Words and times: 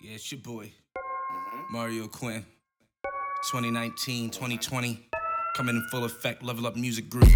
Yeah, 0.00 0.12
it's 0.14 0.30
your 0.30 0.40
boy, 0.40 0.70
Mario 1.70 2.06
Quinn. 2.06 2.44
2019, 3.50 4.30
2020, 4.30 5.08
coming 5.56 5.74
in 5.74 5.82
full 5.90 6.04
effect, 6.04 6.42
level 6.42 6.68
up 6.68 6.76
music 6.76 7.10
group. 7.10 7.28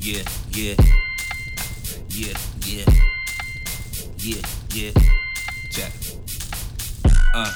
Yeah, 0.00 0.22
yeah. 0.50 0.74
Yeah, 2.08 2.36
yeah. 2.64 2.84
Yeah, 4.18 4.42
yeah. 4.74 4.90
Check. 5.70 5.92
Uh, 7.32 7.52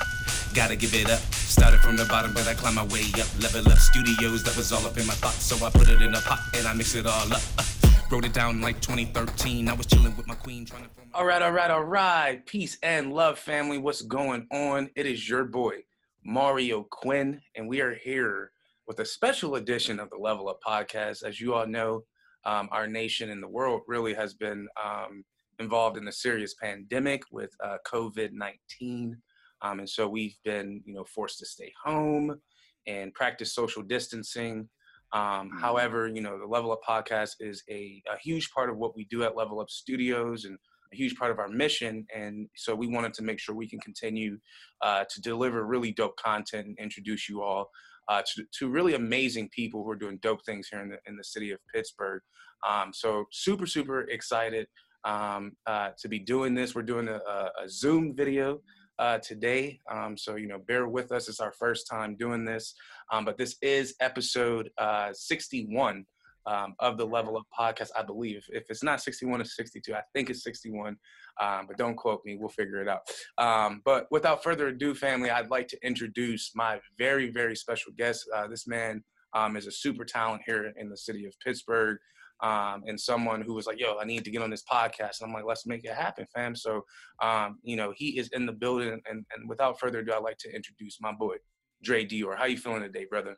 gotta 0.55 0.77
give 0.77 0.95
it 0.95 1.11
up. 1.11 1.19
Started 1.35 1.81
from 1.81 1.97
the 1.97 2.05
bottom, 2.05 2.33
but 2.33 2.47
I 2.47 2.55
climbed 2.55 2.77
my 2.77 2.85
way 2.85 3.03
up. 3.21 3.27
Level 3.43 3.73
up 3.73 3.79
studios, 3.79 4.45
that 4.45 4.57
was 4.57 4.71
all 4.71 4.87
up 4.87 4.97
in 4.99 5.07
my 5.07 5.15
thoughts. 5.15 5.43
So 5.43 5.67
I 5.67 5.71
put 5.71 5.89
it 5.89 6.01
in 6.01 6.15
a 6.15 6.21
pot 6.21 6.39
and 6.55 6.69
I 6.69 6.75
mix 6.75 6.95
it 6.95 7.07
all 7.07 7.33
up. 7.33 7.43
Uh, 7.59 7.65
wrote 8.11 8.25
it 8.25 8.33
down 8.33 8.61
like 8.61 8.81
2013. 8.81 9.69
I 9.69 9.73
was 9.73 9.87
chilling 9.87 10.17
with 10.17 10.27
my 10.27 10.35
queen, 10.35 10.65
trying 10.65 10.83
to. 10.83 10.91
All 11.15 11.25
right, 11.25 11.41
all 11.41 11.53
right, 11.53 11.71
all 11.71 11.85
right. 11.85 12.45
Peace 12.45 12.77
and 12.83 13.13
love, 13.13 13.39
family. 13.39 13.79
What's 13.79 14.03
going 14.03 14.49
on? 14.51 14.91
It 14.97 15.07
is 15.07 15.29
your 15.29 15.45
boy, 15.45 15.85
Mario 16.25 16.87
Quinn, 16.91 17.41
and 17.55 17.69
we 17.69 17.81
are 17.81 17.95
here 17.95 18.51
with 18.89 18.99
a 18.99 19.05
special 19.05 19.55
edition 19.55 20.01
of 20.01 20.11
the 20.11 20.17
Level 20.17 20.49
Up 20.49 20.59
podcast. 20.67 21.23
As 21.23 21.41
you 21.41 21.55
all 21.55 21.67
know, 21.67 22.03
um, 22.45 22.69
our 22.73 22.89
nation 22.89 23.31
and 23.31 23.43
the 23.43 23.49
world 23.49 23.83
really 23.87 24.15
has 24.15 24.35
been 24.35 24.67
um, 24.83 25.25
involved 25.61 25.97
in 25.97 26.09
a 26.09 26.13
serious 26.13 26.55
pandemic 26.55 27.23
with 27.31 27.51
uh, 27.63 27.77
COVID 27.87 28.33
19. 28.33 29.17
Um, 29.63 29.79
and 29.79 29.89
so 29.89 30.09
we've 30.09 30.37
been, 30.45 30.83
you 30.85 30.95
know, 30.95 31.05
forced 31.05 31.39
to 31.41 31.47
stay 31.47 31.73
home 31.85 32.41
and 32.89 33.15
practice 33.15 33.55
social 33.55 33.83
distancing. 33.83 34.69
Um, 35.13 35.51
however, 35.61 36.09
you 36.09 36.21
know, 36.21 36.39
the 36.39 36.47
Level 36.47 36.73
Up 36.73 36.81
podcast 36.87 37.37
is 37.41 37.63
a, 37.69 38.03
a 38.13 38.19
huge 38.23 38.51
part 38.53 38.71
of 38.71 38.77
what 38.77 38.97
we 38.97 39.07
do 39.11 39.25
at 39.25 39.37
Level 39.37 39.61
Up 39.61 39.71
Studios 39.71 40.45
and 40.45 40.57
a 40.93 40.97
huge 40.97 41.17
part 41.17 41.31
of 41.31 41.39
our 41.39 41.49
mission. 41.49 42.07
And 42.15 42.49
so 42.57 42.75
we 42.75 42.87
wanted 42.87 43.15
to 43.15 43.23
make 43.23 43.39
sure 43.39 43.55
we 43.55 43.69
can 43.69 43.81
continue 43.81 44.39
uh, 44.83 45.05
to 45.09 45.21
deliver 45.21 45.67
really 45.67 45.93
dope 45.93 46.17
content 46.17 46.67
and 46.67 46.79
introduce 46.79 47.29
you 47.29 47.43
all 47.43 47.71
uh, 48.09 48.23
to, 48.35 48.45
to 48.59 48.69
really 48.69 48.95
amazing 48.95 49.49
people 49.51 49.85
who 49.85 49.91
are 49.91 49.97
doing 49.97 50.19
dope 50.23 50.45
things 50.45 50.69
here 50.71 50.81
in 50.81 50.91
the, 50.91 50.99
in 51.07 51.17
the 51.17 51.25
city 51.25 51.51
of 51.53 51.59
Pittsburgh. 51.73 52.23
Um, 52.69 52.93
so 52.93 53.25
super, 53.33 53.67
super 53.67 54.03
excited 54.03 54.67
um, 55.05 55.53
uh, 55.67 55.91
to 56.01 56.09
be 56.09 56.19
doing 56.19 56.55
this. 56.55 56.75
We're 56.75 56.83
doing 56.83 57.09
a, 57.09 57.19
a, 57.19 57.51
a 57.65 57.69
Zoom 57.69 58.15
video 58.15 58.61
uh, 59.01 59.19
today. 59.19 59.81
Um, 59.91 60.17
so, 60.17 60.37
you 60.37 60.47
know, 60.47 60.59
bear 60.59 60.87
with 60.87 61.11
us. 61.11 61.29
It's 61.29 61.41
our 61.41 61.53
first 61.53 61.89
time 61.91 62.17
doing 62.17 62.45
this. 62.45 62.75
Um, 63.11 63.25
but 63.25 63.39
this 63.39 63.57
is 63.63 63.95
episode 64.01 64.71
uh, 64.79 65.09
61 65.13 66.05
um, 66.47 66.75
of 66.79 66.99
the 66.99 67.07
Level 67.07 67.37
Up 67.39 67.47
podcast, 67.59 67.91
I 67.99 68.03
believe. 68.03 68.45
If 68.51 68.65
it's 68.69 68.83
not 68.83 69.01
61, 69.01 69.41
it's 69.41 69.57
62. 69.57 69.95
I 69.95 70.03
think 70.15 70.29
it's 70.29 70.45
61, 70.45 70.97
um, 71.41 71.67
but 71.67 71.79
don't 71.79 71.97
quote 71.97 72.23
me. 72.25 72.37
We'll 72.39 72.51
figure 72.51 72.83
it 72.83 72.89
out. 72.89 73.01
Um, 73.39 73.81
but 73.85 74.07
without 74.11 74.43
further 74.43 74.69
ado, 74.69 74.95
family, 74.95 75.31
I'd 75.31 75.51
like 75.51 75.69
to 75.69 75.79
introduce 75.83 76.53
my 76.55 76.79
very, 76.99 77.31
very 77.31 77.57
special 77.57 77.93
guest. 77.97 78.29
Uh, 78.35 78.49
this 78.49 78.67
man 78.67 79.03
um, 79.33 79.57
is 79.57 79.67
a 79.67 79.73
super 79.73 80.05
talent 80.05 80.43
here 80.45 80.73
in 80.77 80.91
the 80.91 80.97
city 80.97 81.25
of 81.25 81.35
Pittsburgh. 81.43 81.99
Um, 82.43 82.85
and 82.87 82.99
someone 82.99 83.43
who 83.43 83.55
was 83.55 83.67
like, 83.67 83.79
"Yo, 83.79 83.99
I 83.99 84.05
need 84.05 84.25
to 84.25 84.31
get 84.31 84.43
on 84.43 84.51
this 84.51 84.65
podcast," 84.65 85.21
and 85.21 85.29
I'm 85.29 85.33
like, 85.33 85.45
"Let's 85.45 85.67
make 85.67 85.85
it 85.85 85.95
happen, 85.95 86.27
fam." 86.35 86.55
So, 86.55 86.85
um, 87.23 87.59
you 87.63 87.77
know, 87.77 87.93
he 87.95 88.19
is 88.19 88.29
in 88.33 88.47
the 88.47 88.53
building, 88.53 89.01
and, 89.09 89.25
and 89.35 89.49
without 89.49 89.79
further 89.79 89.99
ado, 89.99 90.13
I'd 90.15 90.23
like 90.23 90.39
to 90.39 90.55
introduce 90.55 91.01
my 91.01 91.13
boy, 91.13 91.37
Dre 91.83 92.05
Dior. 92.05 92.37
How 92.37 92.47
you 92.47 92.57
feeling 92.57 92.83
today, 92.83 93.05
brother? 93.05 93.37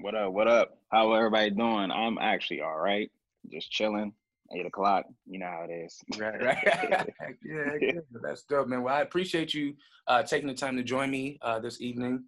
What 0.00 0.14
up? 0.14 0.32
What 0.32 0.48
up? 0.48 0.78
How 0.90 1.12
everybody 1.12 1.50
doing? 1.50 1.90
I'm 1.90 2.18
actually 2.18 2.60
all 2.60 2.78
right. 2.78 3.10
Just 3.50 3.70
chilling. 3.70 4.12
Eight 4.56 4.66
o'clock. 4.66 5.04
You 5.26 5.40
know 5.40 5.46
how 5.46 5.66
it 5.68 5.72
is. 5.72 6.00
Right, 6.18 6.42
right. 6.42 6.58
yeah, 7.44 7.74
yeah, 7.80 8.00
that's 8.22 8.44
dope, 8.44 8.68
man. 8.68 8.82
Well, 8.82 8.94
I 8.94 9.02
appreciate 9.02 9.52
you 9.52 9.74
uh, 10.06 10.22
taking 10.22 10.48
the 10.48 10.54
time 10.54 10.76
to 10.76 10.82
join 10.82 11.10
me 11.10 11.38
uh, 11.42 11.58
this 11.58 11.80
evening. 11.80 12.24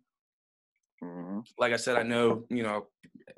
Hmm 1.03 1.41
Like 1.59 1.73
I 1.73 1.77
said, 1.77 1.97
I 1.97 2.03
know 2.03 2.45
you 2.51 2.63
know 2.63 2.87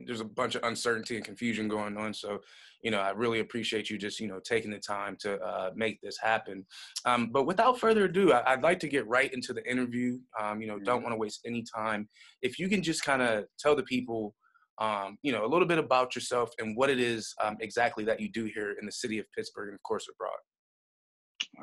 there's 0.06 0.20
a 0.20 0.24
bunch 0.24 0.54
of 0.54 0.64
uncertainty 0.64 1.16
and 1.16 1.24
confusion 1.24 1.68
going 1.68 1.96
on, 1.96 2.12
so 2.14 2.40
you 2.82 2.90
know 2.90 3.00
I 3.00 3.10
really 3.10 3.40
appreciate 3.40 3.88
you 3.90 3.98
just 3.98 4.20
you 4.20 4.28
know 4.28 4.40
taking 4.40 4.70
the 4.70 4.78
time 4.78 5.16
to 5.20 5.40
uh, 5.40 5.70
make 5.74 6.00
this 6.00 6.18
happen. 6.18 6.66
Um, 7.04 7.30
but 7.30 7.44
without 7.44 7.78
further 7.78 8.04
ado, 8.06 8.32
I- 8.32 8.52
I'd 8.52 8.62
like 8.62 8.80
to 8.80 8.88
get 8.88 9.06
right 9.06 9.32
into 9.32 9.52
the 9.52 9.68
interview. 9.70 10.18
Um, 10.40 10.60
you 10.60 10.66
know, 10.68 10.78
don't 10.78 11.02
want 11.02 11.12
to 11.12 11.18
waste 11.18 11.40
any 11.46 11.64
time. 11.74 12.08
If 12.42 12.58
you 12.58 12.68
can 12.68 12.82
just 12.82 13.04
kind 13.04 13.22
of 13.22 13.44
tell 13.58 13.76
the 13.76 13.84
people 13.84 14.34
um, 14.78 15.18
you 15.22 15.32
know, 15.32 15.44
a 15.44 15.46
little 15.46 15.68
bit 15.68 15.78
about 15.78 16.14
yourself 16.14 16.50
and 16.58 16.76
what 16.76 16.90
it 16.90 16.98
is 16.98 17.34
um, 17.42 17.56
exactly 17.60 18.04
that 18.04 18.20
you 18.20 18.30
do 18.32 18.44
here 18.46 18.74
in 18.80 18.86
the 18.86 18.90
city 18.92 19.18
of 19.18 19.26
Pittsburgh 19.36 19.68
and, 19.68 19.74
of 19.74 19.82
course, 19.82 20.08
abroad. 20.08 20.40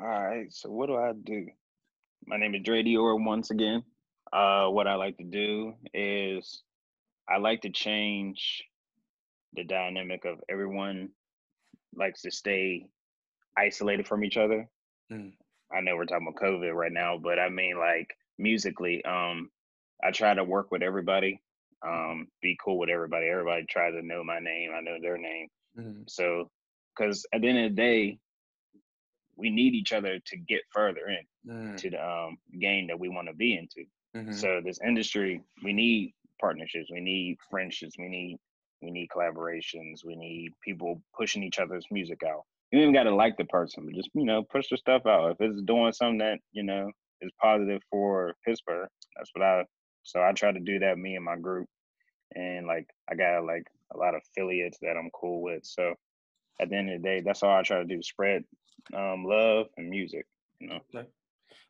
All 0.00 0.22
right. 0.22 0.46
So 0.50 0.70
what 0.70 0.86
do 0.86 0.96
I 0.96 1.12
do? 1.24 1.46
My 2.26 2.36
name 2.36 2.54
is 2.54 2.62
Dre 2.62 2.82
Dior 2.82 3.22
once 3.22 3.50
again. 3.50 3.82
Uh, 4.32 4.68
what 4.68 4.86
I 4.86 4.94
like 4.94 5.16
to 5.18 5.24
do 5.24 5.74
is 5.92 6.62
I 7.28 7.38
like 7.38 7.62
to 7.62 7.70
change 7.70 8.64
the 9.54 9.64
dynamic 9.64 10.24
of 10.24 10.40
everyone 10.48 11.10
likes 11.94 12.22
to 12.22 12.30
stay 12.30 12.86
isolated 13.56 14.06
from 14.06 14.24
each 14.24 14.36
other. 14.36 14.68
Mm. 15.12 15.32
I 15.72 15.80
know 15.80 15.96
we're 15.96 16.04
talking 16.06 16.28
about 16.28 16.40
COVID 16.40 16.72
right 16.74 16.92
now, 16.92 17.18
but 17.18 17.38
I 17.38 17.48
mean 17.48 17.78
like 17.78 18.14
musically, 18.38 19.04
um, 19.04 19.50
I 20.02 20.12
try 20.12 20.34
to 20.34 20.44
work 20.44 20.70
with 20.70 20.82
everybody, 20.82 21.40
um, 21.86 22.28
be 22.40 22.56
cool 22.64 22.78
with 22.78 22.90
everybody. 22.90 23.26
Everybody 23.28 23.66
tries 23.68 23.94
to 23.94 24.02
know 24.02 24.22
my 24.22 24.38
name, 24.38 24.70
I 24.74 24.80
know 24.80 24.98
their 25.00 25.18
name. 25.18 25.48
Mhm. 25.76 26.08
So, 26.08 26.50
because 26.96 27.26
at 27.32 27.40
the 27.40 27.48
end 27.48 27.58
of 27.58 27.70
the 27.70 27.76
day, 27.76 28.18
we 29.36 29.50
need 29.50 29.74
each 29.74 29.92
other 29.92 30.18
to 30.18 30.36
get 30.36 30.62
further 30.72 31.08
in 31.08 31.26
Mm, 31.46 31.74
to 31.78 31.88
the 31.88 32.06
um, 32.06 32.36
game 32.58 32.88
that 32.88 33.00
we 33.00 33.08
want 33.08 33.28
to 33.28 33.34
be 33.34 33.56
into. 33.56 33.86
Mhm. 34.14 34.34
So 34.34 34.60
this 34.64 34.80
industry, 34.84 35.42
we 35.62 35.72
need 35.72 36.14
partnerships, 36.40 36.90
we 36.90 37.00
need 37.00 37.38
friendships, 37.50 37.96
we 37.98 38.08
need 38.08 38.38
we 38.82 38.90
need 38.90 39.08
collaborations, 39.14 40.04
we 40.04 40.16
need 40.16 40.52
people 40.64 41.02
pushing 41.16 41.42
each 41.42 41.58
other's 41.58 41.86
music 41.90 42.22
out. 42.22 42.44
You 42.70 42.78
don't 42.78 42.90
even 42.90 42.94
got 42.94 43.02
to 43.04 43.14
like 43.14 43.36
the 43.36 43.44
person, 43.44 43.84
but 43.84 43.94
just 43.94 44.10
you 44.14 44.24
know 44.24 44.42
push 44.42 44.68
the 44.70 44.76
stuff 44.76 45.06
out. 45.06 45.32
If 45.32 45.40
it's 45.40 45.62
doing 45.62 45.92
something 45.92 46.18
that 46.18 46.38
you 46.52 46.62
know 46.62 46.90
is 47.20 47.32
positive 47.40 47.82
for 47.90 48.34
Pittsburgh, 48.44 48.88
that's 49.16 49.30
what 49.34 49.44
I. 49.44 49.64
So 50.02 50.22
I 50.22 50.32
try 50.32 50.52
to 50.52 50.60
do 50.60 50.78
that. 50.78 50.98
Me 50.98 51.16
and 51.16 51.24
my 51.24 51.36
group, 51.36 51.68
and 52.34 52.66
like 52.66 52.88
I 53.10 53.14
got 53.14 53.44
like 53.44 53.64
a 53.92 53.98
lot 53.98 54.14
of 54.14 54.22
affiliates 54.30 54.78
that 54.82 54.96
I'm 54.96 55.10
cool 55.10 55.42
with. 55.42 55.64
So 55.64 55.94
at 56.60 56.70
the 56.70 56.76
end 56.76 56.90
of 56.90 57.02
the 57.02 57.08
day, 57.08 57.20
that's 57.20 57.42
all 57.42 57.54
I 57.54 57.62
try 57.62 57.78
to 57.78 57.84
do: 57.84 58.02
spread 58.02 58.44
um, 58.94 59.24
love 59.24 59.66
and 59.76 59.90
music. 59.90 60.26
You 60.60 60.68
know. 60.68 60.80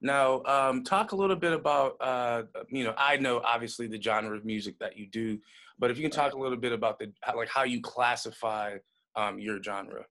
Now, 0.02 0.42
um, 0.44 0.82
talk 0.82 1.12
a 1.12 1.16
little 1.16 1.36
bit 1.36 1.52
about, 1.52 1.96
uh, 2.00 2.44
you 2.68 2.84
know, 2.84 2.94
I 2.96 3.16
know 3.16 3.40
obviously 3.40 3.86
the 3.86 4.00
genre 4.00 4.36
of 4.36 4.44
music 4.44 4.78
that 4.78 4.96
you 4.96 5.06
do, 5.06 5.38
but 5.78 5.90
if 5.90 5.98
you 5.98 6.02
can 6.02 6.10
talk 6.10 6.32
a 6.32 6.38
little 6.38 6.56
bit 6.56 6.72
about 6.72 6.98
the, 6.98 7.12
like 7.36 7.48
how 7.48 7.64
you 7.64 7.80
classify 7.82 8.78
um, 9.14 9.38
your 9.38 9.62
genre. 9.62 10.04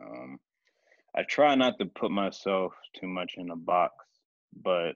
Um, 0.00 0.38
I 1.14 1.24
try 1.24 1.54
not 1.54 1.78
to 1.78 1.86
put 1.86 2.10
myself 2.10 2.72
too 2.98 3.06
much 3.06 3.34
in 3.36 3.50
a 3.50 3.56
box, 3.56 3.94
but 4.62 4.92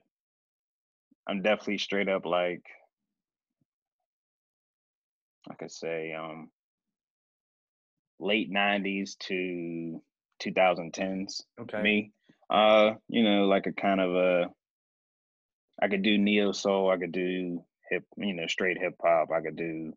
I'm 1.27 1.41
definitely 1.41 1.77
straight 1.77 2.09
up 2.09 2.25
like 2.25 2.63
I 5.49 5.53
could 5.53 5.71
say 5.71 6.13
um 6.13 6.49
late 8.19 8.51
90s 8.51 9.15
to 9.19 10.01
2010s 10.39 11.43
Okay. 11.59 11.81
me. 11.81 12.11
Uh, 12.49 12.93
you 13.09 13.23
know, 13.23 13.45
like 13.45 13.65
a 13.67 13.73
kind 13.73 13.99
of 13.99 14.15
a 14.15 14.45
I 15.81 15.87
could 15.87 16.01
do 16.01 16.17
neo 16.17 16.51
soul, 16.51 16.89
I 16.89 16.97
could 16.97 17.11
do 17.11 17.63
hip, 17.89 18.03
you 18.17 18.33
know, 18.33 18.47
straight 18.47 18.77
hip 18.79 18.95
hop, 19.01 19.29
I 19.31 19.41
could 19.41 19.55
do 19.55 19.93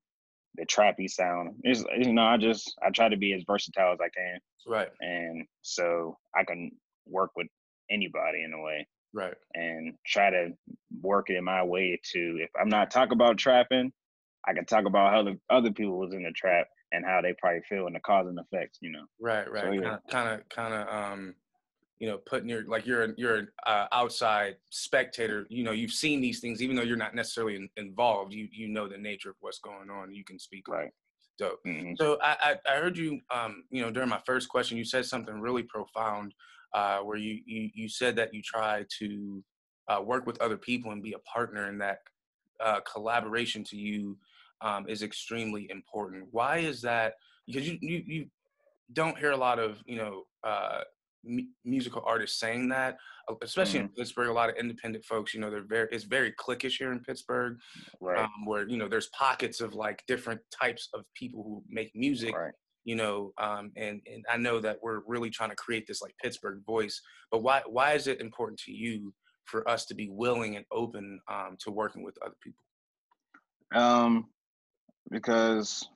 the 0.56 0.66
trappy 0.66 1.08
sound. 1.08 1.54
It's, 1.62 1.84
you 1.96 2.12
know, 2.12 2.24
I 2.24 2.36
just 2.36 2.74
I 2.84 2.90
try 2.90 3.08
to 3.08 3.16
be 3.16 3.32
as 3.34 3.44
versatile 3.46 3.92
as 3.92 3.98
I 4.00 4.08
can 4.08 4.40
Right. 4.66 4.88
and 5.00 5.46
so 5.62 6.18
I 6.36 6.44
can 6.44 6.72
work 7.06 7.30
with 7.36 7.46
anybody 7.90 8.42
in 8.44 8.52
a 8.52 8.60
way 8.60 8.86
Right. 9.12 9.34
and 9.54 9.94
try 10.06 10.30
to 10.30 10.50
work 11.00 11.30
it 11.30 11.36
in 11.36 11.44
my 11.44 11.62
way 11.64 11.98
to 12.12 12.38
if 12.42 12.50
I'm 12.60 12.68
not 12.68 12.90
talking 12.90 13.14
about 13.14 13.38
trapping, 13.38 13.92
I 14.46 14.52
can 14.54 14.66
talk 14.66 14.86
about 14.86 15.12
how 15.12 15.22
the 15.22 15.38
other 15.48 15.72
people 15.72 15.98
was 15.98 16.12
in 16.14 16.22
the 16.24 16.32
trap 16.32 16.66
and 16.92 17.04
how 17.04 17.20
they 17.22 17.34
probably 17.40 17.62
feel 17.68 17.86
and 17.86 17.94
the 17.94 18.00
cause 18.00 18.26
and 18.26 18.38
effects, 18.38 18.78
you 18.82 18.90
know. 18.90 19.04
Right. 19.20 19.50
Right. 19.50 19.64
So, 19.64 19.70
yeah. 19.72 19.96
Kind 20.10 20.28
of, 20.40 20.48
kind 20.48 20.74
of, 20.74 20.88
um, 20.88 21.34
you 22.00 22.08
know, 22.08 22.18
putting 22.18 22.48
your 22.48 22.64
like 22.64 22.86
you're 22.86 23.02
an- 23.02 23.14
you're 23.18 23.36
an 23.36 23.48
uh, 23.66 23.86
outside 23.92 24.56
spectator. 24.70 25.46
You 25.50 25.62
know, 25.62 25.72
you've 25.72 25.92
seen 25.92 26.20
these 26.20 26.40
things, 26.40 26.62
even 26.62 26.74
though 26.74 26.82
you're 26.82 26.96
not 26.96 27.14
necessarily 27.14 27.56
in, 27.56 27.68
involved. 27.76 28.32
You 28.32 28.48
you 28.50 28.68
know 28.68 28.88
the 28.88 28.98
nature 28.98 29.30
of 29.30 29.36
what's 29.40 29.58
going 29.60 29.90
on. 29.90 30.12
You 30.12 30.24
can 30.24 30.38
speak. 30.38 30.66
Right. 30.66 30.90
Dope. 31.38 31.60
Mhm. 31.66 31.96
So 31.98 32.18
I, 32.22 32.56
I, 32.66 32.72
I 32.74 32.76
heard 32.78 32.96
you, 32.98 33.20
um, 33.30 33.64
you 33.70 33.82
know, 33.82 33.90
during 33.90 34.08
my 34.08 34.20
first 34.26 34.48
question, 34.48 34.76
you 34.78 34.84
said 34.84 35.04
something 35.06 35.40
really 35.40 35.62
profound, 35.62 36.34
uh, 36.74 36.98
where 36.98 37.18
you, 37.18 37.40
you 37.46 37.70
you 37.74 37.88
said 37.88 38.16
that 38.16 38.32
you 38.34 38.42
try 38.42 38.84
to 38.98 39.44
uh, 39.88 40.00
work 40.02 40.26
with 40.26 40.40
other 40.40 40.56
people 40.56 40.92
and 40.92 41.02
be 41.02 41.12
a 41.12 41.18
partner, 41.20 41.66
and 41.66 41.80
that 41.82 41.98
uh, 42.64 42.80
collaboration 42.80 43.62
to 43.64 43.76
you 43.76 44.16
um, 44.62 44.88
is 44.88 45.02
extremely 45.02 45.68
important. 45.70 46.28
Why 46.30 46.58
is 46.58 46.80
that? 46.82 47.14
Because 47.46 47.68
you 47.68 47.78
you, 47.82 48.02
you 48.06 48.26
don't 48.92 49.18
hear 49.18 49.32
a 49.32 49.36
lot 49.36 49.58
of 49.58 49.82
you 49.86 49.96
know 49.96 50.24
uh, 50.44 50.80
musical 51.64 52.02
artists 52.06 52.38
saying 52.38 52.68
that, 52.68 52.96
uh, 53.28 53.34
especially 53.42 53.80
mm-hmm. 53.80 53.88
in 53.88 53.94
Pittsburgh. 53.94 54.28
A 54.28 54.32
lot 54.32 54.48
of 54.48 54.56
independent 54.56 55.04
folks, 55.04 55.34
you 55.34 55.40
know, 55.40 55.50
they're 55.50 55.66
very 55.66 55.88
it's 55.92 56.04
very 56.04 56.32
cliquish 56.32 56.78
here 56.78 56.92
in 56.92 57.00
Pittsburgh, 57.00 57.58
right? 58.00 58.24
Um, 58.24 58.46
where 58.46 58.68
you 58.68 58.76
know 58.76 58.88
there's 58.88 59.08
pockets 59.08 59.60
of 59.60 59.74
like 59.74 60.02
different 60.06 60.40
types 60.58 60.88
of 60.94 61.04
people 61.14 61.42
who 61.42 61.62
make 61.68 61.90
music. 61.94 62.36
Right. 62.36 62.52
You 62.84 62.96
know, 62.96 63.32
um, 63.38 63.72
and 63.76 64.00
and 64.06 64.24
I 64.30 64.38
know 64.38 64.60
that 64.60 64.78
we're 64.82 65.00
really 65.06 65.30
trying 65.30 65.50
to 65.50 65.56
create 65.56 65.86
this 65.86 66.00
like 66.00 66.14
Pittsburgh 66.22 66.62
voice. 66.64 67.00
But 67.30 67.42
why 67.42 67.62
why 67.66 67.92
is 67.92 68.06
it 68.06 68.20
important 68.20 68.58
to 68.60 68.72
you 68.72 69.12
for 69.44 69.68
us 69.68 69.84
to 69.86 69.94
be 69.94 70.08
willing 70.10 70.56
and 70.56 70.64
open 70.72 71.20
um, 71.30 71.56
to 71.60 71.70
working 71.70 72.02
with 72.02 72.16
other 72.24 72.36
people? 72.42 72.64
Um, 73.72 74.26
because 75.10 75.86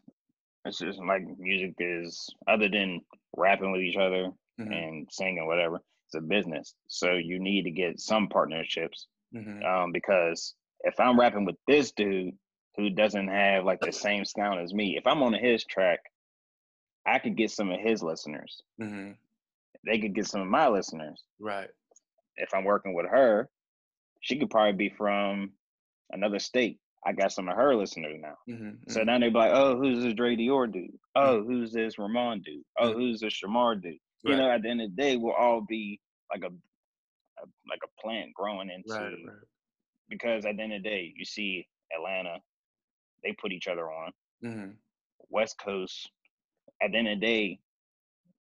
it's 0.65 0.79
just 0.79 0.99
like 0.99 1.23
music 1.38 1.75
is 1.79 2.29
other 2.49 2.69
than 2.69 3.00
rapping 3.37 3.73
with 3.73 3.82
each 3.82 3.97
other 3.97 4.31
mm-hmm. 4.60 4.72
and 4.72 5.08
singing 5.10 5.46
whatever. 5.46 5.80
It's 6.06 6.14
a 6.16 6.20
business, 6.20 6.74
so 6.88 7.14
you 7.14 7.38
need 7.38 7.62
to 7.62 7.70
get 7.70 8.00
some 8.00 8.28
partnerships. 8.28 9.06
Mm-hmm. 9.34 9.64
Um, 9.64 9.92
because 9.92 10.54
if 10.80 10.98
I'm 11.00 11.18
rapping 11.18 11.44
with 11.44 11.56
this 11.66 11.92
dude 11.92 12.34
who 12.76 12.90
doesn't 12.90 13.28
have 13.28 13.64
like 13.64 13.80
the 13.80 13.92
same 13.92 14.24
sound 14.24 14.60
as 14.60 14.74
me, 14.74 14.96
if 14.96 15.06
I'm 15.06 15.22
on 15.22 15.32
his 15.32 15.64
track, 15.64 16.00
I 17.06 17.18
could 17.18 17.36
get 17.36 17.50
some 17.50 17.70
of 17.70 17.80
his 17.80 18.02
listeners. 18.02 18.62
Mm-hmm. 18.80 19.12
They 19.86 19.98
could 19.98 20.14
get 20.14 20.26
some 20.26 20.40
of 20.40 20.48
my 20.48 20.68
listeners. 20.68 21.22
Right. 21.38 21.68
If 22.36 22.54
I'm 22.54 22.64
working 22.64 22.94
with 22.94 23.06
her, 23.06 23.48
she 24.20 24.38
could 24.38 24.50
probably 24.50 24.72
be 24.72 24.94
from 24.96 25.52
another 26.10 26.38
state. 26.38 26.78
I 27.06 27.12
got 27.12 27.32
some 27.32 27.48
of 27.48 27.56
her 27.56 27.76
listeners 27.76 28.16
now. 28.18 28.36
Mm-hmm, 28.48 28.90
so 28.90 29.00
mm-hmm. 29.00 29.06
now 29.06 29.18
they 29.18 29.28
be 29.28 29.34
like, 29.34 29.52
oh, 29.52 29.76
who's 29.76 30.02
this 30.02 30.14
Dre 30.14 30.36
Dior 30.36 30.72
dude? 30.72 30.98
Oh, 31.14 31.38
mm-hmm. 31.38 31.52
who's 31.52 31.72
this 31.72 31.98
Ramon 31.98 32.40
dude? 32.40 32.62
Oh, 32.78 32.88
mm-hmm. 32.88 32.98
who's 32.98 33.20
this 33.20 33.34
Shamar 33.34 33.80
dude? 33.80 33.98
Right. 34.25 34.32
You 34.32 34.37
know, 34.37 34.50
at 34.50 34.62
the 34.62 34.71
end 34.71 34.81
of 34.81 34.94
the 34.94 35.03
day, 35.03 35.17
we'll 35.17 35.35
all 35.35 35.61
be 35.61 36.00
like 36.32 36.43
a, 36.43 36.49
a 36.49 37.47
like 37.69 37.81
a 37.85 38.00
plant 38.00 38.32
growing 38.35 38.71
into. 38.71 38.93
Right, 38.93 39.12
right. 39.26 39.37
Because 40.09 40.44
at 40.44 40.56
the 40.56 40.62
end 40.62 40.73
of 40.73 40.82
the 40.82 40.88
day, 40.88 41.12
you 41.17 41.25
see 41.25 41.67
Atlanta, 41.94 42.38
they 43.23 43.32
put 43.32 43.53
each 43.53 43.69
other 43.69 43.91
on. 43.91 44.12
Mm-hmm. 44.44 44.71
West 45.31 45.56
Coast, 45.62 46.11
at 46.82 46.93
the 46.93 46.99
end 46.99 47.09
of 47.09 47.21
the 47.21 47.26
day, 47.26 47.59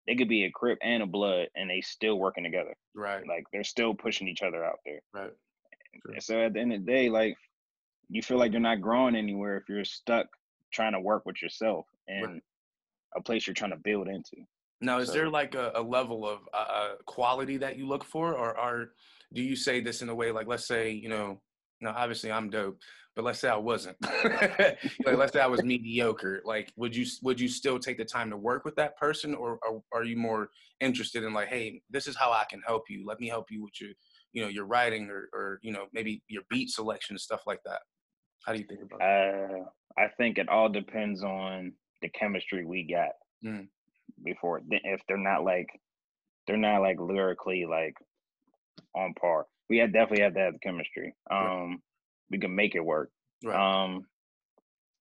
they 0.06 0.14
could 0.14 0.28
be 0.28 0.44
a 0.44 0.50
Crip 0.50 0.78
and 0.82 1.02
a 1.02 1.06
Blood, 1.06 1.48
and 1.56 1.68
they 1.68 1.80
still 1.80 2.18
working 2.18 2.44
together. 2.44 2.74
Right. 2.94 3.26
Like 3.26 3.44
they're 3.52 3.64
still 3.64 3.94
pushing 3.94 4.28
each 4.28 4.42
other 4.42 4.64
out 4.64 4.78
there. 4.84 5.00
Right. 5.12 5.32
So 6.18 6.40
at 6.40 6.54
the 6.54 6.60
end 6.60 6.72
of 6.72 6.84
the 6.84 6.92
day, 6.92 7.08
like 7.08 7.36
you 8.08 8.22
feel 8.22 8.38
like 8.38 8.52
you're 8.52 8.60
not 8.60 8.80
growing 8.80 9.16
anywhere 9.16 9.56
if 9.56 9.68
you're 9.68 9.84
stuck 9.84 10.26
trying 10.72 10.92
to 10.92 11.00
work 11.00 11.24
with 11.24 11.40
yourself 11.40 11.86
and 12.08 12.42
a 13.16 13.22
place 13.22 13.46
you're 13.46 13.54
trying 13.54 13.70
to 13.70 13.76
build 13.76 14.08
into. 14.08 14.44
Now, 14.84 14.98
is 14.98 15.08
so, 15.08 15.14
there 15.14 15.30
like 15.30 15.54
a, 15.54 15.72
a 15.74 15.82
level 15.82 16.28
of 16.28 16.40
uh, 16.52 16.90
quality 17.06 17.56
that 17.58 17.78
you 17.78 17.86
look 17.86 18.04
for, 18.04 18.34
or 18.34 18.56
are 18.58 18.90
do 19.32 19.42
you 19.42 19.56
say 19.56 19.80
this 19.80 20.02
in 20.02 20.08
a 20.08 20.14
way 20.14 20.30
like, 20.30 20.46
let's 20.46 20.66
say, 20.66 20.90
you 20.90 21.08
know, 21.08 21.40
no, 21.80 21.90
obviously 21.90 22.30
I'm 22.30 22.50
dope, 22.50 22.78
but 23.16 23.24
let's 23.24 23.38
say 23.40 23.48
I 23.48 23.56
wasn't. 23.56 23.96
like, 24.24 25.16
let's 25.16 25.32
say 25.32 25.40
I 25.40 25.46
was 25.46 25.62
mediocre. 25.62 26.42
Like, 26.44 26.72
would 26.76 26.94
you 26.94 27.06
would 27.22 27.40
you 27.40 27.48
still 27.48 27.78
take 27.78 27.98
the 27.98 28.04
time 28.04 28.30
to 28.30 28.36
work 28.36 28.64
with 28.64 28.76
that 28.76 28.96
person, 28.96 29.34
or, 29.34 29.58
or 29.68 29.82
are 29.92 30.04
you 30.04 30.16
more 30.16 30.50
interested 30.80 31.24
in 31.24 31.32
like, 31.32 31.48
hey, 31.48 31.82
this 31.90 32.06
is 32.06 32.16
how 32.16 32.30
I 32.32 32.44
can 32.48 32.60
help 32.66 32.84
you. 32.88 33.04
Let 33.06 33.20
me 33.20 33.28
help 33.28 33.50
you 33.50 33.62
with 33.62 33.80
your, 33.80 33.90
you 34.32 34.42
know, 34.42 34.48
your 34.48 34.66
writing 34.66 35.10
or 35.10 35.28
or 35.32 35.58
you 35.62 35.72
know 35.72 35.86
maybe 35.92 36.22
your 36.28 36.42
beat 36.50 36.70
selection 36.70 37.14
and 37.14 37.20
stuff 37.20 37.42
like 37.46 37.60
that. 37.64 37.80
How 38.44 38.52
do 38.52 38.58
you 38.58 38.66
think 38.66 38.82
about 38.82 39.00
that? 39.00 39.50
Uh, 39.50 40.00
I 40.00 40.08
think 40.16 40.38
it 40.38 40.48
all 40.48 40.68
depends 40.68 41.22
on 41.22 41.72
the 42.02 42.08
chemistry 42.10 42.64
we 42.64 42.82
got 42.82 43.12
mm. 43.44 43.66
Before. 44.22 44.60
If 44.70 45.00
they're 45.08 45.16
not 45.16 45.44
like, 45.44 45.68
they're 46.46 46.56
not 46.56 46.80
like 46.80 46.98
lyrically 47.00 47.66
like 47.68 47.94
on 48.94 49.14
par. 49.14 49.46
We 49.68 49.78
have 49.78 49.92
definitely 49.92 50.24
have 50.24 50.34
to 50.34 50.40
have 50.40 50.52
the 50.54 50.58
chemistry. 50.60 51.14
Um, 51.30 51.38
right. 51.38 51.76
we 52.30 52.38
can 52.38 52.54
make 52.54 52.74
it 52.74 52.84
work. 52.84 53.10
Right. 53.42 53.84
Um, 53.84 54.02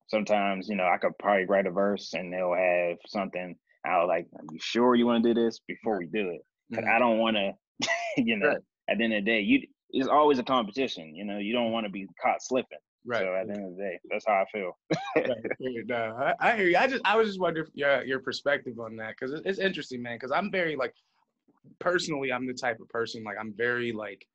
sometimes 0.08 0.68
you 0.70 0.76
know 0.76 0.86
I 0.86 0.98
could 0.98 1.18
probably 1.18 1.46
write 1.46 1.68
a 1.68 1.72
verse 1.72 2.14
and 2.14 2.32
they'll 2.32 2.54
have 2.54 2.98
something. 3.08 3.56
I'll 3.86 4.08
like, 4.08 4.28
are 4.36 4.46
you 4.52 4.60
sure 4.62 4.96
you 4.96 5.06
want 5.06 5.24
to 5.24 5.34
do 5.34 5.44
this 5.44 5.60
before 5.68 6.00
we 6.00 6.06
do 6.06 6.30
it? 6.30 6.42
Because 6.70 6.86
mm-hmm. 6.86 6.96
I 6.96 7.00
don't 7.00 7.18
want 7.18 7.36
to, 7.36 7.52
you 8.18 8.38
know. 8.38 8.56
At 8.90 8.98
the 8.98 9.06
end 9.06 9.14
of 9.14 9.24
the 9.24 9.32
day, 9.32 9.40
you 9.40 9.62
it's 9.92 10.10
always 10.10 10.40
a 10.40 10.44
competition. 10.44 11.16
You 11.16 11.24
know, 11.24 11.38
you 11.38 11.54
don't 11.54 11.72
want 11.72 11.86
to 11.86 11.92
be 11.92 12.08
caught 12.22 12.42
slipping. 12.42 12.80
Right. 13.06 13.22
So 13.22 13.36
at 13.36 13.48
the 13.48 13.54
end 13.54 13.66
of 13.66 13.76
the 13.76 13.84
day, 13.84 14.00
that's 14.10 14.26
how 14.26 14.34
I 14.34 14.46
feel. 14.52 14.78
right. 15.18 15.38
No, 15.60 15.96
I, 16.40 16.52
I, 16.52 16.56
hear 16.56 16.68
you. 16.68 16.78
I 16.78 16.88
just 16.88 17.02
I 17.06 17.16
was 17.18 17.28
just 17.28 17.40
wondering 17.40 17.68
your 17.74 18.04
your 18.04 18.20
perspective 18.20 18.80
on 18.80 18.96
that 18.98 19.16
because 19.20 19.42
it's 19.46 19.60
interesting, 19.60 20.02
man. 20.02 20.16
Because 20.16 20.32
I'm 20.32 20.52
very 20.52 20.76
like 20.76 20.94
personally, 21.80 22.32
I'm 22.32 22.48
the 22.48 22.54
type 22.54 22.80
of 22.80 22.88
person 22.90 23.24
like 23.24 23.38
I'm 23.40 23.54
very 23.58 23.92
like 23.92 24.26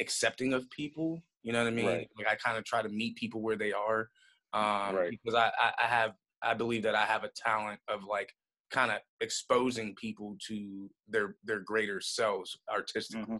accepting 0.00 0.54
of 0.54 0.68
people. 0.70 1.22
You 1.42 1.52
know 1.52 1.62
what 1.62 1.68
I 1.68 1.74
mean? 1.74 1.86
Right. 1.86 2.08
Like 2.16 2.28
I 2.28 2.34
kind 2.36 2.56
of 2.56 2.64
try 2.64 2.82
to 2.82 2.88
meet 2.88 3.16
people 3.16 3.42
where 3.42 3.56
they 3.56 3.72
are. 3.72 4.08
Um, 4.54 4.96
right. 4.96 5.10
Because 5.10 5.34
I, 5.34 5.50
I 5.60 5.72
I 5.84 5.86
have 5.86 6.12
I 6.42 6.54
believe 6.54 6.82
that 6.84 6.94
I 6.94 7.04
have 7.04 7.24
a 7.24 7.30
talent 7.36 7.80
of 7.88 8.04
like 8.04 8.32
kind 8.70 8.90
of 8.90 8.98
exposing 9.20 9.94
people 9.94 10.36
to 10.46 10.90
their 11.08 11.36
their 11.44 11.60
greater 11.60 12.00
selves 12.00 12.58
artistically. 12.72 13.22
Mm-hmm. 13.22 13.36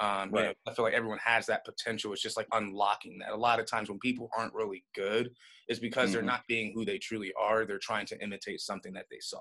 Um, 0.00 0.30
right. 0.30 0.32
You 0.32 0.48
know, 0.48 0.54
I 0.66 0.74
feel 0.74 0.84
like 0.84 0.94
everyone 0.94 1.18
has 1.24 1.46
that 1.46 1.64
potential. 1.64 2.12
It's 2.12 2.22
just 2.22 2.36
like 2.36 2.48
unlocking 2.52 3.18
that. 3.20 3.32
A 3.32 3.36
lot 3.36 3.60
of 3.60 3.66
times 3.66 3.88
when 3.88 3.98
people 4.00 4.28
aren't 4.36 4.54
really 4.54 4.84
good, 4.94 5.30
is 5.68 5.78
because 5.78 6.06
mm-hmm. 6.06 6.14
they're 6.14 6.22
not 6.22 6.42
being 6.48 6.72
who 6.74 6.84
they 6.84 6.98
truly 6.98 7.32
are. 7.40 7.64
They're 7.64 7.78
trying 7.78 8.06
to 8.06 8.22
imitate 8.22 8.60
something 8.60 8.92
that 8.94 9.06
they 9.10 9.20
saw. 9.20 9.40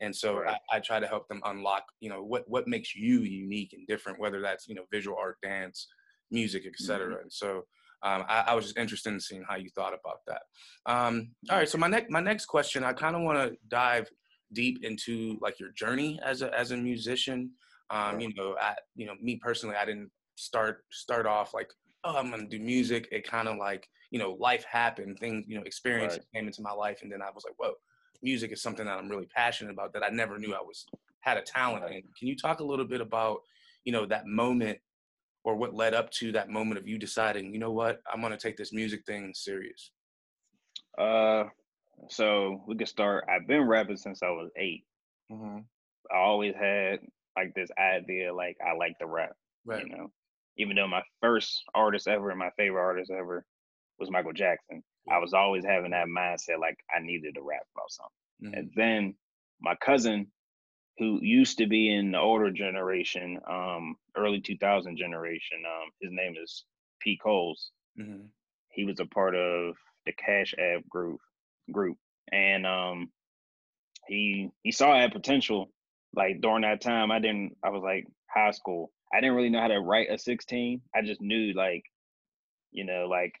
And 0.00 0.14
so 0.14 0.38
right. 0.38 0.58
I, 0.70 0.76
I, 0.76 0.80
try 0.80 1.00
to 1.00 1.06
help 1.06 1.26
them 1.28 1.40
unlock, 1.44 1.84
you 2.00 2.10
know, 2.10 2.22
what 2.22 2.44
what 2.48 2.68
makes 2.68 2.94
you 2.94 3.20
unique 3.20 3.72
and 3.72 3.86
different, 3.86 4.20
whether 4.20 4.42
that's 4.42 4.68
you 4.68 4.74
know 4.74 4.84
visual 4.92 5.16
art, 5.18 5.38
dance, 5.42 5.88
music, 6.30 6.66
etc. 6.66 7.06
Mm-hmm. 7.06 7.22
And 7.22 7.32
so 7.32 7.62
um, 8.02 8.24
I, 8.28 8.44
I, 8.48 8.54
was 8.54 8.66
just 8.66 8.78
interested 8.78 9.12
in 9.12 9.20
seeing 9.20 9.44
how 9.48 9.56
you 9.56 9.70
thought 9.70 9.94
about 9.94 10.18
that. 10.26 10.42
Um, 10.84 11.30
all 11.50 11.56
right, 11.56 11.68
so 11.68 11.78
my 11.78 11.88
next 11.88 12.10
my 12.10 12.20
next 12.20 12.46
question, 12.46 12.84
I 12.84 12.92
kind 12.92 13.16
of 13.16 13.22
want 13.22 13.38
to 13.38 13.56
dive 13.68 14.10
deep 14.52 14.84
into 14.84 15.38
like 15.40 15.58
your 15.58 15.70
journey 15.72 16.20
as 16.22 16.42
a 16.42 16.56
as 16.56 16.72
a 16.72 16.76
musician. 16.76 17.52
Um, 17.90 18.20
you 18.20 18.32
know, 18.34 18.56
I, 18.60 18.74
you 18.94 19.06
know, 19.06 19.14
me 19.20 19.36
personally, 19.36 19.76
I 19.76 19.84
didn't 19.84 20.10
start 20.36 20.84
start 20.90 21.26
off 21.26 21.54
like, 21.54 21.70
oh, 22.04 22.16
I'm 22.16 22.30
gonna 22.30 22.46
do 22.46 22.58
music. 22.58 23.08
It 23.12 23.28
kind 23.28 23.48
of 23.48 23.56
like, 23.56 23.88
you 24.10 24.18
know, 24.18 24.36
life 24.40 24.64
happened, 24.64 25.18
things, 25.18 25.44
you 25.48 25.56
know, 25.56 25.62
experiences 25.64 26.18
right. 26.18 26.40
came 26.40 26.46
into 26.46 26.62
my 26.62 26.72
life, 26.72 27.00
and 27.02 27.12
then 27.12 27.22
I 27.22 27.30
was 27.34 27.44
like, 27.44 27.54
whoa, 27.58 27.74
music 28.22 28.52
is 28.52 28.62
something 28.62 28.86
that 28.86 28.98
I'm 28.98 29.08
really 29.08 29.28
passionate 29.34 29.72
about 29.72 29.92
that 29.92 30.02
I 30.02 30.08
never 30.08 30.38
knew 30.38 30.54
I 30.54 30.60
was 30.60 30.86
had 31.20 31.36
a 31.36 31.42
talent 31.42 31.84
right. 31.84 31.96
in. 31.96 32.02
Can 32.18 32.28
you 32.28 32.36
talk 32.36 32.60
a 32.60 32.64
little 32.64 32.84
bit 32.84 33.00
about, 33.00 33.38
you 33.84 33.92
know, 33.92 34.06
that 34.06 34.26
moment 34.26 34.78
or 35.44 35.56
what 35.56 35.74
led 35.74 35.94
up 35.94 36.10
to 36.10 36.32
that 36.32 36.48
moment 36.48 36.78
of 36.78 36.88
you 36.88 36.98
deciding, 36.98 37.52
you 37.52 37.60
know 37.60 37.72
what, 37.72 38.00
I'm 38.12 38.20
gonna 38.20 38.36
take 38.36 38.56
this 38.56 38.72
music 38.72 39.04
thing 39.06 39.32
serious? 39.34 39.90
Uh, 40.98 41.44
so 42.08 42.62
we 42.66 42.76
can 42.76 42.86
start. 42.86 43.24
I've 43.28 43.46
been 43.46 43.62
rapping 43.62 43.96
since 43.96 44.22
I 44.22 44.30
was 44.30 44.50
8 44.56 44.84
mm-hmm. 45.32 45.58
I 46.12 46.18
always 46.18 46.54
had 46.54 47.00
like 47.36 47.54
this 47.54 47.70
idea 47.78 48.32
like 48.34 48.56
I 48.64 48.76
like 48.76 48.94
the 48.98 49.06
rap. 49.06 49.32
Right. 49.64 49.84
You 49.84 49.96
know, 49.96 50.12
even 50.56 50.76
though 50.76 50.88
my 50.88 51.02
first 51.20 51.62
artist 51.74 52.08
ever 52.08 52.30
and 52.30 52.38
my 52.38 52.50
favorite 52.56 52.82
artist 52.82 53.10
ever 53.10 53.44
was 53.98 54.10
Michael 54.10 54.32
Jackson, 54.32 54.82
I 55.10 55.18
was 55.18 55.32
always 55.32 55.64
having 55.64 55.90
that 55.90 56.06
mindset 56.06 56.60
like 56.60 56.78
I 56.94 57.00
needed 57.00 57.34
to 57.34 57.42
rap 57.42 57.62
about 57.74 57.90
something. 57.90 58.12
Mm-hmm. 58.42 58.58
And 58.58 58.72
then 58.76 59.14
my 59.60 59.74
cousin, 59.76 60.28
who 60.98 61.18
used 61.22 61.58
to 61.58 61.66
be 61.66 61.92
in 61.94 62.12
the 62.12 62.18
older 62.18 62.50
generation, 62.50 63.38
um, 63.48 63.96
early 64.16 64.40
2000 64.40 64.96
generation, 64.96 65.58
um, 65.66 65.90
his 66.00 66.10
name 66.12 66.34
is 66.42 66.64
P. 67.00 67.18
Coles. 67.22 67.70
Mm-hmm. 67.98 68.26
He 68.70 68.84
was 68.84 69.00
a 69.00 69.06
part 69.06 69.34
of 69.34 69.74
the 70.06 70.12
Cash 70.12 70.54
App 70.58 70.88
group 70.88 71.20
group. 71.70 71.98
And 72.32 72.66
um 72.66 73.10
he 74.06 74.50
he 74.62 74.72
saw 74.72 74.94
that 74.94 75.12
potential 75.12 75.70
like 76.16 76.40
during 76.40 76.62
that 76.62 76.80
time, 76.80 77.10
I 77.10 77.18
didn't. 77.18 77.56
I 77.62 77.68
was 77.68 77.82
like 77.82 78.06
high 78.28 78.50
school. 78.50 78.90
I 79.12 79.20
didn't 79.20 79.36
really 79.36 79.50
know 79.50 79.60
how 79.60 79.68
to 79.68 79.80
write 79.80 80.10
a 80.10 80.18
16. 80.18 80.80
I 80.94 81.02
just 81.02 81.20
knew 81.20 81.52
like, 81.54 81.84
you 82.72 82.84
know, 82.84 83.06
like 83.08 83.32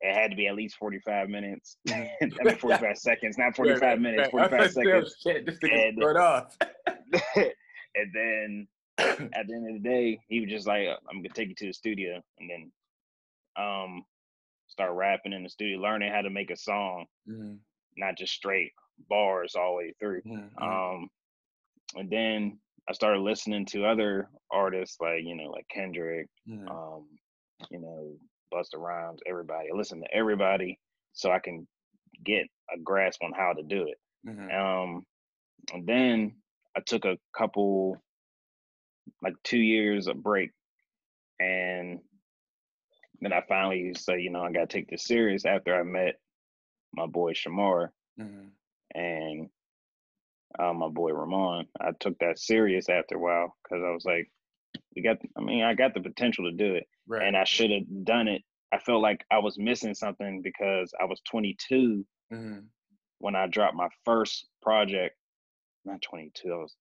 it 0.00 0.14
had 0.14 0.30
to 0.30 0.36
be 0.36 0.48
at 0.48 0.54
least 0.54 0.76
45 0.76 1.28
minutes. 1.28 1.76
I 1.90 2.10
mean, 2.20 2.56
45 2.56 2.98
seconds, 2.98 3.38
not 3.38 3.54
45 3.54 3.82
right, 3.82 4.00
minutes, 4.00 4.30
45 4.30 4.72
seconds. 4.72 5.16
Shit, 5.22 5.46
just 5.46 5.60
to 5.60 5.70
and, 5.70 6.02
off. 6.18 6.56
and 7.36 8.12
then 8.14 8.68
at 8.98 9.46
the 9.46 9.54
end 9.54 9.76
of 9.76 9.82
the 9.82 9.88
day, 9.88 10.18
he 10.28 10.40
was 10.40 10.50
just 10.50 10.66
like, 10.66 10.88
I'm 11.10 11.18
gonna 11.18 11.28
take 11.34 11.50
you 11.50 11.54
to 11.54 11.66
the 11.66 11.72
studio 11.72 12.20
and 12.38 12.50
then 12.50 12.72
um 13.58 14.02
start 14.68 14.92
rapping 14.92 15.32
in 15.32 15.42
the 15.42 15.50
studio, 15.50 15.78
learning 15.78 16.12
how 16.12 16.22
to 16.22 16.30
make 16.30 16.50
a 16.50 16.56
song, 16.56 17.06
mm-hmm. 17.28 17.54
not 17.96 18.18
just 18.18 18.32
straight 18.32 18.72
bars 19.08 19.54
all 19.54 19.72
the 19.72 19.76
way 19.76 19.94
through. 20.00 20.22
Mm-hmm. 20.22 20.62
Um 20.62 21.08
and 21.94 22.10
then 22.10 22.58
I 22.88 22.92
started 22.92 23.20
listening 23.20 23.66
to 23.66 23.84
other 23.84 24.28
artists 24.50 24.96
like 25.00 25.22
you 25.24 25.36
know 25.36 25.50
like 25.50 25.66
Kendrick, 25.68 26.28
mm-hmm. 26.48 26.68
um, 26.68 27.06
you 27.70 27.80
know 27.80 28.12
Busta 28.52 28.78
Rhymes, 28.78 29.20
everybody. 29.26 29.68
I 29.72 29.76
listen 29.76 30.00
to 30.00 30.14
everybody 30.14 30.78
so 31.12 31.30
I 31.30 31.38
can 31.38 31.66
get 32.24 32.46
a 32.74 32.78
grasp 32.78 33.22
on 33.22 33.32
how 33.32 33.52
to 33.52 33.62
do 33.62 33.88
it. 33.88 33.98
Mm-hmm. 34.26 34.50
Um, 34.56 35.06
and 35.72 35.86
then 35.86 36.36
I 36.76 36.80
took 36.80 37.04
a 37.04 37.18
couple 37.36 38.00
like 39.22 39.34
two 39.44 39.58
years 39.58 40.06
of 40.06 40.22
break, 40.22 40.50
and 41.40 42.00
then 43.20 43.32
I 43.32 43.42
finally 43.48 43.94
say, 43.94 44.20
you 44.20 44.30
know, 44.30 44.42
I 44.42 44.52
gotta 44.52 44.66
take 44.66 44.88
this 44.88 45.04
serious 45.04 45.44
after 45.44 45.74
I 45.74 45.82
met 45.82 46.16
my 46.94 47.06
boy 47.06 47.32
Shamar 47.32 47.88
mm-hmm. 48.20 48.48
and 48.94 49.48
uh, 50.58 50.72
my 50.72 50.88
boy 50.88 51.12
Ramon. 51.12 51.66
I 51.80 51.90
took 51.98 52.18
that 52.18 52.38
serious 52.38 52.88
after 52.88 53.16
a 53.16 53.18
while 53.18 53.54
because 53.62 53.82
I 53.84 53.90
was 53.90 54.04
like, 54.04 54.30
we 54.94 55.02
got. 55.02 55.18
I 55.36 55.40
mean, 55.40 55.62
I 55.62 55.74
got 55.74 55.94
the 55.94 56.00
potential 56.00 56.44
to 56.44 56.52
do 56.52 56.74
it, 56.74 56.86
right. 57.06 57.26
and 57.26 57.36
I 57.36 57.44
should 57.44 57.70
have 57.70 58.04
done 58.04 58.28
it. 58.28 58.42
I 58.72 58.78
felt 58.78 59.02
like 59.02 59.24
I 59.30 59.38
was 59.38 59.58
missing 59.58 59.94
something 59.94 60.42
because 60.42 60.92
I 61.00 61.04
was 61.04 61.20
22 61.30 62.04
mm-hmm. 62.32 62.58
when 63.18 63.36
I 63.36 63.46
dropped 63.46 63.76
my 63.76 63.88
first 64.04 64.46
project. 64.62 65.16
Not 65.84 66.02
22. 66.02 66.52
I 66.52 66.56
was 66.56 66.74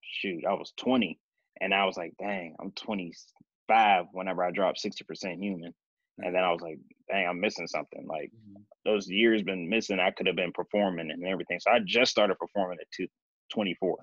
shoot. 0.00 0.44
I 0.48 0.52
was 0.52 0.72
20, 0.76 1.18
and 1.60 1.74
I 1.74 1.84
was 1.84 1.96
like, 1.96 2.14
dang, 2.18 2.54
I'm 2.60 2.70
25 2.72 4.06
whenever 4.12 4.44
I 4.44 4.50
dropped 4.50 4.82
60% 4.84 5.42
human. 5.42 5.74
And 6.18 6.34
then 6.34 6.42
I 6.42 6.50
was 6.50 6.60
like, 6.60 6.78
dang, 7.08 7.26
I'm 7.26 7.40
missing 7.40 7.66
something. 7.66 8.06
Like 8.06 8.30
mm-hmm. 8.30 8.62
those 8.84 9.08
years 9.08 9.42
been 9.42 9.68
missing. 9.68 10.00
I 10.00 10.10
could 10.10 10.26
have 10.26 10.36
been 10.36 10.52
performing 10.52 11.10
and 11.10 11.24
everything. 11.24 11.58
So 11.60 11.70
I 11.70 11.80
just 11.84 12.10
started 12.10 12.38
performing 12.38 12.78
at 12.80 12.90
two, 12.94 13.06
24. 13.52 13.96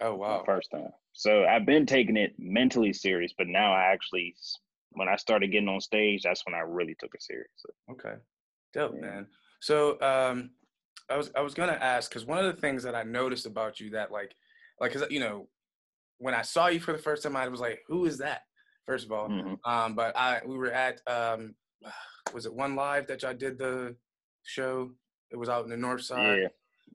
Oh 0.00 0.14
wow. 0.14 0.42
First 0.44 0.70
time. 0.70 0.90
So 1.12 1.44
I've 1.44 1.66
been 1.66 1.86
taking 1.86 2.16
it 2.16 2.34
mentally 2.38 2.92
serious, 2.92 3.34
but 3.36 3.46
now 3.46 3.72
I 3.72 3.92
actually 3.92 4.34
when 4.92 5.08
I 5.08 5.16
started 5.16 5.50
getting 5.52 5.68
on 5.68 5.80
stage, 5.80 6.22
that's 6.22 6.44
when 6.46 6.54
I 6.54 6.60
really 6.60 6.94
took 6.98 7.14
it 7.14 7.22
seriously. 7.22 7.72
Okay. 7.90 8.14
Dope, 8.72 8.94
yeah. 8.96 9.00
man. 9.00 9.26
So 9.60 10.00
um 10.00 10.50
I 11.10 11.16
was 11.16 11.30
I 11.36 11.40
was 11.40 11.54
gonna 11.54 11.72
ask 11.72 12.10
because 12.10 12.24
one 12.24 12.38
of 12.38 12.54
the 12.54 12.60
things 12.60 12.82
that 12.84 12.94
I 12.94 13.02
noticed 13.02 13.46
about 13.46 13.80
you 13.80 13.90
that 13.90 14.10
like 14.12 14.34
like 14.80 14.92
cause 14.92 15.04
you 15.10 15.20
know 15.20 15.48
when 16.18 16.34
I 16.34 16.42
saw 16.42 16.68
you 16.68 16.80
for 16.80 16.92
the 16.92 16.98
first 16.98 17.22
time 17.22 17.36
I 17.36 17.48
was 17.48 17.60
like, 17.60 17.80
who 17.88 18.04
is 18.06 18.18
that? 18.18 18.42
First 18.86 19.06
of 19.06 19.12
all. 19.12 19.28
Mm-hmm. 19.28 19.54
Um 19.70 19.94
but 19.94 20.16
I 20.16 20.40
we 20.46 20.56
were 20.56 20.72
at 20.72 21.00
um 21.06 21.54
was 22.34 22.46
it 22.46 22.54
one 22.54 22.74
live 22.74 23.06
that 23.08 23.22
y'all 23.22 23.34
did 23.34 23.58
the 23.58 23.96
show? 24.42 24.90
It 25.30 25.36
was 25.36 25.48
out 25.48 25.64
in 25.64 25.70
the 25.70 25.76
north 25.76 26.02
side. 26.02 26.38
Yeah. 26.42 26.48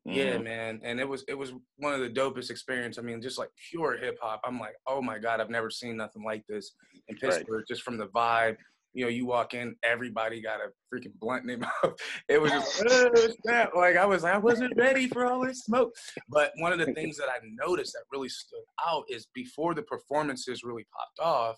Mm-hmm. 0.08 0.18
Yeah, 0.18 0.38
man. 0.38 0.80
And 0.84 1.00
it 1.00 1.08
was 1.08 1.24
it 1.28 1.38
was 1.38 1.54
one 1.78 1.94
of 1.94 2.00
the 2.00 2.10
dopest 2.10 2.50
experience. 2.50 2.98
I 2.98 3.02
mean, 3.02 3.22
just 3.22 3.38
like 3.38 3.50
pure 3.70 3.98
hip 3.98 4.18
hop. 4.22 4.42
I'm 4.46 4.60
like, 4.60 4.76
oh 4.88 5.02
my 5.02 5.18
God, 5.18 5.42
I've 5.42 5.50
never 5.50 5.70
seen 5.70 5.98
nothing 5.98 6.24
like 6.24 6.46
this 6.48 6.74
in 7.08 7.18
Pittsburgh, 7.18 7.46
right. 7.50 7.68
just 7.68 7.82
from 7.82 7.98
the 7.98 8.08
vibe. 8.08 8.56
You 8.94 9.04
know, 9.04 9.10
you 9.10 9.26
walk 9.26 9.54
in, 9.54 9.76
everybody 9.84 10.42
got 10.42 10.60
a 10.60 10.70
freaking 10.94 11.12
blunt 11.20 11.42
in 11.42 11.48
their 11.48 11.58
mouth. 11.84 11.96
It 12.30 12.42
was 12.42 12.52
just 12.52 13.38
oh, 13.50 13.68
like 13.76 13.98
I 13.98 14.06
was 14.06 14.24
I 14.24 14.38
wasn't 14.38 14.74
ready 14.78 15.08
for 15.08 15.26
all 15.26 15.46
this 15.46 15.66
smoke. 15.66 15.94
But 16.30 16.54
one 16.58 16.72
of 16.72 16.80
the 16.80 16.94
things 16.94 17.18
that 17.18 17.28
I 17.28 17.40
noticed 17.44 17.94
that 17.94 18.04
really 18.12 18.30
stood 18.30 18.64
out 18.88 19.04
is 19.10 19.28
before 19.34 19.76
the 19.76 19.84
performances 19.84 20.64
really 20.64 20.86
popped 20.94 21.28
off, 21.28 21.58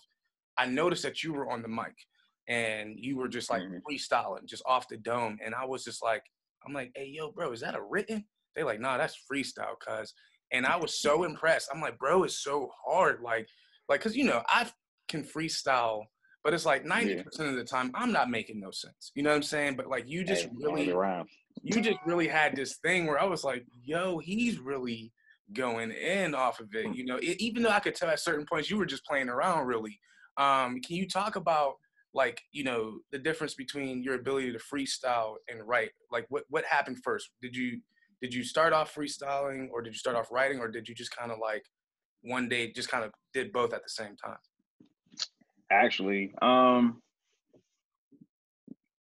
I 0.58 0.66
noticed 0.66 1.02
that 1.02 1.22
you 1.22 1.32
were 1.32 1.50
on 1.50 1.62
the 1.62 1.68
mic 1.68 1.94
and 2.48 2.94
you 2.98 3.16
were 3.16 3.28
just 3.28 3.50
like 3.50 3.62
mm-hmm. 3.62 3.76
freestyling, 3.88 4.44
just 4.44 4.62
off 4.66 4.88
the 4.88 4.96
dome. 4.96 5.38
And 5.44 5.54
I 5.54 5.64
was 5.64 5.84
just 5.84 6.02
like, 6.02 6.22
I'm 6.66 6.72
like, 6.72 6.90
hey, 6.94 7.10
yo, 7.12 7.30
bro, 7.30 7.52
is 7.52 7.60
that 7.60 7.74
a 7.74 7.82
written? 7.82 8.24
They 8.54 8.62
like, 8.62 8.80
nah, 8.80 8.98
that's 8.98 9.16
freestyle, 9.30 9.78
cuz. 9.86 10.12
And 10.52 10.66
I 10.66 10.76
was 10.76 11.00
so 11.00 11.24
impressed. 11.24 11.70
I'm 11.72 11.80
like, 11.80 11.98
bro, 11.98 12.24
it's 12.24 12.42
so 12.42 12.70
hard. 12.84 13.20
Like, 13.22 13.48
like, 13.88 14.00
cause 14.00 14.16
you 14.16 14.24
know, 14.24 14.42
I 14.48 14.68
can 15.08 15.22
freestyle, 15.22 16.02
but 16.42 16.52
it's 16.52 16.66
like 16.66 16.84
90% 16.84 17.24
yeah. 17.38 17.44
of 17.46 17.56
the 17.56 17.64
time 17.64 17.92
I'm 17.94 18.12
not 18.12 18.30
making 18.30 18.60
no 18.60 18.70
sense. 18.70 19.12
You 19.14 19.22
know 19.22 19.30
what 19.30 19.36
I'm 19.36 19.42
saying? 19.42 19.76
But 19.76 19.88
like 19.88 20.08
you 20.08 20.24
just 20.24 20.44
hey, 20.44 20.50
really 20.60 20.92
you 21.62 21.80
just 21.80 21.98
really 22.06 22.28
had 22.28 22.56
this 22.56 22.78
thing 22.78 23.06
where 23.06 23.20
I 23.20 23.24
was 23.24 23.44
like, 23.44 23.64
yo, 23.82 24.18
he's 24.18 24.58
really 24.58 25.12
going 25.52 25.90
in 25.92 26.34
off 26.34 26.60
of 26.60 26.74
it. 26.74 26.94
You 26.94 27.04
know, 27.04 27.16
it, 27.16 27.40
even 27.40 27.62
though 27.62 27.70
I 27.70 27.80
could 27.80 27.94
tell 27.94 28.08
at 28.08 28.20
certain 28.20 28.46
points 28.46 28.70
you 28.70 28.78
were 28.78 28.86
just 28.86 29.04
playing 29.04 29.28
around 29.28 29.66
really. 29.66 29.98
Um, 30.36 30.80
can 30.80 30.96
you 30.96 31.08
talk 31.08 31.36
about 31.36 31.74
like 32.12 32.42
you 32.50 32.64
know 32.64 32.98
the 33.12 33.18
difference 33.18 33.54
between 33.54 34.02
your 34.02 34.14
ability 34.14 34.52
to 34.52 34.58
freestyle 34.58 35.34
and 35.48 35.66
write? 35.66 35.90
Like 36.10 36.26
what 36.28 36.44
what 36.48 36.64
happened 36.64 36.98
first? 37.02 37.30
Did 37.40 37.56
you 37.56 37.80
did 38.20 38.34
you 38.34 38.44
start 38.44 38.72
off 38.72 38.94
freestyling 38.94 39.68
or 39.70 39.82
did 39.82 39.92
you 39.92 39.98
start 39.98 40.16
off 40.16 40.30
writing 40.30 40.58
or 40.58 40.68
did 40.68 40.88
you 40.88 40.94
just 40.94 41.14
kind 41.16 41.32
of 41.32 41.38
like 41.38 41.64
one 42.22 42.48
day 42.48 42.70
just 42.70 42.90
kind 42.90 43.04
of 43.04 43.12
did 43.32 43.52
both 43.52 43.72
at 43.72 43.82
the 43.82 43.88
same 43.88 44.16
time? 44.16 44.36
Actually 45.70 46.32
um 46.42 47.00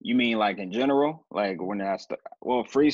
you 0.00 0.14
mean 0.14 0.38
like 0.38 0.59
in 0.59 0.71
general? 0.71 1.25
Like 1.30 1.61
when 1.61 1.80
i 1.80 1.97
st- 1.97 2.21
well 2.40 2.64
free 2.64 2.92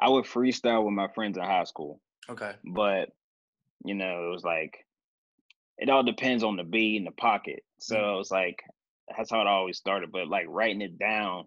i 0.00 0.08
would 0.08 0.24
freestyle 0.24 0.84
with 0.84 0.94
my 0.94 1.08
friends 1.08 1.36
in 1.36 1.44
high 1.44 1.64
school. 1.64 2.00
Okay. 2.30 2.52
But 2.64 3.10
you 3.84 3.94
know 3.94 4.26
it 4.26 4.30
was 4.30 4.44
like 4.44 4.86
it 5.82 5.90
all 5.90 6.02
depends 6.02 6.42
on 6.44 6.56
the 6.56 6.64
beat 6.64 6.96
and 6.96 7.06
the 7.06 7.12
pocket 7.12 7.62
so 7.78 7.96
mm-hmm. 7.96 8.14
it 8.14 8.16
was 8.16 8.30
like 8.30 8.62
that's 9.16 9.30
how 9.30 9.40
it 9.40 9.46
always 9.46 9.76
started. 9.76 10.12
But 10.12 10.28
like 10.28 10.46
writing 10.48 10.82
it 10.82 10.98
down 10.98 11.44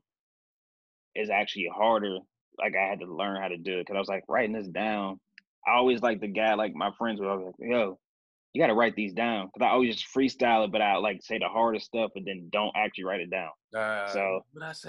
is 1.15 1.30
actually 1.30 1.70
harder. 1.74 2.18
Like 2.58 2.74
I 2.75 2.88
had 2.88 3.00
to 3.01 3.06
learn 3.06 3.42
how 3.42 3.48
to 3.48 3.58
do 3.58 3.80
it 3.80 3.86
because 3.86 3.96
I 3.96 4.00
was 4.00 4.08
like 4.08 4.24
writing 4.27 4.54
this 4.54 4.68
down. 4.68 5.20
I 5.68 5.74
always 5.74 6.01
like 6.01 6.22
the 6.22 6.27
guy, 6.27 6.54
like 6.54 6.75
my 6.75 6.92
friends 6.98 7.20
were 7.20 7.36
like, 7.36 7.56
yo, 7.60 7.98
you 8.56 8.62
got 8.62 8.68
to 8.68 8.74
write 8.74 8.96
these 8.96 9.12
down 9.12 9.48
because 9.48 9.68
I 9.68 9.72
always 9.72 9.98
just 9.98 10.08
freestyle 10.16 10.64
it, 10.64 10.72
but 10.72 10.82
I 10.82 10.96
like 10.96 11.22
say 11.22 11.38
the 11.38 11.50
hardest 11.50 11.88
stuff, 11.88 12.12
but 12.16 12.24
then 12.26 12.48
don't 12.54 12.72
actually 12.74 13.04
write 13.04 13.20
it 13.20 13.30
down. 13.30 13.50
Uh, 13.78 14.08
so 14.08 14.40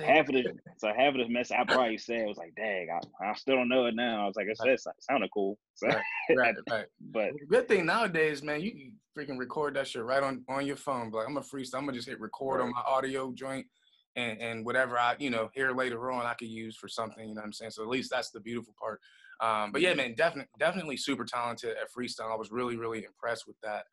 half 0.05 0.29
of 0.29 0.35
the 0.35 0.45
so 0.79 0.93
half 0.97 1.15
of 1.15 1.19
the 1.19 1.29
mess 1.29 1.51
I 1.51 1.65
probably 1.65 1.99
said 1.99 2.29
was 2.29 2.37
like, 2.37 2.55
dang, 2.55 2.87
I, 2.95 3.27
I, 3.27 3.35
still 3.35 3.57
don't 3.57 3.69
know 3.69 3.87
it 3.87 3.97
now. 3.97 4.23
I 4.23 4.27
was 4.27 4.37
like, 4.37 4.47
I 4.49 4.55
said, 4.55 4.69
it 4.69 4.81
sounded 5.01 5.31
cool. 5.35 5.59
So, 5.75 5.89
right, 5.89 5.99
right, 6.37 6.55
right. 6.71 6.87
but 7.11 7.31
good 7.51 7.67
thing 7.67 7.87
nowadays, 7.87 8.41
man, 8.41 8.61
you 8.61 8.71
can 8.71 8.93
freaking 9.19 9.37
record 9.37 9.75
that 9.75 9.89
shit 9.89 10.05
right 10.05 10.23
on 10.23 10.45
on 10.49 10.65
your 10.65 10.77
phone. 10.77 11.11
But 11.11 11.19
like, 11.19 11.29
I'm 11.29 11.37
a 11.37 11.41
freestyle. 11.41 11.79
I'm 11.79 11.87
gonna 11.87 11.95
just 11.95 12.09
hit 12.09 12.21
record 12.21 12.61
right. 12.61 12.67
on 12.67 12.71
my 12.71 12.83
audio 12.87 13.33
joint. 13.33 13.67
And, 14.15 14.41
and 14.41 14.65
whatever 14.65 14.99
I, 14.99 15.17
you 15.19 15.29
know, 15.29 15.51
hear 15.53 15.73
later 15.73 16.11
on, 16.11 16.25
I 16.25 16.33
could 16.33 16.49
use 16.49 16.75
for 16.75 16.89
something, 16.89 17.29
you 17.29 17.35
know 17.35 17.41
what 17.41 17.49
I'm 17.49 17.53
saying? 17.53 17.73
So 17.73 17.83
at 17.83 17.89
least 17.91 18.11
that's 18.11 18.31
the 18.31 18.41
beautiful 18.41 18.73
part. 18.81 18.99
Um, 19.41 19.73
but 19.73 19.81
yeah, 19.81 19.95
man, 19.95 20.15
definitely, 20.17 20.51
definitely 20.59 20.97
super 20.97 21.25
talented 21.25 21.71
at 21.71 21.89
freestyle. 21.97 22.33
I 22.33 22.37
was 22.37 22.51
really, 22.51 22.77
really 22.77 23.05
impressed 23.05 23.47
with 23.47 23.57
that. 23.63 23.85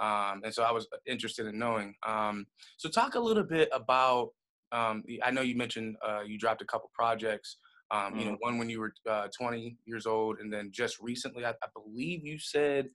Um, 0.00 0.42
and 0.44 0.52
so 0.52 0.62
I 0.62 0.72
was 0.72 0.86
interested 1.06 1.46
in 1.46 1.58
knowing. 1.58 1.94
Um, 2.06 2.46
so 2.76 2.88
talk 2.88 3.14
a 3.14 3.20
little 3.20 3.44
bit 3.44 3.68
about. 3.72 4.30
Um, 4.70 5.04
I 5.22 5.30
know 5.30 5.42
you 5.42 5.56
mentioned 5.56 5.96
uh, 6.06 6.20
you 6.26 6.38
dropped 6.38 6.62
a 6.62 6.64
couple 6.64 6.90
projects. 6.94 7.58
Um, 7.90 8.16
you 8.16 8.24
know, 8.24 8.30
mm-hmm. 8.32 8.40
one 8.40 8.58
when 8.58 8.70
you 8.70 8.80
were 8.80 8.94
uh, 9.08 9.28
20 9.38 9.76
years 9.84 10.06
old, 10.06 10.38
and 10.40 10.50
then 10.50 10.70
just 10.72 10.98
recently, 10.98 11.44
I, 11.44 11.50
I 11.50 11.66
believe 11.74 12.24
you 12.24 12.38
said 12.38 12.88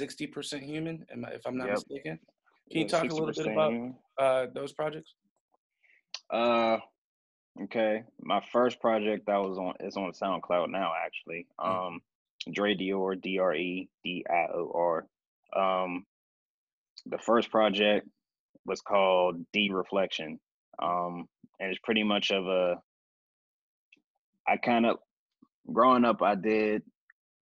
60% 0.00 0.62
human, 0.62 1.04
if 1.10 1.42
I'm 1.46 1.58
not 1.58 1.66
yep. 1.66 1.74
mistaken. 1.74 2.18
Can 2.70 2.80
you 2.80 2.88
talk 2.88 3.04
a 3.04 3.14
little 3.14 3.32
bit 3.32 3.46
about 3.46 3.72
uh, 4.18 4.46
those 4.54 4.72
projects? 4.72 5.14
Uh, 6.30 6.78
Okay, 7.64 8.04
my 8.20 8.40
first 8.52 8.80
project 8.80 9.26
that 9.26 9.36
was 9.36 9.58
on 9.58 9.74
is 9.80 9.96
on 9.96 10.12
SoundCloud 10.12 10.70
now. 10.70 10.92
Actually, 11.04 11.46
mm. 11.58 11.86
um, 11.88 12.00
Dre 12.52 12.74
Dior, 12.74 13.20
D 13.20 13.38
R 13.38 13.54
E 13.54 13.88
D 14.04 14.24
I 14.28 14.46
O 14.54 14.72
R. 14.74 15.06
Um, 15.56 16.06
the 17.06 17.18
first 17.18 17.50
project 17.50 18.06
was 18.64 18.80
called 18.80 19.44
D 19.52 19.70
Reflection, 19.72 20.38
um, 20.80 21.28
and 21.58 21.70
it's 21.70 21.80
pretty 21.82 22.02
much 22.02 22.30
of 22.30 22.46
a. 22.46 22.76
I 24.46 24.56
kind 24.56 24.86
of, 24.86 24.96
growing 25.72 26.04
up, 26.04 26.22
I 26.22 26.34
did, 26.34 26.82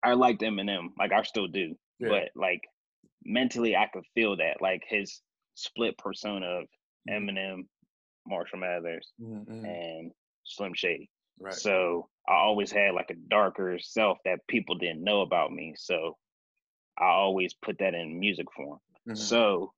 I 0.03 0.13
liked 0.13 0.41
Eminem, 0.41 0.89
like 0.97 1.13
I 1.13 1.21
still 1.23 1.47
do, 1.47 1.75
yeah. 1.99 2.09
but 2.09 2.29
like 2.35 2.61
mentally, 3.23 3.75
I 3.75 3.87
could 3.93 4.03
feel 4.15 4.37
that, 4.37 4.61
like 4.61 4.83
his 4.87 5.21
split 5.55 5.97
persona 5.97 6.45
of 6.47 6.65
mm-hmm. 7.09 7.29
Eminem 7.29 7.67
Marshall 8.27 8.59
Mathers, 8.59 9.11
mm-hmm. 9.21 9.65
and 9.65 10.11
Slim 10.43 10.73
Shady. 10.73 11.09
Right. 11.39 11.53
So 11.53 12.09
I 12.27 12.33
always 12.33 12.71
had 12.71 12.93
like 12.93 13.09
a 13.11 13.29
darker 13.29 13.77
self 13.79 14.17
that 14.25 14.39
people 14.47 14.75
didn't 14.75 15.03
know 15.03 15.21
about 15.21 15.51
me. 15.51 15.75
So 15.77 16.17
I 16.99 17.05
always 17.05 17.53
put 17.53 17.77
that 17.79 17.93
in 17.93 18.19
music 18.19 18.47
form. 18.55 18.79
Mm-hmm. 19.07 19.15
So 19.15 19.73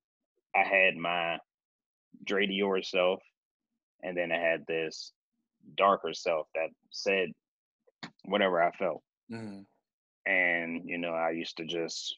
I 0.56 0.64
had 0.64 0.96
my 0.96 1.38
Dre 2.26 2.48
Dior 2.48 2.84
self, 2.84 3.20
and 4.02 4.18
then 4.18 4.32
I 4.32 4.38
had 4.38 4.66
this 4.68 5.12
darker 5.78 6.14
self 6.14 6.48
that 6.56 6.70
said 6.92 7.30
whatever 8.26 8.62
I 8.64 8.72
felt. 8.72 9.04
Mm-hmm. 9.32 9.62
And 10.32 10.82
you 10.86 10.98
know, 10.98 11.14
I 11.14 11.32
used 11.32 11.58
to 11.58 11.66
just 11.66 12.16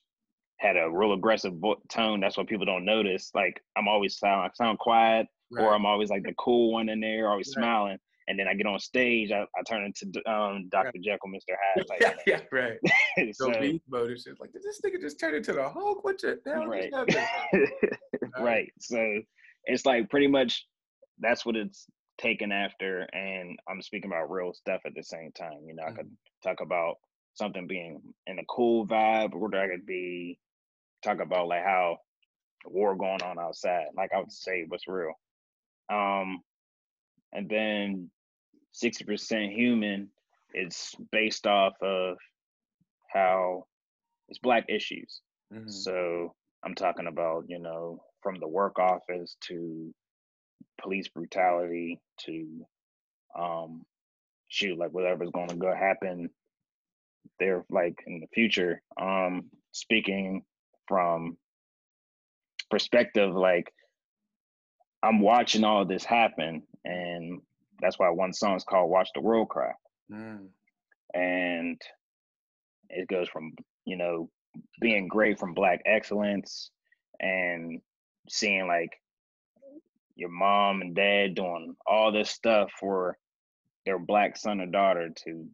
had 0.58 0.78
a 0.78 0.90
real 0.90 1.14
aggressive 1.14 1.54
tone. 1.90 2.20
That's 2.20 2.38
what 2.38 2.48
people 2.48 2.66
don't 2.66 2.86
notice. 2.86 3.32
Like 3.34 3.62
I'm 3.76 3.88
always 3.88 4.18
sound 4.18 4.42
I 4.42 4.50
sound 4.54 4.80
quiet, 4.80 5.28
right. 5.52 5.64
or 5.64 5.74
I'm 5.74 5.86
always 5.86 6.10
like 6.10 6.24
the 6.24 6.34
cool 6.38 6.72
one 6.72 6.90
in 6.90 7.00
there, 7.00 7.30
always 7.30 7.54
right. 7.56 7.64
smiling. 7.64 7.98
And 8.28 8.40
then 8.40 8.48
I 8.48 8.54
get 8.54 8.68
on 8.68 8.80
stage, 8.80 9.32
I, 9.32 9.42
I 9.42 9.64
turn 9.68 9.84
into 9.84 10.06
um, 10.32 10.70
Dr. 10.70 10.92
Right. 10.96 11.02
Jekyll, 11.04 11.30
Mr. 11.30 11.56
Hyde. 11.76 11.86
Like, 11.90 12.02
yeah, 12.02 12.14
yeah, 12.28 12.40
right. 12.52 12.78
so, 13.34 13.52
so 13.52 13.60
beast 13.60 13.84
mode 13.90 14.12
is 14.12 14.28
like, 14.40 14.54
did 14.54 14.64
this 14.64 14.80
nigga 14.86 15.02
just 15.02 15.20
turn 15.20 15.36
into 15.36 15.54
the 15.54 15.68
Hulk? 15.68 16.04
What 16.04 16.20
the 16.20 16.40
hell 16.46 16.68
right. 16.68 16.92
right. 18.40 18.72
So 18.80 19.20
it's 19.66 19.86
like 19.86 20.10
pretty 20.10 20.28
much 20.28 20.66
that's 21.20 21.46
what 21.46 21.56
it's 21.56 21.88
taken 22.20 22.52
after. 22.52 23.08
And 23.14 23.58
I'm 23.68 23.82
speaking 23.82 24.12
about 24.12 24.32
real 24.32 24.54
stuff 24.54 24.82
at 24.86 24.94
the 24.96 25.04
same 25.04 25.32
time. 25.38 25.66
You 25.68 25.76
know, 25.76 25.84
mm-hmm. 25.84 25.94
I 25.94 25.98
could 25.98 26.06
mm-hmm. 26.06 26.50
talk 26.50 26.62
about 26.62 26.96
something 27.34 27.68
being 27.68 28.02
in 28.28 28.40
a 28.40 28.46
cool 28.50 28.86
vibe, 28.88 29.34
or 29.34 29.56
I 29.56 29.68
could 29.68 29.86
be 29.86 30.38
talk 31.04 31.20
about 31.22 31.48
like 31.48 31.64
how 31.64 31.98
the 32.64 32.72
war 32.72 32.96
going 32.96 33.22
on 33.22 33.40
outside. 33.40 33.86
Like 33.96 34.12
I 34.16 34.20
would 34.20 34.32
say 34.32 34.66
what's 34.68 34.88
real. 34.88 35.14
Um 35.90 36.42
and 37.34 37.50
then 37.50 38.10
60% 38.82 39.54
human 39.54 40.10
it's 40.54 40.96
based 41.12 41.48
off 41.48 41.74
of 41.82 42.18
how 43.14 43.66
it's 44.28 44.40
black 44.40 44.66
issues. 44.70 45.22
Mm-hmm. 45.54 45.70
So 45.70 46.34
I'm 46.64 46.76
talking 46.76 47.08
about, 47.08 47.46
you 47.48 47.60
know, 47.60 48.02
from 48.22 48.36
the 48.36 48.48
work 48.48 48.80
office 48.80 49.36
to 49.48 49.94
police 50.82 51.08
brutality 51.08 52.00
to 52.26 52.66
um 53.38 53.84
shoot 54.48 54.78
like 54.78 54.92
whatever's 54.92 55.30
going 55.32 55.48
to 55.48 55.56
go 55.56 55.74
happen 55.74 56.30
there 57.40 57.64
like 57.70 57.96
in 58.06 58.20
the 58.20 58.28
future 58.34 58.82
um 59.00 59.46
speaking 59.72 60.44
from 60.88 61.38
perspective 62.70 63.34
like 63.34 63.72
i'm 65.04 65.20
watching 65.20 65.64
all 65.64 65.86
this 65.86 66.04
happen 66.04 66.64
and 66.86 67.42
that's 67.82 67.98
why 67.98 68.10
one 68.10 68.34
song 68.34 68.56
is 68.56 68.64
called 68.64 68.90
watch 68.90 69.10
the 69.14 69.22
world 69.22 69.50
cry 69.50 69.72
mm. 70.12 70.46
and 71.14 71.82
it 72.90 73.08
goes 73.08 73.28
from 73.30 73.54
you 73.86 73.98
know 73.98 74.30
being 74.80 75.08
great 75.08 75.40
from 75.40 75.54
black 75.54 75.82
excellence 75.86 76.72
and 77.20 77.80
seeing 78.30 78.68
like 78.68 78.92
your 80.16 80.30
mom 80.30 80.82
and 80.82 80.96
dad 80.96 81.36
doing 81.36 81.76
all 81.88 82.12
this 82.12 82.30
stuff 82.30 82.70
for 82.80 83.18
their 83.86 83.98
black 83.98 84.38
son 84.38 84.62
or 84.62 84.66
daughter 84.68 85.10
to 85.16 85.48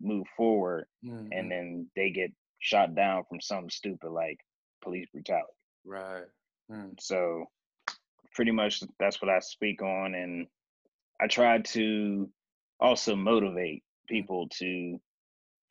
move 0.00 0.26
forward 0.36 0.86
mm-hmm. 1.04 1.26
and 1.32 1.50
then 1.50 1.86
they 1.96 2.10
get 2.10 2.32
shot 2.58 2.94
down 2.94 3.22
from 3.28 3.40
something 3.40 3.70
stupid 3.70 4.08
like 4.08 4.38
police 4.82 5.06
brutality 5.12 5.52
right 5.84 6.24
mm. 6.70 6.90
so 6.98 7.44
pretty 8.34 8.50
much 8.50 8.82
that's 8.98 9.20
what 9.20 9.30
i 9.30 9.38
speak 9.40 9.82
on 9.82 10.14
and 10.14 10.46
i 11.20 11.26
try 11.26 11.58
to 11.58 12.28
also 12.80 13.14
motivate 13.14 13.82
mm. 13.82 14.08
people 14.08 14.48
to 14.48 15.00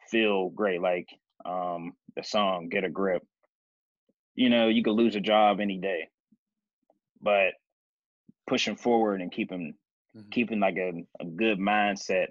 feel 0.09 0.49
great 0.49 0.81
like 0.81 1.07
um 1.45 1.93
the 2.15 2.23
song 2.23 2.69
get 2.69 2.83
a 2.83 2.89
grip 2.89 3.23
you 4.35 4.49
know 4.49 4.67
you 4.67 4.83
could 4.83 4.93
lose 4.93 5.15
a 5.15 5.21
job 5.21 5.59
any 5.59 5.77
day 5.77 6.07
but 7.21 7.53
pushing 8.47 8.75
forward 8.75 9.21
and 9.21 9.31
keeping 9.31 9.73
mm-hmm. 10.15 10.29
keeping 10.29 10.59
like 10.59 10.77
a, 10.77 10.91
a 11.19 11.25
good 11.25 11.59
mindset 11.59 12.27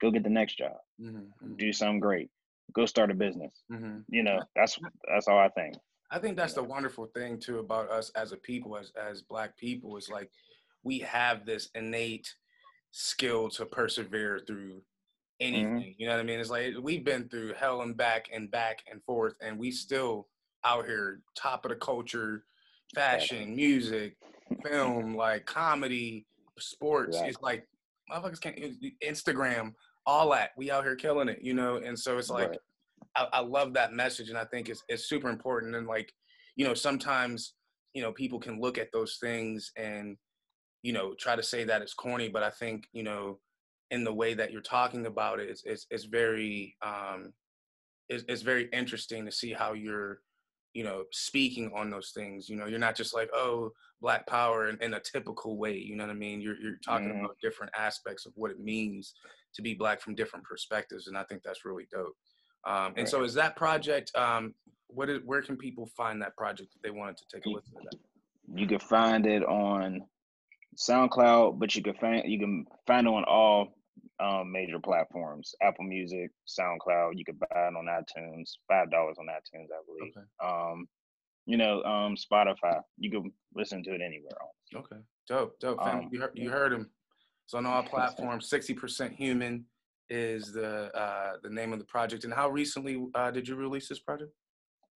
go 0.00 0.10
get 0.10 0.22
the 0.22 0.30
next 0.30 0.58
job 0.58 0.72
mm-hmm. 1.00 1.18
mm-hmm. 1.18 1.54
do 1.56 1.72
something 1.72 2.00
great 2.00 2.30
go 2.72 2.86
start 2.86 3.10
a 3.10 3.14
business 3.14 3.52
mm-hmm. 3.70 3.98
you 4.08 4.22
know 4.22 4.38
that's 4.56 4.78
that's 5.08 5.28
all 5.28 5.38
i 5.38 5.48
think 5.50 5.74
i 6.14 6.18
think 6.18 6.36
that's 6.36 6.54
the 6.54 6.62
wonderful 6.62 7.06
thing 7.06 7.38
too 7.38 7.58
about 7.58 7.90
us 7.90 8.10
as 8.16 8.32
a 8.32 8.36
people 8.36 8.76
as 8.76 8.92
as 8.96 9.22
black 9.22 9.56
people 9.56 9.96
is 9.96 10.08
like 10.08 10.30
we 10.82 10.98
have 10.98 11.44
this 11.44 11.68
innate 11.74 12.34
skill 12.90 13.48
to 13.48 13.66
persevere 13.66 14.40
through 14.46 14.74
mm-hmm. 14.74 14.82
anything 15.40 15.94
you 15.98 16.06
know 16.06 16.12
what 16.12 16.20
i 16.20 16.24
mean 16.24 16.40
it's 16.40 16.50
like 16.50 16.74
we've 16.80 17.04
been 17.04 17.28
through 17.28 17.52
hell 17.54 17.82
and 17.82 17.96
back 17.96 18.28
and 18.32 18.50
back 18.50 18.78
and 18.90 19.02
forth 19.04 19.34
and 19.40 19.58
we 19.58 19.70
still 19.70 20.28
out 20.64 20.86
here 20.86 21.20
top 21.36 21.64
of 21.64 21.70
the 21.70 21.76
culture 21.76 22.44
fashion 22.94 23.54
music 23.54 24.16
film, 24.64 25.14
like 25.14 25.46
comedy, 25.46 26.26
sports. 26.58 27.16
Exactly. 27.16 27.28
It's 27.28 27.42
like 27.42 27.68
motherfuckers 28.10 28.40
can't 28.40 28.58
Instagram, 29.02 29.74
all 30.06 30.30
that. 30.32 30.50
We 30.56 30.70
out 30.70 30.84
here 30.84 30.96
killing 30.96 31.28
it, 31.28 31.40
you 31.42 31.54
know. 31.54 31.76
And 31.76 31.98
so 31.98 32.18
it's 32.18 32.30
like 32.30 32.50
right. 32.50 32.58
I, 33.16 33.26
I, 33.32 33.40
love 33.40 33.74
that 33.74 33.92
message, 33.92 34.28
and 34.28 34.38
I 34.38 34.44
think 34.44 34.68
it's 34.68 34.82
it's 34.88 35.08
super 35.08 35.28
important. 35.28 35.74
And 35.74 35.86
like 35.86 36.12
you 36.56 36.66
know, 36.66 36.74
sometimes 36.74 37.54
you 37.94 38.02
know 38.02 38.12
people 38.12 38.38
can 38.38 38.60
look 38.60 38.78
at 38.78 38.92
those 38.92 39.18
things 39.20 39.70
and 39.76 40.16
you 40.82 40.92
know 40.92 41.14
try 41.14 41.36
to 41.36 41.42
say 41.42 41.64
that 41.64 41.82
it's 41.82 41.94
corny, 41.94 42.28
but 42.28 42.42
I 42.42 42.50
think 42.50 42.86
you 42.92 43.02
know 43.02 43.38
in 43.90 44.04
the 44.04 44.14
way 44.14 44.34
that 44.34 44.52
you're 44.52 44.62
talking 44.62 45.06
about 45.06 45.40
it, 45.40 45.48
it's 45.48 45.62
it's, 45.64 45.86
it's 45.90 46.04
very 46.04 46.76
um, 46.82 47.32
it's, 48.08 48.24
it's 48.28 48.42
very 48.42 48.68
interesting 48.72 49.24
to 49.24 49.32
see 49.32 49.52
how 49.52 49.72
you're 49.72 50.20
you 50.74 50.82
know, 50.82 51.04
speaking 51.12 51.70
on 51.74 51.88
those 51.88 52.10
things. 52.14 52.48
You 52.48 52.56
know, 52.56 52.66
you're 52.66 52.80
not 52.80 52.96
just 52.96 53.14
like, 53.14 53.30
oh, 53.32 53.70
black 54.00 54.26
power 54.26 54.68
in, 54.68 54.76
in 54.82 54.94
a 54.94 55.00
typical 55.00 55.56
way. 55.56 55.76
You 55.78 55.96
know 55.96 56.04
what 56.04 56.10
I 56.10 56.14
mean? 56.14 56.40
You're 56.40 56.60
you're 56.60 56.78
talking 56.84 57.08
mm-hmm. 57.08 57.24
about 57.24 57.38
different 57.40 57.72
aspects 57.78 58.26
of 58.26 58.32
what 58.34 58.50
it 58.50 58.58
means 58.60 59.14
to 59.54 59.62
be 59.62 59.72
black 59.72 60.00
from 60.00 60.16
different 60.16 60.44
perspectives, 60.44 61.06
and 61.06 61.16
I 61.16 61.22
think 61.24 61.42
that's 61.42 61.64
really 61.64 61.86
dope. 61.92 62.16
Um, 62.66 62.86
and 62.88 62.98
right. 62.98 63.08
so, 63.08 63.22
is 63.24 63.34
that 63.34 63.56
project? 63.56 64.10
Um, 64.14 64.54
what 64.88 65.10
is, 65.10 65.20
where 65.24 65.42
can 65.42 65.56
people 65.56 65.86
find 65.96 66.20
that 66.22 66.36
project 66.36 66.74
if 66.74 66.82
they 66.82 66.90
wanted 66.90 67.16
to 67.18 67.24
take 67.32 67.46
a 67.46 67.48
listen 67.48 67.72
to 67.74 67.88
that? 67.90 67.98
You 68.58 68.66
can 68.66 68.78
find 68.78 69.26
it 69.26 69.42
on 69.44 70.02
SoundCloud, 70.76 71.58
but 71.58 71.74
you 71.74 71.82
can 71.82 71.94
find 71.94 72.22
you 72.26 72.38
can 72.38 72.66
find 72.86 73.06
it 73.06 73.10
on 73.10 73.24
all 73.24 73.74
um, 74.20 74.52
major 74.52 74.78
platforms: 74.78 75.54
Apple 75.62 75.84
Music, 75.84 76.30
SoundCloud. 76.48 77.12
You 77.14 77.24
can 77.24 77.36
buy 77.36 77.46
it 77.50 77.74
on 77.74 77.86
iTunes, 77.86 78.52
five 78.68 78.90
dollars 78.90 79.16
on 79.18 79.26
iTunes, 79.26 79.66
I 79.66 79.82
believe. 79.86 80.12
Okay. 80.16 80.26
Um, 80.72 80.86
you 81.46 81.56
know, 81.56 81.82
um, 81.82 82.16
Spotify. 82.16 82.80
You 82.98 83.10
can 83.10 83.32
listen 83.54 83.82
to 83.84 83.90
it 83.90 84.00
anywhere 84.00 84.32
else. 84.40 84.84
Okay, 84.84 85.02
dope, 85.28 85.58
dope. 85.60 85.80
Um, 85.80 86.08
you 86.10 86.20
heard, 86.20 86.32
you 86.34 86.50
heard 86.50 86.72
him. 86.72 86.90
It's 87.44 87.54
on 87.54 87.66
all 87.66 87.82
platforms. 87.90 88.48
Sixty 88.48 88.74
percent 88.74 89.12
human 89.14 89.64
is 90.10 90.52
the 90.52 90.94
uh, 90.96 91.32
the 91.42 91.50
name 91.50 91.72
of 91.72 91.78
the 91.78 91.84
project. 91.84 92.24
And 92.24 92.32
how 92.32 92.48
recently 92.48 93.04
uh, 93.14 93.30
did 93.30 93.48
you 93.48 93.56
release 93.56 93.88
this 93.88 94.00
project? 94.00 94.32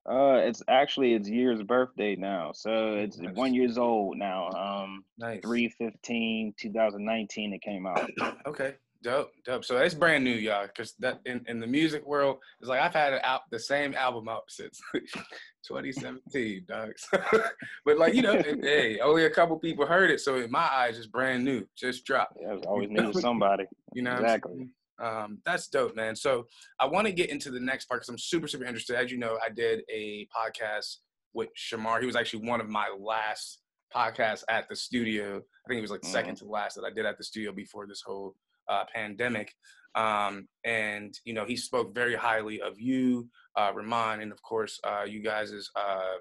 Uh, 0.08 0.40
it's 0.42 0.62
actually 0.68 1.12
its 1.12 1.28
year's 1.28 1.62
birthday 1.62 2.16
now, 2.16 2.50
so 2.54 2.94
it's 2.94 3.18
nice. 3.18 3.34
one 3.34 3.52
years 3.52 3.76
old 3.76 4.16
now. 4.16 4.48
Um, 4.50 5.04
nice. 5.18 5.40
315 5.42 6.54
2019 6.58 7.52
it 7.52 7.62
came 7.62 7.86
out. 7.86 8.10
okay, 8.46 8.74
Dope, 9.02 9.30
dope. 9.44 9.64
So 9.64 9.76
it's 9.76 9.94
brand 9.94 10.24
new, 10.24 10.34
y'all, 10.34 10.66
because 10.66 10.94
that 10.98 11.20
in, 11.24 11.44
in 11.46 11.60
the 11.60 11.66
music 11.66 12.04
world, 12.04 12.38
it's 12.60 12.68
like 12.68 12.80
I've 12.80 12.92
had 12.92 13.12
it 13.12 13.24
out 13.24 13.42
the 13.50 13.58
same 13.58 13.94
album 13.94 14.28
out 14.28 14.42
since 14.48 14.80
2017, 14.94 16.64
dogs. 16.66 17.06
but 17.84 17.96
like 17.96 18.14
you 18.14 18.22
know, 18.22 18.42
hey, 18.42 18.98
only 18.98 19.26
a 19.26 19.30
couple 19.30 19.56
people 19.58 19.86
heard 19.86 20.10
it, 20.10 20.20
so 20.20 20.36
in 20.36 20.50
my 20.50 20.68
eyes, 20.72 20.98
it's 20.98 21.06
brand 21.06 21.44
new, 21.44 21.64
just 21.76 22.04
dropped. 22.04 22.38
Yeah, 22.40 22.54
it's 22.54 22.66
always 22.66 22.90
new 22.90 23.12
to 23.12 23.20
somebody. 23.20 23.64
You 23.94 24.02
know, 24.02 24.14
exactly. 24.14 24.68
Um, 25.00 25.38
that's 25.44 25.68
dope, 25.68 25.94
man. 25.94 26.16
So 26.16 26.46
I 26.80 26.86
want 26.86 27.06
to 27.06 27.12
get 27.12 27.30
into 27.30 27.50
the 27.50 27.60
next 27.60 27.86
part 27.86 28.00
because 28.00 28.08
I'm 28.08 28.18
super, 28.18 28.48
super 28.48 28.64
interested. 28.64 28.96
As 28.96 29.10
you 29.10 29.18
know, 29.18 29.38
I 29.44 29.50
did 29.50 29.82
a 29.92 30.26
podcast 30.36 30.96
with 31.34 31.48
Shamar. 31.56 32.00
He 32.00 32.06
was 32.06 32.16
actually 32.16 32.46
one 32.48 32.60
of 32.60 32.68
my 32.68 32.88
last 32.98 33.60
podcasts 33.94 34.44
at 34.48 34.68
the 34.68 34.76
studio. 34.76 35.36
I 35.36 35.68
think 35.68 35.78
it 35.78 35.82
was 35.82 35.90
like 35.90 36.00
mm-hmm. 36.00 36.12
second 36.12 36.36
to 36.36 36.46
last 36.46 36.74
that 36.74 36.84
I 36.84 36.90
did 36.90 37.06
at 37.06 37.18
the 37.18 37.24
studio 37.24 37.52
before 37.52 37.86
this 37.86 38.02
whole 38.04 38.34
uh, 38.68 38.84
pandemic. 38.92 39.54
Um, 39.94 40.48
and 40.64 41.14
you 41.24 41.32
know, 41.32 41.44
he 41.44 41.56
spoke 41.56 41.94
very 41.94 42.14
highly 42.14 42.60
of 42.60 42.78
you, 42.78 43.28
uh, 43.56 43.72
Ramon, 43.74 44.20
and 44.20 44.32
of 44.32 44.42
course, 44.42 44.78
uh, 44.84 45.04
you 45.04 45.22
guys' 45.22 45.70
uh, 45.74 46.18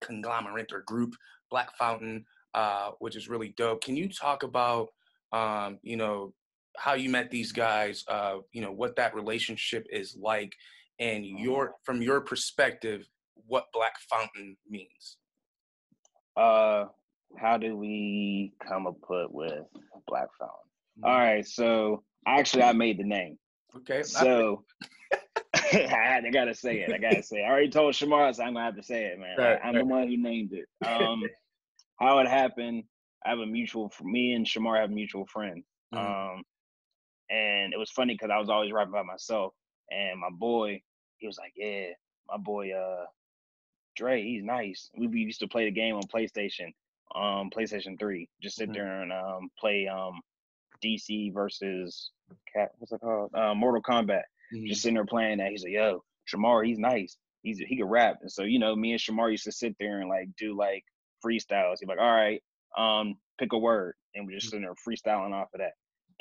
conglomerate 0.00 0.72
or 0.72 0.82
group, 0.82 1.14
Black 1.50 1.74
Fountain, 1.76 2.24
uh, 2.54 2.90
which 2.98 3.16
is 3.16 3.28
really 3.28 3.54
dope. 3.56 3.82
Can 3.82 3.96
you 3.96 4.08
talk 4.08 4.42
about, 4.42 4.88
um, 5.32 5.78
you 5.82 5.96
know, 5.96 6.32
how 6.76 6.94
you 6.94 7.10
met 7.10 7.30
these 7.30 7.52
guys? 7.52 8.04
Uh, 8.08 8.38
you 8.52 8.60
know, 8.60 8.72
what 8.72 8.96
that 8.96 9.14
relationship 9.14 9.86
is 9.90 10.16
like, 10.20 10.54
and 10.98 11.24
your 11.24 11.74
from 11.84 12.02
your 12.02 12.20
perspective, 12.20 13.06
what 13.46 13.66
Black 13.72 13.94
Fountain 14.10 14.56
means. 14.68 15.18
Uh, 16.36 16.86
how 17.38 17.56
do 17.56 17.76
we 17.76 18.52
come 18.66 18.86
up 18.86 18.96
with 19.30 19.62
Black 20.06 20.28
Fountain? 20.38 20.56
All 21.02 21.18
right, 21.18 21.46
so 21.46 22.02
actually, 22.26 22.62
I 22.62 22.72
made 22.72 22.98
the 22.98 23.04
name. 23.04 23.38
Okay. 23.76 24.02
So 24.02 24.64
I, 25.54 25.58
had, 25.66 26.24
I 26.24 26.30
gotta 26.30 26.54
say 26.54 26.80
it. 26.80 26.92
I 26.92 26.98
gotta 26.98 27.22
say. 27.22 27.38
It. 27.38 27.42
I 27.42 27.50
already 27.50 27.70
told 27.70 27.94
Shamar, 27.94 28.34
so 28.34 28.42
I'm 28.42 28.54
gonna 28.54 28.64
have 28.64 28.76
to 28.76 28.82
say 28.82 29.04
it, 29.06 29.18
man. 29.18 29.36
Right, 29.36 29.58
I, 29.62 29.68
am 29.68 29.74
right. 29.74 29.80
the 29.80 29.84
one 29.84 30.08
who 30.08 30.16
named 30.16 30.52
it. 30.52 30.66
Um, 30.86 31.22
how 32.00 32.18
it 32.18 32.28
happened? 32.28 32.84
I 33.24 33.30
have 33.30 33.38
a 33.38 33.46
mutual. 33.46 33.92
Me 34.02 34.32
and 34.32 34.46
Shamar 34.46 34.80
have 34.80 34.90
mutual 34.90 35.26
friend. 35.26 35.62
Mm-hmm. 35.94 36.36
Um, 36.36 36.42
and 37.30 37.72
it 37.72 37.78
was 37.78 37.90
funny 37.90 38.14
because 38.14 38.30
I 38.30 38.38
was 38.38 38.48
always 38.48 38.72
rapping 38.72 38.92
by 38.92 39.02
myself, 39.02 39.54
and 39.90 40.20
my 40.20 40.30
boy, 40.30 40.82
he 41.18 41.26
was 41.26 41.38
like, 41.38 41.52
"Yeah, 41.56 41.88
my 42.28 42.36
boy, 42.36 42.72
uh, 42.72 43.06
Dre, 43.96 44.22
he's 44.22 44.44
nice." 44.44 44.90
We, 44.96 45.08
we 45.08 45.20
used 45.20 45.40
to 45.40 45.48
play 45.48 45.64
the 45.64 45.70
game 45.70 45.96
on 45.96 46.02
PlayStation, 46.02 46.72
um, 47.14 47.50
PlayStation 47.50 47.98
Three. 47.98 48.28
Just 48.42 48.56
sit 48.56 48.70
mm-hmm. 48.70 48.74
there 48.74 49.02
and 49.02 49.12
um 49.12 49.50
play 49.58 49.88
um 49.88 50.20
DC 50.84 51.32
versus 51.32 52.10
Cat. 52.52 52.70
What's 52.78 52.92
it 52.92 53.00
called? 53.00 53.34
Uh, 53.34 53.54
Mortal 53.54 53.82
Kombat. 53.82 54.22
Mm-hmm. 54.54 54.66
Just 54.66 54.82
sitting 54.82 54.94
there 54.94 55.06
playing 55.06 55.38
that. 55.38 55.50
He's 55.50 55.64
like, 55.64 55.72
"Yo, 55.72 56.02
Shamar, 56.32 56.66
he's 56.66 56.78
nice. 56.78 57.16
He's 57.42 57.58
he 57.58 57.76
can 57.76 57.86
rap." 57.86 58.18
And 58.22 58.30
so 58.30 58.42
you 58.42 58.58
know, 58.58 58.74
me 58.76 58.92
and 58.92 59.00
Shamar 59.00 59.30
used 59.30 59.44
to 59.44 59.52
sit 59.52 59.76
there 59.78 60.00
and 60.00 60.08
like 60.08 60.28
do 60.38 60.56
like 60.56 60.84
freestyles. 61.24 61.76
He's 61.80 61.88
like, 61.88 61.98
"All 61.98 62.14
right, 62.14 62.42
um, 62.76 63.16
pick 63.38 63.52
a 63.52 63.58
word," 63.58 63.94
and 64.14 64.26
we're 64.26 64.34
just 64.34 64.46
mm-hmm. 64.46 64.62
sitting 64.62 64.62
there 64.62 64.74
freestyling 64.74 65.32
off 65.32 65.48
of 65.54 65.60
that. 65.60 65.72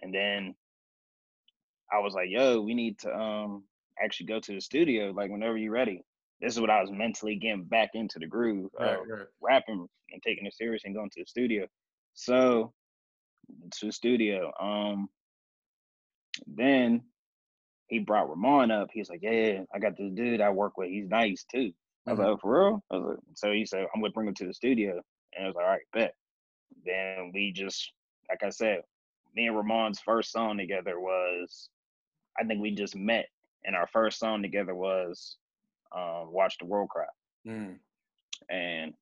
And 0.01 0.13
then 0.13 0.55
I 1.91 1.99
was 1.99 2.13
like, 2.13 2.29
"Yo, 2.29 2.61
we 2.61 2.73
need 2.73 2.99
to 2.99 3.13
um 3.15 3.65
actually 4.01 4.27
go 4.27 4.39
to 4.39 4.53
the 4.53 4.61
studio 4.61 5.11
like 5.11 5.31
whenever 5.31 5.57
you're 5.57 5.71
ready." 5.71 6.03
this 6.41 6.53
is 6.53 6.59
what 6.59 6.69
I 6.69 6.81
was 6.81 6.91
mentally 6.91 7.37
getting 7.37 7.63
back 7.63 7.91
into 7.93 8.19
the 8.19 8.27
groove 8.27 8.69
Right, 8.77 8.99
of 8.99 9.07
right. 9.07 9.27
rapping 9.41 9.87
and 10.11 10.21
taking 10.21 10.45
it 10.45 10.53
serious 10.53 10.83
and 10.83 10.93
going 10.93 11.09
to 11.11 11.21
the 11.21 11.25
studio. 11.27 11.65
So 12.13 12.73
to 13.73 13.85
the 13.87 13.91
studio. 13.91 14.51
Um 14.59 15.09
then 16.47 17.03
he 17.87 17.99
brought 17.99 18.29
Ramon 18.29 18.71
up. 18.71 18.89
He's 18.93 19.09
like, 19.09 19.21
Yeah, 19.23 19.63
I 19.73 19.79
got 19.79 19.97
this 19.97 20.11
dude 20.13 20.41
I 20.41 20.49
work 20.51 20.77
with. 20.77 20.89
He's 20.89 21.07
nice 21.07 21.45
too. 21.45 21.73
I 22.07 22.11
was 22.13 22.19
Mhm. 22.19 22.19
like, 22.19 22.29
oh, 22.29 22.37
for 22.37 22.59
real? 22.69 22.85
I 22.91 22.97
was 22.97 23.05
like, 23.15 23.19
so 23.35 23.51
he 23.53 23.65
said, 23.65 23.85
I'm 23.95 24.01
gonna 24.01 24.13
bring 24.13 24.27
him 24.29 24.35
to 24.35 24.47
the 24.47 24.53
studio. 24.53 25.01
And 25.35 25.45
I 25.45 25.47
was 25.47 25.55
like, 25.55 25.65
all 25.65 25.71
right, 25.71 25.81
bet. 25.93 26.15
Then 26.85 27.31
we 27.33 27.51
just, 27.53 27.93
like 28.29 28.43
I 28.43 28.49
said, 28.49 28.83
me 29.35 29.47
and 29.47 29.57
Ramon's 29.57 30.01
first 30.01 30.31
song 30.31 30.57
together 30.57 30.99
was, 30.99 31.69
I 32.39 32.43
think 32.43 32.61
we 32.61 32.71
just 32.71 32.95
met, 32.95 33.27
and 33.63 33.75
our 33.75 33.87
first 33.87 34.19
song 34.19 34.41
together 34.41 34.75
was 34.75 35.37
um, 35.95 36.31
"Watch 36.31 36.57
the 36.57 36.65
World 36.65 36.89
Cry," 36.89 37.05
Mm. 37.47 37.77
and 38.49 38.93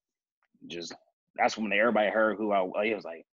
just 0.68 0.94
that's 1.36 1.58
when 1.58 1.74
everybody 1.74 2.10
heard 2.10 2.38
who 2.38 2.52
I. 2.52 2.86
He 2.86 2.94
was 2.94 3.06
like, 3.06 3.26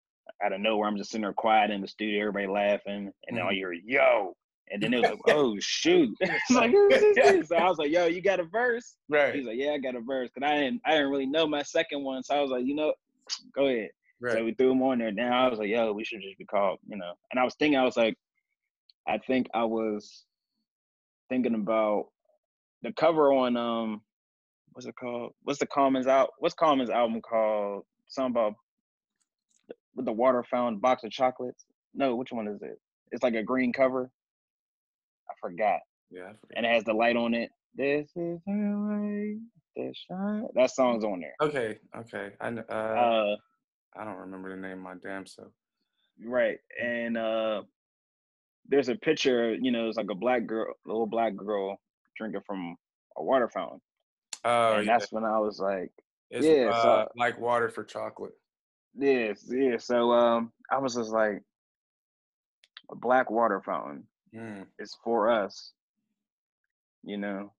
out 0.42 0.52
of 0.52 0.60
nowhere, 0.60 0.88
I'm 0.88 0.96
just 0.96 1.10
sitting 1.10 1.22
there 1.22 1.32
quiet 1.32 1.70
in 1.70 1.80
the 1.80 1.88
studio, 1.88 2.20
everybody 2.20 2.46
laughing, 2.46 3.12
and 3.26 3.36
then 3.36 3.42
all 3.44 3.52
you 3.52 3.66
hear, 3.66 3.72
"Yo!" 3.72 4.36
And 4.70 4.82
then 4.82 4.92
it 4.94 5.00
was 5.00 5.10
like, 5.10 5.18
"Oh 5.28 5.56
shoot!" 5.58 6.14
it's 6.20 6.50
like, 6.50 6.70
who's 6.70 7.00
this? 7.14 7.48
So 7.48 7.56
I 7.56 7.68
was 7.68 7.78
like, 7.78 7.90
"Yo, 7.90 8.06
you 8.06 8.20
got 8.20 8.38
a 8.40 8.44
verse?" 8.44 8.96
Right. 9.08 9.34
He's 9.34 9.46
like, 9.46 9.56
"Yeah, 9.56 9.72
I 9.72 9.78
got 9.78 9.96
a 9.96 10.00
verse," 10.00 10.30
cause 10.30 10.42
I 10.48 10.56
didn't, 10.56 10.82
I 10.84 10.92
didn't 10.92 11.10
really 11.10 11.26
know 11.26 11.46
my 11.46 11.62
second 11.62 12.04
one, 12.04 12.22
so 12.22 12.36
I 12.36 12.40
was 12.40 12.50
like, 12.50 12.64
"You 12.64 12.74
know, 12.74 12.92
go 13.54 13.66
ahead." 13.66 13.90
Right. 14.20 14.34
So 14.34 14.44
we 14.44 14.52
threw 14.54 14.72
him 14.72 14.82
on 14.82 14.98
there. 14.98 15.12
Now 15.12 15.46
I 15.46 15.48
was 15.48 15.58
like, 15.58 15.68
"Yo, 15.68 15.92
we 15.92 16.04
should 16.04 16.20
just 16.22 16.38
be 16.38 16.44
called," 16.44 16.78
you 16.88 16.96
know. 16.96 17.14
And 17.30 17.40
I 17.40 17.44
was 17.44 17.54
thinking, 17.54 17.78
I 17.78 17.84
was 17.84 17.96
like, 17.96 18.16
I 19.06 19.18
think 19.18 19.48
I 19.54 19.64
was 19.64 20.24
thinking 21.28 21.54
about 21.54 22.06
the 22.82 22.92
cover 22.92 23.32
on 23.32 23.56
um, 23.56 24.02
what's 24.72 24.86
it 24.86 24.94
called? 24.98 25.32
What's 25.42 25.58
the 25.58 25.66
Commons 25.66 26.06
out? 26.06 26.30
What's 26.38 26.54
Common's 26.54 26.90
album 26.90 27.20
called? 27.20 27.84
Something 28.08 28.32
about 28.40 28.54
with 29.94 30.06
the 30.06 30.12
water 30.12 30.44
fountain, 30.50 30.78
box 30.80 31.04
of 31.04 31.10
chocolates. 31.10 31.64
No, 31.94 32.14
which 32.16 32.32
one 32.32 32.46
is 32.48 32.62
it? 32.62 32.78
It's 33.10 33.22
like 33.22 33.34
a 33.34 33.42
green 33.42 33.72
cover. 33.72 34.10
I 35.28 35.34
forgot 35.40 35.80
Yeah. 36.10 36.30
I 36.32 36.56
and 36.56 36.64
it 36.66 36.72
has 36.72 36.84
the 36.84 36.92
light 36.92 37.16
on 37.16 37.34
it. 37.34 37.50
This 37.74 38.06
is 38.16 38.40
the 38.46 38.52
way 38.88 39.38
that 39.76 39.94
shine. 40.08 40.46
That 40.54 40.70
song's 40.70 41.04
on 41.04 41.20
there. 41.20 41.34
Okay. 41.40 41.78
Okay. 41.96 42.30
I 42.40 42.48
uh, 42.48 42.72
Uh, 42.72 43.36
I 43.96 44.04
don't 44.04 44.16
remember 44.16 44.50
the 44.54 44.60
name 44.60 44.78
of 44.78 44.84
my 44.84 44.94
damn 45.02 45.26
self. 45.26 45.48
right, 46.24 46.58
and 46.80 47.16
uh, 47.16 47.62
there's 48.68 48.88
a 48.88 48.94
picture. 48.96 49.54
You 49.54 49.70
know, 49.70 49.88
it's 49.88 49.96
like 49.96 50.10
a 50.10 50.14
black 50.14 50.46
girl, 50.46 50.72
little 50.86 51.06
black 51.06 51.34
girl 51.36 51.78
drinking 52.16 52.42
from 52.46 52.76
a 53.16 53.22
water 53.22 53.48
fountain, 53.48 53.80
Oh, 54.44 54.76
and 54.78 54.86
yeah. 54.86 54.98
that's 54.98 55.12
when 55.12 55.24
I 55.24 55.38
was 55.38 55.58
like, 55.60 55.90
It's 56.30 56.46
yeah, 56.46 56.72
so- 56.72 56.88
uh, 56.88 57.06
like 57.16 57.38
water 57.40 57.68
for 57.70 57.84
chocolate. 57.84 58.34
yes, 58.96 59.44
yeah. 59.48 59.76
So 59.78 60.12
um, 60.12 60.52
I 60.70 60.78
was 60.78 60.94
just 60.94 61.10
like, 61.10 61.42
a 62.90 62.96
black 62.96 63.30
water 63.30 63.60
fountain 63.64 64.06
Mm. 64.34 64.66
is 64.78 64.94
for 65.02 65.30
us. 65.30 65.72
You 67.02 67.16
know, 67.16 67.52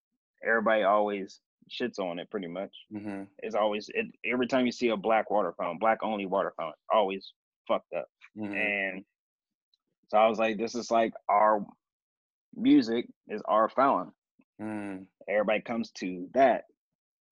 everybody 0.45 0.83
always 0.83 1.39
shits 1.69 1.97
on 1.99 2.19
it, 2.19 2.29
pretty 2.29 2.47
much. 2.47 2.75
hmm 2.91 3.23
It's 3.39 3.55
always 3.55 3.89
it, 3.93 4.05
every 4.25 4.47
time 4.47 4.65
you 4.65 4.71
see 4.71 4.89
a 4.89 4.97
black 4.97 5.31
water 5.31 5.53
fountain, 5.57 5.79
black 5.79 5.99
only 6.03 6.25
water 6.25 6.53
fountain, 6.57 6.75
always 6.93 7.33
fucked 7.67 7.93
up. 7.93 8.07
hmm 8.35 8.53
And 8.53 9.03
so 10.09 10.19
I 10.19 10.27
was 10.27 10.39
like, 10.39 10.57
this 10.57 10.75
is 10.75 10.91
like 10.91 11.13
our 11.29 11.65
music 12.55 13.07
is 13.29 13.41
our 13.47 13.69
fountain. 13.69 14.13
Mm. 14.61 15.05
Everybody 15.29 15.61
comes 15.61 15.91
to 15.99 16.27
that 16.33 16.65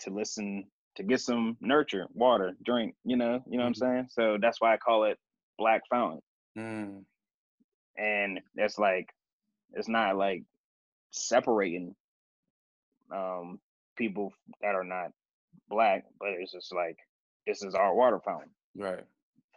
to 0.01 0.11
listen 0.11 0.65
to 0.95 1.03
get 1.03 1.21
some 1.21 1.57
nurture, 1.61 2.07
water, 2.13 2.53
drink, 2.65 2.95
you 3.05 3.17
know, 3.17 3.43
you 3.49 3.57
know 3.57 3.63
what 3.63 3.69
I'm 3.69 3.75
saying? 3.75 4.07
So 4.11 4.37
that's 4.41 4.61
why 4.61 4.73
I 4.73 4.77
call 4.77 5.05
it 5.05 5.17
Black 5.57 5.83
Fountain. 5.89 6.21
Mm. 6.57 7.03
And 7.97 8.41
it's 8.55 8.79
like 8.79 9.09
it's 9.73 9.89
not 9.89 10.17
like 10.17 10.43
separating 11.11 11.95
um 13.13 13.59
people 13.97 14.33
that 14.61 14.75
are 14.75 14.83
not 14.83 15.11
black, 15.69 16.05
but 16.19 16.29
it's 16.31 16.51
just 16.53 16.73
like 16.73 16.97
this 17.47 17.63
is 17.63 17.75
our 17.75 17.93
water 17.95 18.19
fountain. 18.23 18.51
Right. 18.75 19.05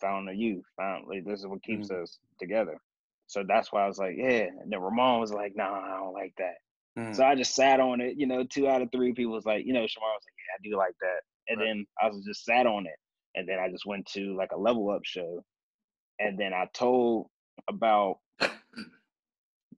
found 0.00 0.28
of 0.28 0.36
youth. 0.36 0.64
Fountain. 0.76 1.08
like 1.08 1.24
this 1.24 1.40
is 1.40 1.46
what 1.46 1.62
keeps 1.62 1.90
Mhm. 1.90 2.02
us 2.02 2.18
together. 2.38 2.78
So 3.30 3.44
that's 3.46 3.72
why 3.72 3.84
I 3.84 3.86
was 3.86 3.98
like, 3.98 4.14
yeah. 4.16 4.48
And 4.60 4.72
then 4.72 4.80
Ramon 4.80 5.20
was 5.20 5.32
like, 5.32 5.54
nah, 5.54 5.70
I 5.72 5.98
don't 5.98 6.12
like 6.12 6.34
that. 6.38 6.56
Mm. 6.98 7.14
So 7.14 7.24
I 7.24 7.36
just 7.36 7.54
sat 7.54 7.78
on 7.78 8.00
it. 8.00 8.16
You 8.18 8.26
know, 8.26 8.42
two 8.42 8.68
out 8.68 8.82
of 8.82 8.90
three 8.90 9.12
people 9.12 9.32
was 9.34 9.46
like, 9.46 9.64
you 9.64 9.72
know, 9.72 9.82
Shamar 9.84 10.10
was 10.18 10.24
like, 10.26 10.34
yeah, 10.36 10.56
I 10.58 10.68
do 10.68 10.76
like 10.76 10.94
that. 11.00 11.20
And 11.48 11.60
Right. 11.60 11.66
then 11.68 11.86
I 12.02 12.08
was 12.08 12.24
just 12.24 12.44
sat 12.44 12.66
on 12.66 12.86
it. 12.86 12.96
And 13.36 13.48
then 13.48 13.60
I 13.60 13.70
just 13.70 13.86
went 13.86 14.04
to 14.14 14.36
like 14.36 14.50
a 14.52 14.58
level 14.58 14.90
up 14.90 15.02
show. 15.04 15.44
And 16.18 16.36
then 16.36 16.52
I 16.52 16.66
told 16.74 17.28
about 17.68 18.18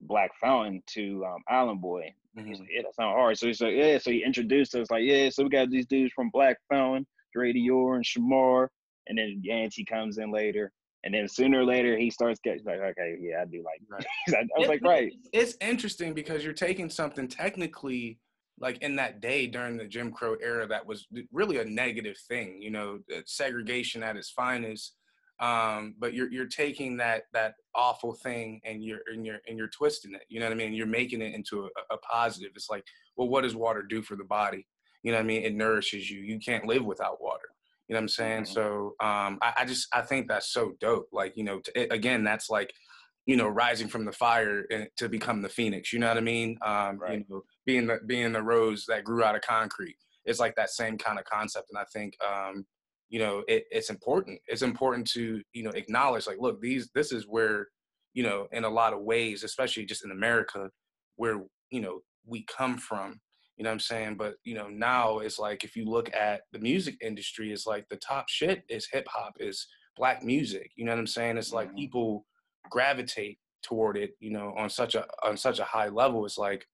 Black 0.01 0.31
Fountain 0.41 0.83
to 0.95 1.25
um, 1.27 1.43
Island 1.49 1.81
Boy. 1.83 2.15
He's 2.35 2.57
Mhm. 2.57 2.61
like, 2.61 2.69
yeah, 2.73 2.83
that 2.83 2.95
sounds 2.95 3.15
hard. 3.15 3.37
So 3.37 3.47
he's 3.49 3.61
like, 3.61 3.75
yeah. 3.75 3.99
So 3.99 4.11
he 4.11 4.25
introduced 4.25 4.75
us, 4.75 4.91
like, 4.91 5.03
yeah. 5.05 5.29
So 5.29 5.43
we 5.45 5.51
got 5.51 5.69
these 5.69 5.87
dudes 5.87 6.15
from 6.15 6.31
Black 6.31 6.57
Fountain, 6.71 7.07
Dre 7.35 7.53
Dior 7.53 7.97
and 7.97 8.05
Shamar, 8.05 8.69
and 9.09 9.19
then 9.19 9.41
Yancey 9.43 9.85
comes 9.85 10.17
in 10.17 10.31
later, 10.33 10.73
and 11.05 11.13
then 11.15 11.29
sooner 11.29 11.61
or 11.61 11.65
later 11.65 11.97
he 11.97 12.11
starts 12.11 12.41
getting 12.43 12.65
like, 12.65 12.81
okay, 12.81 13.17
yeah, 13.21 13.43
I 13.43 13.45
do 13.47 13.63
like. 13.65 13.81
Right. 13.89 14.07
I 14.29 14.47
was 14.57 14.67
It- 14.67 14.69
like, 14.69 14.83
right, 14.83 15.13
It's 15.33 15.57
interesting 15.61 16.15
because 16.15 16.45
you're 16.45 16.53
taking 16.53 16.89
something 16.91 17.29
technically 17.29 18.19
like 18.61 18.79
in 18.83 18.95
that 18.97 19.21
day 19.21 19.47
during 19.47 19.77
the 19.77 19.87
Jim 19.87 20.13
Crow 20.13 20.37
era 20.41 20.67
that 20.69 20.87
was 20.87 21.07
really 21.33 21.59
a 21.59 21.65
negative 21.65 22.17
thing, 22.29 22.61
you 22.63 22.71
know, 22.71 22.99
uh, 23.13 23.21
segregation 23.27 24.03
at 24.03 24.17
its 24.17 24.31
finest. 24.31 24.95
Um, 25.41 25.95
but 25.99 26.15
you're 26.15 26.31
you're 26.31 26.47
taking 26.47 26.97
that 26.99 27.23
that 27.33 27.55
awful 27.75 28.13
thing 28.15 28.61
and 28.65 28.85
you're 28.85 29.01
and 29.13 29.27
you're 29.27 29.41
and 29.49 29.59
you're 29.59 29.69
twisting 29.69 30.15
it. 30.15 30.23
You 30.29 30.39
know 30.39 30.47
what 30.47 30.53
I 30.53 30.57
mean? 30.57 30.73
You're 30.75 30.87
making 30.87 31.21
it 31.23 31.35
into 31.35 31.65
a, 31.65 31.95
a 31.95 31.99
positive. 31.99 32.53
It's 32.55 32.71
like, 32.71 32.85
well, 33.17 33.29
what 33.29 33.41
does 33.43 33.57
water 33.57 33.83
do 33.83 34.03
for 34.03 34.15
the 34.15 34.23
body? 34.25 34.65
You 35.03 35.11
know 35.11 35.19
what 35.19 35.25
I 35.25 35.27
mean? 35.27 35.43
It 35.43 35.55
nourishes 35.55 36.09
you. 36.09 36.21
You 36.21 36.39
can't 36.39 36.67
live 36.67 36.85
without 36.85 37.21
water. 37.21 37.49
You 37.93 37.97
know 37.97 37.99
what 37.99 38.05
I'm 38.05 38.09
saying? 38.09 38.43
Mhm. 38.45 38.49
So 38.55 38.95
um, 39.01 39.39
I, 39.43 39.53
I 39.59 39.65
just 39.67 39.87
I 39.93 40.01
think 40.01 40.27
that's 40.27 40.51
so 40.51 40.73
dope. 40.81 41.09
Like 41.13 41.37
you 41.37 41.45
know, 41.45 41.61
t- 41.61 41.73
it, 41.75 41.93
again, 41.93 42.25
that's 42.25 42.49
like 42.49 42.73
you 43.27 43.37
know 43.37 43.49
rising 43.49 43.87
from 43.87 44.07
the 44.07 44.13
fire 44.13 44.65
and 44.71 44.89
to 44.97 45.11
become 45.11 45.43
the 45.43 45.51
phoenix. 45.51 45.93
You 45.93 45.99
know 45.99 46.09
what 46.09 46.17
I 46.17 46.23
mean? 46.23 46.57
Um, 46.63 46.97
Right. 46.99 47.19
You 47.19 47.25
know, 47.29 47.43
being 47.67 47.87
the 47.87 47.99
being 48.07 48.33
the 48.33 48.43
rose 48.43 48.87
that 48.89 49.05
grew 49.05 49.23
out 49.23 49.35
of 49.37 49.43
concrete. 49.43 49.97
It's 50.25 50.41
like 50.41 50.55
that 50.57 50.71
same 50.71 50.97
kind 50.97 51.19
of 51.19 51.27
concept, 51.27 51.67
and 51.71 51.79
I 51.79 51.85
think 51.93 52.15
um, 52.27 52.65
you 53.11 53.19
know 53.19 53.45
it, 53.47 53.65
it's 53.71 53.91
important. 53.91 54.41
It's 54.47 54.63
important 54.63 55.07
to 55.09 55.43
you 55.53 55.63
know 55.63 55.73
acknowledge 55.73 56.27
like, 56.27 56.39
look, 56.41 56.63
these 56.63 56.89
this 56.95 57.13
is 57.13 57.27
where 57.29 57.69
you 58.15 58.23
know 58.23 58.49
in 58.53 58.65
a 58.65 58.71
lot 58.71 58.95
of 58.95 59.03
ways, 59.03 59.45
especially 59.45 59.85
just 59.85 60.03
in 60.03 60.13
America, 60.13 60.71
where 61.17 61.43
you 61.71 61.83
know 61.83 62.01
we 62.25 62.43
come 62.45 62.79
from. 62.79 63.21
You 63.63 63.67
know 63.67 63.71
what 63.71 63.75
I'm 63.75 63.81
saying? 63.81 64.17
But 64.17 64.35
you 64.43 64.57
know, 64.57 64.67
now 64.67 65.21
it's 65.21 65.39
like 65.39 65.63
if 65.63 65.77
you 65.77 65.85
look 65.85 66.13
at 66.13 66.41
the 66.51 66.59
music 66.59 66.97
industry, 67.01 67.53
it's 67.53 67.65
like 67.65 67.89
the 67.89 67.97
top 67.99 68.29
shit 68.29 68.65
is 68.69 68.89
hip 68.91 69.07
hop, 69.09 69.35
is 69.39 69.69
black 69.97 70.25
music. 70.25 70.73
You 70.75 70.85
know 70.85 70.91
what 70.91 70.99
I'm 70.99 71.07
saying? 71.07 71.37
It's 71.39 71.53
like 71.53 71.71
Mhm. 71.71 71.77
people 71.77 72.27
gravitate 72.71 73.39
toward 73.63 73.97
it, 73.97 74.17
you 74.19 74.31
know, 74.33 74.53
on 74.59 74.69
such 74.69 74.97
a 74.97 75.07
on 75.23 75.37
such 75.37 75.61
a 75.61 75.65
high 75.65 75.87
level. 75.91 76.27
It's 76.27 76.39
like, 76.39 76.67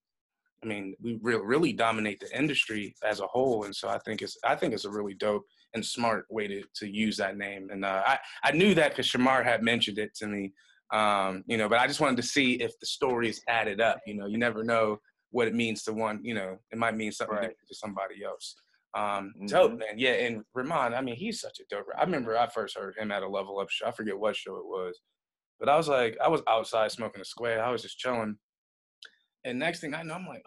I 0.62 0.66
mean, 0.66 0.96
we 0.98 1.18
really 1.20 1.44
really 1.44 1.72
dominate 1.74 2.20
the 2.20 2.34
industry 2.34 2.94
as 3.04 3.20
a 3.20 3.26
whole, 3.26 3.64
and 3.64 3.76
so 3.76 3.90
I 3.90 3.98
think 3.98 4.22
it's 4.22 4.38
I 4.42 4.54
think 4.56 4.72
it's 4.72 4.86
a 4.86 4.90
really 4.90 5.12
dope 5.12 5.44
and 5.74 5.84
smart 5.84 6.24
way 6.30 6.48
to 6.48 6.62
to 6.76 6.88
use 6.88 7.18
that 7.18 7.36
name. 7.36 7.68
And 7.70 7.84
uh, 7.84 8.02
I 8.06 8.18
I 8.44 8.52
knew 8.52 8.74
that 8.76 8.92
because 8.92 9.08
Shamar 9.08 9.44
had 9.44 9.62
mentioned 9.62 9.98
it 9.98 10.14
to 10.14 10.26
me, 10.26 10.54
um, 10.90 11.44
you 11.46 11.58
know, 11.58 11.68
but 11.68 11.80
I 11.80 11.86
just 11.86 12.00
wanted 12.00 12.16
to 12.16 12.22
see 12.34 12.54
if 12.62 12.72
the 12.80 12.86
stories 12.86 13.42
added 13.46 13.78
up. 13.82 14.00
You 14.06 14.14
know, 14.14 14.24
you 14.24 14.38
never 14.38 14.64
know 14.64 14.98
what 15.30 15.48
it 15.48 15.54
means 15.54 15.82
to 15.84 15.92
one. 15.92 16.20
You 16.24 16.34
know, 16.34 16.58
it 16.70 16.78
might 16.78 16.96
mean 16.96 17.12
something 17.12 17.34
Right. 17.36 17.42
different 17.42 17.68
to 17.68 17.74
somebody 17.74 18.24
else. 18.24 18.54
Um, 18.94 19.34
dope 19.46 19.72
Mhm. 19.72 19.78
man, 19.78 19.98
yeah. 19.98 20.12
And 20.12 20.42
Ramon, 20.54 20.94
I 20.94 21.00
mean, 21.02 21.16
he's 21.16 21.40
such 21.40 21.60
a 21.60 21.64
dope. 21.68 21.86
I 21.96 22.02
remember 22.02 22.36
I 22.38 22.46
first 22.48 22.76
heard 22.78 22.96
him 22.96 23.12
at 23.12 23.22
a 23.22 23.28
Level 23.28 23.58
Up 23.60 23.68
show. 23.70 23.86
I 23.86 23.90
forget 23.92 24.18
what 24.18 24.34
show 24.34 24.56
it 24.56 24.64
was, 24.66 24.98
but 25.60 25.68
I 25.68 25.76
was 25.76 25.88
like, 25.88 26.16
I 26.22 26.28
was 26.28 26.42
outside 26.48 26.90
smoking 26.90 27.20
a 27.20 27.24
square. 27.24 27.62
I 27.62 27.70
was 27.70 27.82
just 27.82 27.98
chilling, 27.98 28.38
and 29.44 29.58
next 29.58 29.80
thing 29.80 29.94
I 29.94 30.02
know, 30.02 30.14
I'm 30.14 30.26
like, 30.26 30.42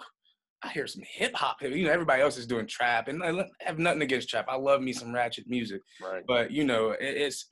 I 0.64 0.70
hear 0.70 0.88
some 0.88 1.04
hip 1.08 1.36
hop. 1.36 1.62
You 1.62 1.86
know, 1.86 1.92
everybody 1.92 2.22
else 2.24 2.38
is 2.38 2.48
doing 2.48 2.66
trap, 2.68 3.08
and 3.08 3.24
I 3.24 3.48
have 3.62 3.78
nothing 3.80 4.02
against 4.02 4.30
trap. 4.30 4.46
I 4.50 4.56
love 4.58 4.82
me 4.82 4.92
some 4.94 5.14
ratchet 5.14 5.48
music, 5.48 5.82
right, 6.02 6.24
but 6.28 6.50
you 6.52 6.64
know, 6.64 6.92
it, 6.92 7.00
it's 7.18 7.48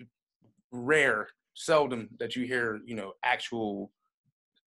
rare, 0.71 1.29
seldom 1.53 2.09
that 2.19 2.35
you 2.35 2.45
hear, 2.45 2.79
you 2.85 2.95
know, 2.95 3.13
actual 3.23 3.91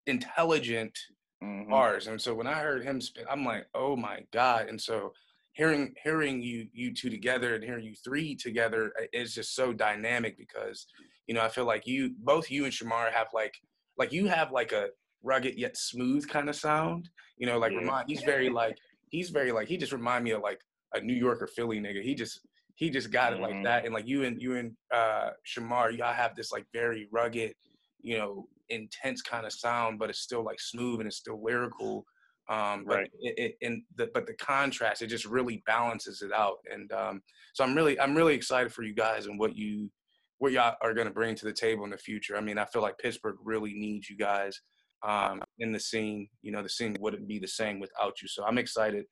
intelligent 0.06 0.96
Mhm. 1.42 1.68
bars. 1.68 2.06
And 2.06 2.20
so 2.20 2.34
when 2.34 2.46
I 2.46 2.60
heard 2.60 2.84
him 2.84 3.00
I'm 3.28 3.44
like, 3.44 3.66
oh 3.74 3.96
my 3.96 4.20
god! 4.32 4.68
And 4.68 4.80
so 4.80 5.12
hearing 5.52 5.94
hearing 6.02 6.42
you 6.42 6.68
you 6.72 6.94
two 6.94 7.10
together 7.10 7.54
and 7.54 7.64
hearing 7.64 7.84
you 7.84 7.94
three 7.94 8.34
together 8.34 8.92
is 9.12 9.34
just 9.34 9.54
so 9.54 9.72
dynamic 9.72 10.38
because 10.38 10.86
you 11.26 11.34
know 11.34 11.42
I 11.42 11.48
feel 11.48 11.66
like 11.66 11.86
you 11.86 12.14
both 12.18 12.50
you 12.50 12.64
and 12.64 12.72
Shamar 12.72 13.12
have 13.12 13.28
like 13.34 13.54
like 13.98 14.12
you 14.12 14.26
have 14.26 14.52
like 14.52 14.72
a 14.72 14.88
rugged 15.22 15.58
yet 15.58 15.76
smooth 15.76 16.28
kind 16.28 16.48
of 16.48 16.56
sound. 16.56 17.08
You 17.36 17.46
know, 17.46 17.58
like 17.58 17.72
Yeah. 17.72 17.78
Ramon, 17.78 18.04
he's 18.06 18.22
very 18.22 18.48
like 18.48 18.76
he's 19.10 19.30
very 19.30 19.52
like 19.52 19.68
he 19.68 19.76
just 19.76 19.92
remind 19.92 20.24
me 20.24 20.30
of 20.32 20.42
like 20.42 20.60
a 20.94 21.00
New 21.00 21.14
York 21.14 21.42
or 21.42 21.46
Philly 21.46 21.80
nigga. 21.80 22.02
He 22.02 22.14
just 22.14 22.40
he 22.74 22.90
just 22.90 23.10
got 23.10 23.32
mm-hmm. 23.32 23.42
it 23.42 23.42
like 23.42 23.54
mm-hmm. 23.54 23.64
that. 23.64 23.84
And 23.84 23.94
like 23.94 24.06
you 24.06 24.24
and 24.24 24.40
you 24.40 24.56
and 24.56 24.72
uh 24.92 25.30
Shamar, 25.46 25.96
y'all 25.96 26.12
have 26.12 26.34
this 26.34 26.52
like 26.52 26.66
very 26.72 27.08
rugged, 27.10 27.54
you 28.00 28.18
know, 28.18 28.48
intense 28.72 29.22
kind 29.22 29.46
of 29.46 29.52
sound, 29.52 29.98
but 29.98 30.10
it's 30.10 30.20
still 30.20 30.44
like 30.44 30.60
smooth 30.60 31.00
and 31.00 31.06
it's 31.06 31.16
still 31.16 31.42
lyrical. 31.42 32.04
Um, 32.48 32.84
but 32.86 32.96
right. 32.96 33.10
it, 33.20 33.38
it 33.38 33.66
and 33.66 33.82
the 33.96 34.10
but 34.12 34.26
the 34.26 34.34
contrast, 34.34 35.02
it 35.02 35.06
just 35.06 35.26
really 35.26 35.62
balances 35.66 36.22
it 36.22 36.32
out. 36.32 36.58
And 36.70 36.90
um, 36.92 37.22
so 37.54 37.64
I'm 37.64 37.74
really 37.74 37.98
I'm 38.00 38.16
really 38.16 38.34
excited 38.34 38.72
for 38.72 38.82
you 38.82 38.94
guys 38.94 39.26
and 39.26 39.38
what 39.38 39.56
you 39.56 39.90
what 40.38 40.52
y'all 40.52 40.74
are 40.82 40.92
going 40.92 41.06
to 41.06 41.12
bring 41.12 41.36
to 41.36 41.44
the 41.44 41.52
table 41.52 41.84
in 41.84 41.90
the 41.90 41.96
future. 41.96 42.36
I 42.36 42.40
mean, 42.40 42.58
I 42.58 42.64
feel 42.64 42.82
like 42.82 42.98
Pittsburgh 42.98 43.36
really 43.44 43.74
needs 43.74 44.10
you 44.10 44.16
guys 44.16 44.60
um, 45.04 45.40
in 45.60 45.70
the 45.70 45.78
scene. 45.78 46.28
You 46.42 46.50
know, 46.50 46.62
the 46.62 46.68
scene 46.68 46.96
wouldn't 46.98 47.28
be 47.28 47.38
the 47.38 47.46
same 47.46 47.78
without 47.78 48.20
you. 48.20 48.26
So 48.26 48.44
I'm 48.44 48.58
excited, 48.58 49.04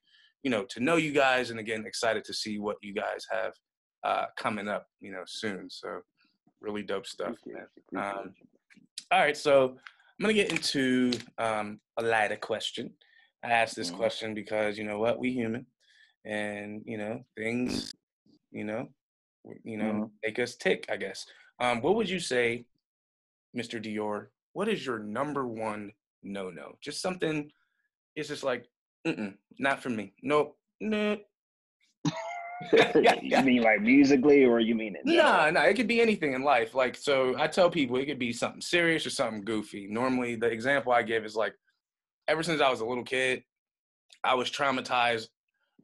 you 0.43 0.51
know, 0.51 0.65
to 0.71 0.81
know 0.81 0.97
you 0.97 1.13
guys, 1.13 1.51
and 1.51 1.61
again, 1.61 1.85
excited 1.87 2.25
to 2.25 2.35
see 2.35 2.59
what 2.59 2.79
you 2.83 2.93
guys 2.93 3.25
have 3.31 3.53
uh, 4.05 4.25
coming 4.37 4.67
up, 4.67 4.87
you 5.01 5.13
know, 5.13 5.23
soon. 5.27 5.69
So 5.71 6.01
really 6.61 6.83
dope 6.83 7.07
stuff, 7.07 7.37
man. 7.47 7.67
Um, 7.97 8.35
all 9.11 9.21
right, 9.21 9.37
so 9.37 9.71
I'm 9.75 10.23
gonna 10.23 10.35
get 10.35 10.51
into 10.51 11.13
um, 11.39 11.81
a 11.97 12.03
lighter 12.03 12.37
question. 12.37 12.93
I 13.45 13.51
asked 13.51 13.77
this 13.77 13.89
mm-hmm. 13.89 13.97
question 13.97 14.35
because 14.35 14.79
you 14.79 14.85
know 14.85 14.99
what, 14.99 15.19
we 15.19 15.33
human, 15.33 15.67
and 16.25 16.83
you 16.85 16.99
know 16.99 17.25
things, 17.37 17.95
you 18.51 18.65
know, 18.65 18.89
you 19.65 19.77
know, 19.77 19.93
mm-hmm. 19.93 20.05
make 20.25 20.39
us 20.39 20.57
tick, 20.57 20.87
I 20.91 20.97
guess. 20.97 21.27
Um, 21.59 21.81
what 21.81 21.95
would 21.97 22.09
you 22.09 22.21
say, 22.21 22.67
Mr. 23.57 23.83
Dior? 23.83 24.27
What 24.53 24.69
is 24.69 24.85
your 24.85 24.99
number 24.99 25.47
one 25.47 25.93
no 26.23 26.51
no? 26.51 26.77
Just 26.81 27.03
something. 27.03 27.51
It's 28.17 28.29
just 28.29 28.45
like, 28.45 28.67
not 29.59 29.83
for 29.83 29.91
me. 29.91 30.13
Nope. 30.23 30.57
Nope. 30.81 31.25
you 33.23 33.43
mean 33.43 33.63
like 33.63 33.81
musically, 33.81 34.45
or 34.45 34.61
you 34.61 34.75
mean 34.75 34.97
it? 34.97 35.03
No, 35.05 35.23
nah, 35.23 35.45
no, 35.47 35.61
nah, 35.61 35.67
it 35.67 35.75
could 35.75 35.89
be 35.89 36.01
anything 36.01 36.35
in 36.35 36.43
life. 36.43 36.75
Like, 36.75 36.97
so 36.97 37.35
I 37.39 37.47
tell 37.47 37.71
people 37.71 37.97
it 37.97 38.07
could 38.07 38.19
be 38.19 38.33
something 38.33 38.61
serious 38.61 39.07
or 39.07 39.11
something 39.11 39.45
goofy. 39.45 39.87
Normally, 39.89 40.37
the 40.37 40.47
example 40.47 40.93
I 40.93 41.03
give 41.03 41.25
is 41.25 41.37
like, 41.37 41.55
ever 42.29 42.43
since 42.43 42.61
I 42.61 42.71
was 42.71 42.81
a 42.81 42.87
little 42.87 43.05
kid, 43.05 43.43
I 44.23 44.35
was 44.35 44.51
traumatized 44.51 45.29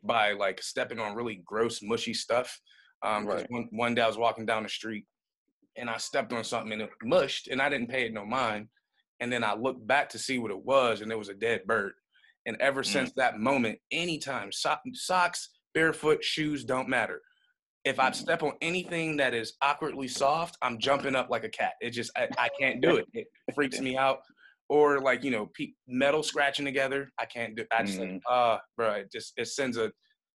by 0.03 0.33
like 0.33 0.63
stepping 0.63 1.01
on 1.01 1.15
really 1.15 1.43
gross, 1.45 1.83
mushy 1.83 2.15
stuff. 2.15 2.61
Um, 3.03 3.27
right. 3.27 3.47
one, 3.51 3.69
one 3.73 3.95
day 3.95 4.03
I 4.03 4.07
was 4.07 4.19
walking 4.19 4.47
down 4.47 4.63
the 4.63 4.69
street 4.69 5.05
and 5.77 5.91
I 5.91 5.97
stepped 5.99 6.33
on 6.33 6.45
something 6.45 6.73
and 6.73 6.83
it 6.83 6.91
mushed 7.03 7.49
and 7.49 7.61
I 7.61 7.69
didn't 7.69 7.91
pay 7.91 8.07
it 8.07 8.15
no 8.15 8.25
mind. 8.25 8.69
And 9.21 9.33
then 9.33 9.45
I 9.45 9.55
looked 9.55 9.87
back 9.87 10.09
to 10.11 10.19
see 10.19 10.39
what 10.39 10.51
it 10.51 10.65
was 10.65 11.01
and 11.01 11.11
it 11.11 11.19
was 11.19 11.29
a 11.29 11.35
dead 11.35 11.67
bird. 11.67 11.93
And 12.47 12.57
ever 12.61 12.83
mm. 12.83 12.87
since 12.87 13.13
that 13.17 13.39
moment, 13.39 13.79
anytime 13.91 14.53
so- 14.53 14.77
socks, 14.93 15.51
barefoot, 15.77 16.25
shoes 16.25 16.65
don't 16.65 16.89
matter. 16.89 17.21
If 17.85 18.01
I 18.01 18.11
step 18.11 18.43
on 18.43 18.55
anything 18.63 19.19
that 19.19 19.35
is 19.35 19.53
awkwardly 19.61 20.09
soft, 20.09 20.57
I'm 20.63 20.79
jumping 20.79 21.15
up 21.15 21.29
like 21.31 21.45
a 21.45 21.51
cat. 21.51 21.75
It 21.83 21.91
just 21.91 22.11
I, 22.17 22.29
I 22.39 22.49
can't 22.59 22.81
do 22.81 22.97
it. 22.97 23.07
It 23.13 23.27
freaks 23.55 23.79
me 23.79 23.97
out. 23.97 24.19
Or 24.69 24.99
like 25.01 25.23
you 25.23 25.31
know, 25.31 25.49
metal 25.87 26.25
scratching 26.25 26.65
together, 26.65 27.09
I 27.21 27.27
can't 27.27 27.55
do. 27.55 27.65
I 27.71 27.85
just 27.85 28.01
mm. 28.01 28.15
like, 28.15 28.23
ah, 28.27 28.55
uh, 28.55 28.59
bro, 28.77 28.91
it 28.95 29.13
just 29.13 29.35
it 29.37 29.47
sends 29.47 29.77
a 29.77 29.93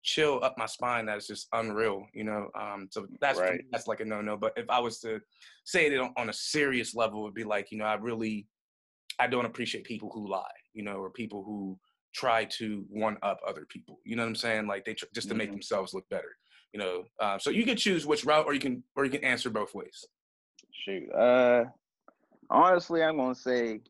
chill 0.03 0.43
up 0.43 0.55
my 0.57 0.65
spine 0.65 1.05
that's 1.05 1.27
just 1.27 1.47
unreal, 1.53 2.05
you 2.13 2.25
know. 2.25 2.49
Um, 2.59 2.89
so 2.91 3.07
that's 3.21 3.39
right. 3.39 3.61
that's 3.71 3.87
like 3.87 4.01
a 4.01 4.05
no 4.05 4.19
no. 4.21 4.35
But 4.35 4.51
if 4.57 4.69
I 4.69 4.79
was 4.79 4.99
to 5.01 5.21
say 5.63 5.85
it 5.85 5.97
on, 5.97 6.11
on 6.17 6.29
a 6.29 6.33
serious 6.33 6.93
level, 6.93 7.21
it 7.21 7.23
would 7.23 7.33
be 7.33 7.45
like, 7.45 7.71
you 7.71 7.77
know, 7.77 7.85
I 7.85 7.93
really 7.93 8.47
I 9.19 9.27
don't 9.27 9.45
appreciate 9.45 9.85
people 9.85 10.11
who 10.13 10.27
lie, 10.27 10.59
you 10.73 10.83
know, 10.83 10.97
or 10.97 11.09
people 11.09 11.43
who 11.43 11.79
try 12.17 12.45
to 12.45 12.83
one 12.89 13.17
up 13.21 13.39
other 13.47 13.65
people. 13.69 13.99
You 14.03 14.15
know 14.15 14.23
what 14.23 14.29
I'm 14.29 14.35
saying? 14.35 14.67
Like 14.67 14.85
they 14.85 14.95
tr- 14.95 15.05
just 15.13 15.29
to 15.29 15.35
make 15.35 15.47
mm-hmm. 15.47 15.55
themselves 15.55 15.93
look 15.93 16.09
better. 16.09 16.35
You 16.73 16.79
know, 16.79 17.03
uh, 17.19 17.37
so 17.37 17.49
you 17.49 17.63
can 17.63 17.77
choose 17.77 18.05
which 18.05 18.25
route, 18.25 18.45
or 18.45 18.53
you 18.53 18.59
can 18.59 18.83
or 18.95 19.05
you 19.05 19.11
can 19.11 19.23
answer 19.23 19.49
both 19.49 19.73
ways. 19.73 20.05
Shoot, 20.85 21.09
uh, 21.13 21.65
honestly, 22.49 23.03
I'm 23.03 23.17
gonna 23.17 23.35
say 23.35 23.81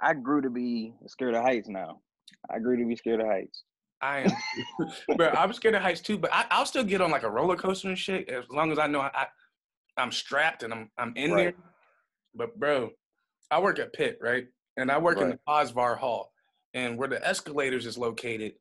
I 0.00 0.14
grew 0.14 0.42
to 0.42 0.50
be 0.50 0.92
scared 1.06 1.34
of 1.34 1.42
heights 1.42 1.68
now. 1.68 2.00
I 2.50 2.58
grew 2.58 2.76
to 2.76 2.84
be 2.84 2.96
scared 2.96 3.20
of 3.20 3.26
heights. 3.26 3.64
I 4.02 4.18
am, 4.20 4.32
bro. 5.16 5.28
I'm 5.30 5.52
scared 5.52 5.74
of 5.74 5.82
heights 5.82 6.00
too, 6.00 6.18
but 6.18 6.30
I, 6.32 6.58
will 6.58 6.66
still 6.66 6.84
get 6.84 7.00
on 7.00 7.10
like 7.10 7.22
a 7.22 7.30
roller 7.30 7.56
coaster 7.56 7.88
and 7.88 7.98
shit 7.98 8.28
as 8.28 8.44
long 8.50 8.70
as 8.70 8.78
I 8.78 8.86
know 8.86 9.00
I, 9.00 9.10
I 9.96 10.02
am 10.02 10.12
strapped 10.12 10.62
and 10.62 10.72
I'm 10.72 10.90
I'm 10.98 11.14
in 11.16 11.32
right. 11.32 11.44
there. 11.44 11.54
But 12.34 12.58
bro, 12.58 12.90
I 13.50 13.60
work 13.60 13.78
at 13.78 13.92
Pitt, 13.92 14.18
right? 14.20 14.46
And 14.76 14.90
I 14.90 14.98
work 14.98 15.16
right. 15.16 15.24
in 15.24 15.30
the 15.30 15.38
Posvar 15.48 15.96
Hall, 15.96 16.30
and 16.76 16.96
where 16.96 17.08
the 17.08 17.26
escalators 17.26 17.86
is 17.86 17.98
located, 17.98 18.52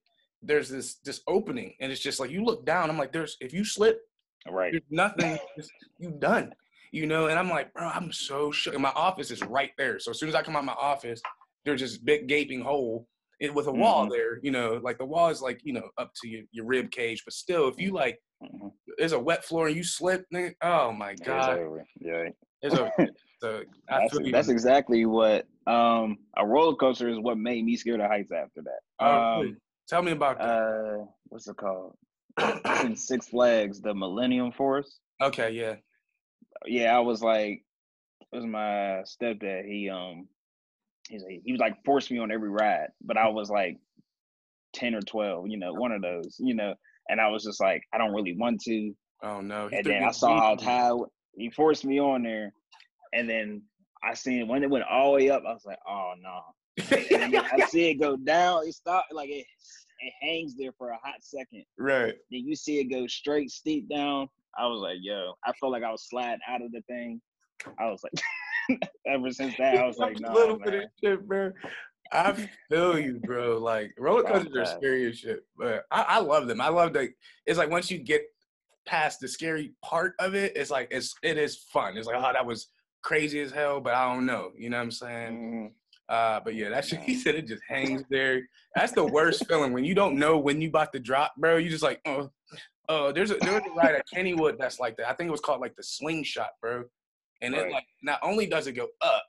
there's 0.41 0.69
this 0.69 0.95
this 1.05 1.21
opening, 1.27 1.75
and 1.79 1.91
it's 1.91 2.01
just 2.01 2.19
like 2.19 2.31
you 2.31 2.43
look 2.43 2.65
down. 2.65 2.89
I'm 2.89 2.97
like, 2.97 3.11
there's 3.11 3.37
if 3.41 3.53
you 3.53 3.63
slip, 3.63 3.99
right, 4.49 4.71
there's 4.71 4.83
nothing. 4.89 5.37
you 5.99 6.15
done, 6.17 6.55
you 6.91 7.05
know. 7.05 7.27
And 7.27 7.37
I'm 7.37 7.49
like, 7.49 7.73
bro, 7.73 7.87
I'm 7.87 8.11
so 8.11 8.51
shook. 8.51 8.73
And 8.73 8.81
my 8.81 8.93
office 8.95 9.29
is 9.29 9.43
right 9.43 9.71
there. 9.77 9.99
So 9.99 10.11
as 10.11 10.19
soon 10.19 10.29
as 10.29 10.35
I 10.35 10.41
come 10.41 10.55
out 10.55 10.65
my 10.65 10.73
office, 10.73 11.21
there's 11.65 11.81
this 11.81 11.97
big 11.97 12.27
gaping 12.27 12.61
hole 12.61 13.07
it, 13.39 13.53
with 13.53 13.67
a 13.67 13.71
wall 13.71 14.03
mm-hmm. 14.03 14.11
there, 14.11 14.39
you 14.41 14.51
know, 14.51 14.79
like 14.83 14.97
the 14.97 15.05
wall 15.05 15.29
is 15.29 15.41
like, 15.41 15.59
you 15.63 15.73
know, 15.73 15.89
up 15.97 16.11
to 16.21 16.27
your, 16.29 16.43
your 16.51 16.65
rib 16.65 16.91
cage. 16.91 17.23
But 17.25 17.33
still, 17.33 17.67
if 17.67 17.79
you 17.79 17.91
like, 17.91 18.19
mm-hmm. 18.41 18.67
there's 18.97 19.11
a 19.11 19.19
wet 19.19 19.43
floor 19.43 19.67
and 19.67 19.75
you 19.75 19.83
slip, 19.83 20.25
oh 20.61 20.91
my 20.91 21.15
God. 21.15 21.59
Yeah. 21.99 22.29
It's 22.61 22.75
over. 22.75 22.91
so 23.41 23.63
that's, 23.89 24.17
that's 24.31 24.49
exactly 24.49 25.05
what 25.05 25.45
um, 25.67 26.17
a 26.37 26.45
roller 26.45 26.75
coaster 26.75 27.09
is 27.09 27.19
what 27.19 27.37
made 27.37 27.63
me 27.65 27.75
scared 27.75 27.99
of 27.99 28.07
heights 28.07 28.31
after 28.31 28.61
that. 28.63 29.05
Um, 29.05 29.57
Tell 29.87 30.01
me 30.01 30.11
about 30.11 30.39
that. 30.39 30.45
Uh, 30.45 31.05
what's 31.25 31.47
it 31.47 31.57
called? 31.57 31.95
in 32.83 32.95
Six 32.95 33.27
Flags, 33.27 33.81
the 33.81 33.93
Millennium 33.93 34.51
Force. 34.51 34.99
Okay, 35.21 35.51
yeah. 35.51 35.75
Yeah, 36.65 36.95
I 36.95 36.99
was 36.99 37.21
like, 37.21 37.63
it 38.19 38.35
was 38.35 38.45
my 38.45 39.03
stepdad. 39.05 39.65
He 39.65 39.89
um 39.89 40.27
he's 41.09 41.23
like, 41.23 41.41
he 41.45 41.51
was 41.51 41.61
like 41.61 41.75
forced 41.85 42.11
me 42.11 42.19
on 42.19 42.31
every 42.31 42.49
ride, 42.49 42.87
but 43.01 43.17
I 43.17 43.27
was 43.29 43.49
like 43.49 43.77
ten 44.73 44.95
or 44.95 45.01
twelve, 45.01 45.47
you 45.47 45.57
know, 45.57 45.73
one 45.73 45.91
of 45.91 46.01
those, 46.01 46.35
you 46.39 46.55
know, 46.55 46.73
and 47.07 47.21
I 47.21 47.29
was 47.29 47.43
just 47.43 47.61
like, 47.61 47.83
I 47.93 47.97
don't 47.97 48.13
really 48.13 48.35
want 48.35 48.61
to. 48.61 48.93
Oh 49.23 49.41
no! 49.41 49.69
and 49.71 49.85
then 49.85 50.03
I 50.03 50.11
saw 50.11 50.39
how 50.39 50.57
high 50.61 50.91
he 51.37 51.49
forced 51.49 51.85
me 51.85 51.99
on 51.99 52.23
there, 52.23 52.51
and 53.13 53.29
then 53.29 53.61
I 54.05 54.13
seen 54.13 54.47
when 54.47 54.63
it 54.63 54.69
went 54.69 54.85
all 54.85 55.11
the 55.11 55.15
way 55.15 55.29
up, 55.29 55.43
I 55.47 55.53
was 55.53 55.65
like, 55.65 55.79
oh 55.87 56.13
no. 56.21 56.41
I 56.77 57.65
see 57.69 57.89
it 57.89 57.95
go 57.95 58.17
down. 58.17 58.67
It 58.67 58.73
stopped 58.73 59.13
like 59.13 59.29
it. 59.29 59.45
It 59.99 60.13
hangs 60.21 60.55
there 60.55 60.71
for 60.77 60.89
a 60.89 60.97
hot 61.01 61.21
second. 61.21 61.63
Right. 61.77 62.15
Then 62.29 62.41
you 62.45 62.55
see 62.55 62.79
it 62.79 62.85
go 62.85 63.07
straight 63.07 63.49
steep 63.49 63.89
down. 63.89 64.27
I 64.57 64.67
was 64.67 64.81
like, 64.81 64.97
yo, 65.01 65.33
I 65.45 65.53
felt 65.53 65.71
like 65.71 65.83
I 65.83 65.91
was 65.91 66.07
sliding 66.07 66.39
out 66.47 66.61
of 66.61 66.71
the 66.71 66.81
thing. 66.87 67.21
I 67.79 67.89
was 67.89 68.01
like, 68.03 68.81
ever 69.07 69.31
since 69.31 69.55
that, 69.57 69.77
I 69.77 69.85
was 69.85 69.97
like, 69.99 70.19
no, 70.19 70.33
little 70.33 70.59
man. 70.59 70.69
bit 70.69 70.83
of 70.83 70.89
shit, 71.03 71.27
bro. 71.27 71.51
I 72.11 72.47
feel 72.69 72.99
you, 72.99 73.19
bro. 73.23 73.57
Like 73.57 73.93
roller 73.97 74.23
coasters 74.23 74.55
are 74.55 74.77
scary 74.77 75.09
as 75.09 75.17
shit, 75.17 75.45
but 75.57 75.85
I, 75.91 76.01
I 76.01 76.19
love 76.19 76.47
them. 76.47 76.61
I 76.61 76.69
love 76.69 76.93
that. 76.93 77.09
It's 77.45 77.57
like 77.57 77.69
once 77.69 77.89
you 77.89 77.97
get 77.97 78.23
past 78.85 79.19
the 79.19 79.27
scary 79.27 79.73
part 79.83 80.13
of 80.19 80.35
it, 80.35 80.55
it's 80.55 80.69
like 80.69 80.87
it's 80.91 81.15
it 81.23 81.37
is 81.37 81.57
fun. 81.73 81.97
It's 81.97 82.05
like 82.05 82.17
oh 82.17 82.31
that 82.33 82.45
was 82.45 82.67
crazy 83.05 83.39
as 83.39 83.51
hell, 83.51 83.79
but 83.79 83.93
I 83.93 84.11
don't 84.11 84.25
know. 84.25 84.51
You 84.57 84.69
know 84.69 84.77
what 84.77 84.83
I'm 84.83 84.91
saying? 84.91 85.37
Mm-hmm. 85.37 85.67
Uh, 86.07 86.39
but 86.43 86.55
yeah, 86.55 86.69
that 86.69 86.85
shit 86.85 86.99
he 87.03 87.15
said 87.15 87.35
it 87.35 87.47
just 87.47 87.63
hangs 87.67 88.03
there. 88.09 88.41
That's 88.75 88.91
the 88.91 89.05
worst 89.05 89.47
feeling 89.47 89.71
when 89.71 89.85
you 89.85 89.95
don't 89.95 90.17
know 90.17 90.37
when 90.37 90.61
you 90.61 90.67
about 90.67 90.91
to 90.93 90.99
drop, 90.99 91.35
bro. 91.37 91.57
You 91.57 91.69
just 91.69 91.83
like 91.83 92.01
oh. 92.05 92.29
Oh, 92.87 93.11
there's 93.11 93.31
a 93.31 93.35
there's 93.37 93.63
a 93.65 93.73
ride 93.75 93.95
at 93.95 94.05
Kennywood 94.13 94.59
that's 94.59 94.79
like 94.79 94.95
that. 94.97 95.09
I 95.09 95.13
think 95.13 95.27
it 95.27 95.31
was 95.31 95.41
called 95.41 95.59
like 95.59 95.75
the 95.75 95.81
slingshot, 95.81 96.49
bro. 96.61 96.83
And 97.41 97.55
right. 97.55 97.65
it 97.65 97.71
like 97.71 97.85
not 98.03 98.19
only 98.21 98.45
does 98.45 98.67
it 98.67 98.73
go 98.73 98.89
up, 99.01 99.23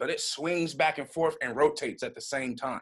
but 0.00 0.10
it 0.10 0.20
swings 0.20 0.74
back 0.74 0.98
and 0.98 1.08
forth 1.08 1.36
and 1.40 1.54
rotates 1.54 2.02
at 2.02 2.16
the 2.16 2.20
same 2.20 2.56
time 2.56 2.80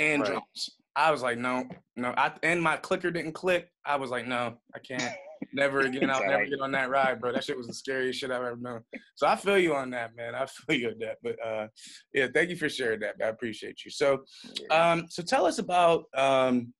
and 0.00 0.22
right. 0.22 0.32
jumps. 0.32 0.70
I 0.96 1.12
was 1.12 1.22
like, 1.22 1.38
no, 1.38 1.68
no. 1.94 2.14
I 2.16 2.32
and 2.42 2.60
my 2.60 2.78
clicker 2.78 3.12
didn't 3.12 3.32
click. 3.32 3.70
I 3.84 3.94
was 3.94 4.10
like, 4.10 4.26
no, 4.26 4.56
I 4.74 4.78
can't. 4.80 5.14
Never 5.52 5.80
again. 5.86 6.10
I'll 6.10 6.26
never 6.26 6.46
get 6.46 6.60
on 6.60 6.72
that 6.72 6.90
ride, 6.90 7.20
bro. 7.20 7.32
That 7.32 7.44
shit 7.44 7.56
was 7.56 7.66
the 7.66 7.74
scariest 7.74 8.20
shit 8.20 8.30
I've 8.30 8.42
ever 8.42 8.56
known. 8.56 8.80
So 9.14 9.26
I 9.26 9.36
feel 9.36 9.58
you 9.58 9.74
on 9.74 9.90
that, 9.90 10.16
man. 10.16 10.34
I 10.34 10.46
feel 10.68 10.78
you 10.78 10.88
on 10.88 10.98
that. 11.00 11.16
But 11.22 11.36
uh, 11.44 11.68
yeah, 12.12 12.26
thank 12.32 12.50
you 12.50 12.56
for 12.56 12.68
sharing 12.68 13.00
that. 13.00 13.16
I 13.22 13.28
appreciate 13.28 13.84
you. 13.84 13.90
So, 13.90 14.24
um, 14.70 15.06
so 15.08 15.22
tell 15.22 15.46
us 15.46 15.58
about 15.58 16.04
um, 16.14 16.72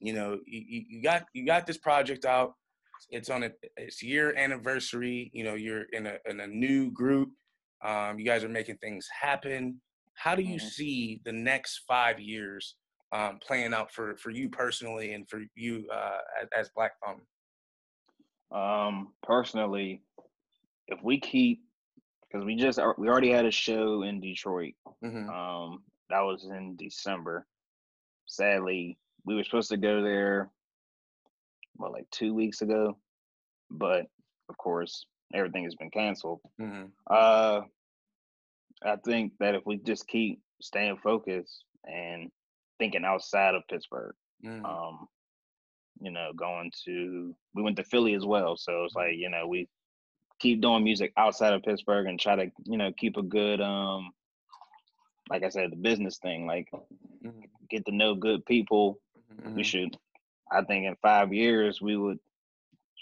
you 0.00 0.12
know, 0.12 0.38
you, 0.46 0.84
you 0.88 1.02
got 1.02 1.24
you 1.32 1.44
got 1.44 1.66
this 1.66 1.78
project 1.78 2.24
out. 2.24 2.54
It's 3.10 3.30
on 3.30 3.44
a, 3.44 3.50
its 3.76 4.02
year 4.02 4.34
anniversary. 4.36 5.30
You 5.32 5.44
know, 5.44 5.54
you're 5.54 5.84
in 5.92 6.06
a 6.06 6.16
in 6.28 6.40
a 6.40 6.46
new 6.46 6.90
group. 6.90 7.30
Um, 7.84 8.18
you 8.18 8.24
guys 8.24 8.44
are 8.44 8.48
making 8.48 8.78
things 8.78 9.06
happen. 9.20 9.80
How 10.14 10.34
do 10.34 10.42
you 10.42 10.56
mm-hmm. 10.56 10.66
see 10.66 11.20
the 11.24 11.32
next 11.32 11.82
five 11.86 12.18
years 12.18 12.74
um, 13.12 13.38
playing 13.40 13.72
out 13.72 13.92
for 13.92 14.16
for 14.16 14.30
you 14.30 14.48
personally 14.48 15.14
and 15.14 15.28
for 15.28 15.40
you 15.54 15.86
uh, 15.92 16.18
as, 16.42 16.48
as 16.56 16.70
Black 16.74 16.92
Fountain? 17.04 17.24
Um, 18.50 19.12
personally, 19.22 20.02
if 20.86 20.98
we 21.02 21.20
keep 21.20 21.62
because 22.30 22.44
we 22.44 22.56
just 22.56 22.78
we 22.98 23.08
already 23.08 23.30
had 23.30 23.46
a 23.46 23.50
show 23.50 24.02
in 24.02 24.20
Detroit. 24.20 24.74
Mm-hmm. 25.04 25.28
Um, 25.30 25.82
that 26.10 26.20
was 26.20 26.44
in 26.44 26.76
December. 26.76 27.46
sadly, 28.26 28.98
we 29.24 29.34
were 29.34 29.44
supposed 29.44 29.70
to 29.70 29.76
go 29.76 30.02
there, 30.02 30.50
well, 31.76 31.92
like 31.92 32.08
two 32.10 32.34
weeks 32.34 32.62
ago, 32.62 32.98
but 33.70 34.06
of 34.48 34.56
course, 34.56 35.06
everything 35.34 35.64
has 35.64 35.74
been 35.74 35.90
canceled. 35.90 36.40
Mm-hmm. 36.60 36.86
Uh, 37.10 37.62
I 38.84 38.96
think 39.04 39.32
that 39.40 39.54
if 39.54 39.62
we 39.66 39.76
just 39.78 40.06
keep 40.06 40.40
staying 40.62 40.98
focused 41.02 41.64
and 41.84 42.30
thinking 42.78 43.04
outside 43.04 43.54
of 43.54 43.66
Pittsburgh, 43.68 44.14
mm-hmm. 44.44 44.64
um, 44.64 45.08
you 46.00 46.10
know, 46.10 46.32
going 46.34 46.70
to 46.84 47.34
we 47.54 47.62
went 47.62 47.76
to 47.76 47.84
Philly 47.84 48.14
as 48.14 48.24
well, 48.24 48.56
so 48.56 48.84
it's 48.84 48.94
like 48.94 49.14
you 49.16 49.30
know 49.30 49.46
we 49.46 49.68
keep 50.38 50.60
doing 50.60 50.84
music 50.84 51.12
outside 51.16 51.52
of 51.52 51.62
Pittsburgh 51.62 52.06
and 52.06 52.18
try 52.18 52.36
to 52.36 52.50
you 52.64 52.78
know 52.78 52.92
keep 52.96 53.16
a 53.16 53.22
good 53.22 53.60
um 53.60 54.10
like 55.30 55.42
I 55.42 55.48
said 55.48 55.72
the 55.72 55.76
business 55.76 56.18
thing 56.18 56.46
like 56.46 56.68
mm-hmm. 56.72 57.40
get 57.70 57.84
to 57.86 57.92
know 57.92 58.14
good 58.14 58.44
people. 58.46 59.00
Mm-hmm. 59.34 59.56
We 59.56 59.64
should 59.64 59.96
I 60.50 60.62
think 60.62 60.86
in 60.86 60.96
five 61.02 61.32
years 61.32 61.80
we 61.80 61.96
would 61.96 62.18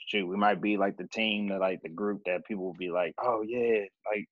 shoot 0.08 0.26
we 0.26 0.36
might 0.36 0.60
be 0.60 0.76
like 0.76 0.96
the 0.96 1.08
team 1.08 1.48
that 1.48 1.60
like 1.60 1.82
the 1.82 1.88
group 1.88 2.22
that 2.26 2.46
people 2.46 2.64
will 2.64 2.74
be 2.74 2.90
like 2.90 3.14
oh 3.18 3.42
yeah 3.42 3.84
like 4.10 4.28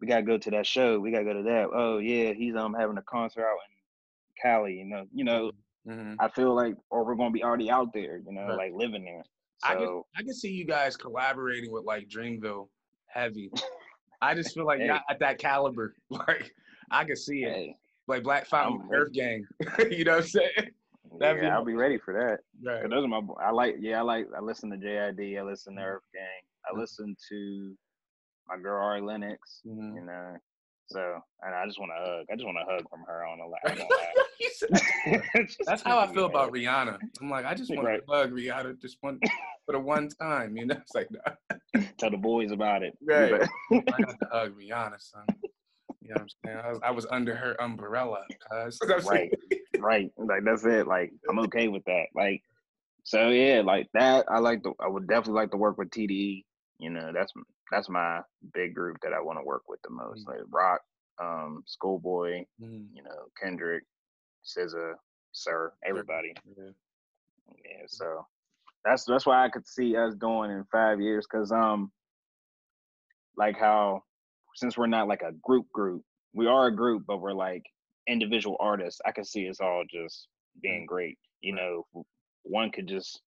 we 0.00 0.06
gotta 0.06 0.22
go 0.22 0.38
to 0.38 0.50
that 0.50 0.66
show 0.66 0.98
we 0.98 1.10
gotta 1.10 1.24
go 1.24 1.34
to 1.34 1.42
that 1.42 1.68
oh 1.74 1.98
yeah 1.98 2.32
he's 2.32 2.54
um 2.54 2.74
having 2.74 2.96
a 2.96 3.02
concert 3.02 3.44
out 3.44 3.58
in 3.68 4.40
Cali 4.40 4.74
you 4.74 4.84
know 4.84 5.06
you 5.12 5.24
know 5.24 5.50
mm-hmm. 5.90 6.14
I 6.18 6.28
feel 6.28 6.54
like 6.54 6.74
or 6.90 7.04
we're 7.04 7.16
gonna 7.16 7.30
be 7.30 7.44
already 7.44 7.70
out 7.70 7.92
there 7.92 8.18
you 8.18 8.32
know 8.32 8.48
right. 8.48 8.56
like 8.56 8.72
living 8.74 9.04
there 9.04 9.24
so, 9.62 9.68
I 9.68 9.74
can 9.74 10.02
I 10.16 10.22
can 10.22 10.34
see 10.34 10.50
you 10.50 10.64
guys 10.64 10.96
collaborating 10.96 11.70
with 11.70 11.84
like 11.84 12.08
Dreamville 12.08 12.68
heavy. 13.08 13.50
I 14.22 14.34
just 14.34 14.54
feel 14.54 14.66
like 14.66 14.80
hey. 14.80 14.86
not 14.86 15.02
at 15.10 15.18
that 15.20 15.38
caliber. 15.38 15.94
Like 16.10 16.52
I 16.90 17.04
can 17.04 17.16
see 17.16 17.44
it. 17.44 17.52
Hey. 17.52 17.76
Like 18.08 18.22
Black 18.22 18.46
Fountain 18.46 18.88
Earth 18.92 19.12
Gang. 19.12 19.44
you 19.90 20.04
know 20.04 20.16
what 20.16 20.22
I'm 20.22 20.28
saying? 20.28 20.70
That'd 21.18 21.42
yeah, 21.42 21.50
be 21.50 21.54
I'll 21.54 21.64
be 21.64 21.74
ready 21.74 21.98
for 21.98 22.14
that. 22.14 22.40
Right. 22.64 22.88
Those 22.88 23.04
are 23.04 23.08
my. 23.08 23.20
I 23.40 23.50
like. 23.50 23.76
Yeah, 23.78 23.98
I 23.98 24.02
like. 24.02 24.26
I 24.36 24.40
listen 24.40 24.70
to 24.70 24.76
JID. 24.76 25.38
I 25.38 25.42
listen 25.42 25.74
to 25.74 25.80
mm-hmm. 25.80 25.90
Earth 25.90 26.02
Gang. 26.12 26.22
I 26.66 26.72
mm-hmm. 26.72 26.80
listen 26.80 27.16
to 27.28 27.74
my 28.48 28.56
girl 28.56 28.82
Ari 28.82 29.02
Lennox. 29.02 29.60
Mm-hmm. 29.66 29.96
You 29.96 30.04
know, 30.04 30.36
so 30.90 31.20
and 31.42 31.54
I 31.54 31.64
just 31.66 31.78
want 31.78 31.92
to 31.96 32.04
hug. 32.04 32.26
I 32.30 32.34
just 32.34 32.44
want 32.44 32.58
to 32.58 32.64
hug 32.70 32.84
from 32.90 33.04
her 33.06 33.24
on 33.24 33.38
the 33.38 33.44
line. 33.46 33.78
That's 35.66 35.82
how 35.82 36.00
I 36.00 36.12
feel 36.12 36.26
about 36.26 36.52
Rihanna. 36.52 36.98
I'm 37.20 37.30
like, 37.30 37.44
I 37.44 37.54
just 37.54 37.70
want 37.70 37.86
right. 37.86 38.00
to 38.04 38.12
hug 38.12 38.32
Rihanna 38.32 38.80
just 38.80 38.98
one 39.00 39.20
for 39.66 39.72
the 39.72 39.78
one 39.78 40.08
time. 40.20 40.56
You 40.56 40.66
know, 40.66 40.76
it's 40.76 40.94
like 40.94 41.08
no. 41.10 41.82
tell 41.98 42.10
the 42.10 42.16
boys 42.16 42.50
about 42.50 42.82
it. 42.82 42.98
Right. 43.02 43.32
I 43.72 43.80
got 43.80 44.18
to 44.18 44.28
hug 44.32 44.58
Rihanna, 44.58 45.00
son. 45.00 45.24
You 46.02 46.08
know 46.08 46.14
what 46.14 46.20
I'm 46.22 46.28
saying? 46.44 46.58
I 46.58 46.68
was, 46.70 46.80
I 46.82 46.90
was 46.90 47.06
under 47.10 47.36
her 47.36 47.60
umbrella, 47.60 48.24
cuz. 48.50 48.80
right, 49.06 49.32
right. 49.78 50.10
Like 50.16 50.44
that's 50.44 50.64
it. 50.64 50.88
Like 50.88 51.12
I'm 51.28 51.38
okay 51.40 51.68
with 51.68 51.84
that. 51.84 52.06
Like, 52.16 52.42
so 53.04 53.28
yeah, 53.28 53.62
like 53.64 53.86
that. 53.94 54.24
I 54.28 54.40
like 54.40 54.64
to. 54.64 54.74
I 54.80 54.88
would 54.88 55.06
definitely 55.06 55.40
like 55.40 55.52
to 55.52 55.56
work 55.56 55.78
with 55.78 55.90
TDE. 55.90 56.44
You 56.78 56.90
know, 56.90 57.12
that's 57.14 57.32
that's 57.70 57.88
my 57.88 58.20
big 58.52 58.74
group 58.74 58.98
that 59.02 59.12
I 59.12 59.20
want 59.20 59.38
to 59.38 59.44
work 59.44 59.62
with 59.68 59.80
the 59.82 59.90
most. 59.90 60.26
Mm-hmm. 60.26 60.30
Like 60.30 60.40
Rock, 60.50 60.80
um, 61.20 61.62
Schoolboy, 61.66 62.44
mm-hmm. 62.62 62.94
you 62.94 63.02
know, 63.02 63.26
Kendrick, 63.40 63.84
SZA, 64.44 64.94
Sir, 65.32 65.72
everybody. 65.86 66.34
Yeah. 66.56 66.70
yeah. 67.64 67.84
So 67.86 68.26
that's 68.84 69.04
that's 69.04 69.26
why 69.26 69.44
I 69.44 69.48
could 69.48 69.66
see 69.66 69.96
us 69.96 70.14
going 70.14 70.50
in 70.50 70.64
five 70.72 71.00
years, 71.00 71.26
cause 71.26 71.52
um, 71.52 71.90
like 73.36 73.58
how 73.58 74.02
since 74.54 74.76
we're 74.76 74.86
not 74.86 75.08
like 75.08 75.22
a 75.22 75.32
group 75.42 75.70
group, 75.72 76.02
we 76.32 76.46
are 76.46 76.66
a 76.66 76.74
group, 76.74 77.04
but 77.06 77.20
we're 77.20 77.32
like 77.32 77.62
individual 78.08 78.56
artists. 78.60 79.00
I 79.06 79.12
could 79.12 79.26
see 79.26 79.48
us 79.48 79.60
all 79.60 79.84
just 79.90 80.26
being 80.62 80.84
mm. 80.84 80.86
great. 80.86 81.18
You 81.40 81.54
know, 81.54 81.86
one 82.42 82.70
could 82.70 82.86
just, 82.86 83.20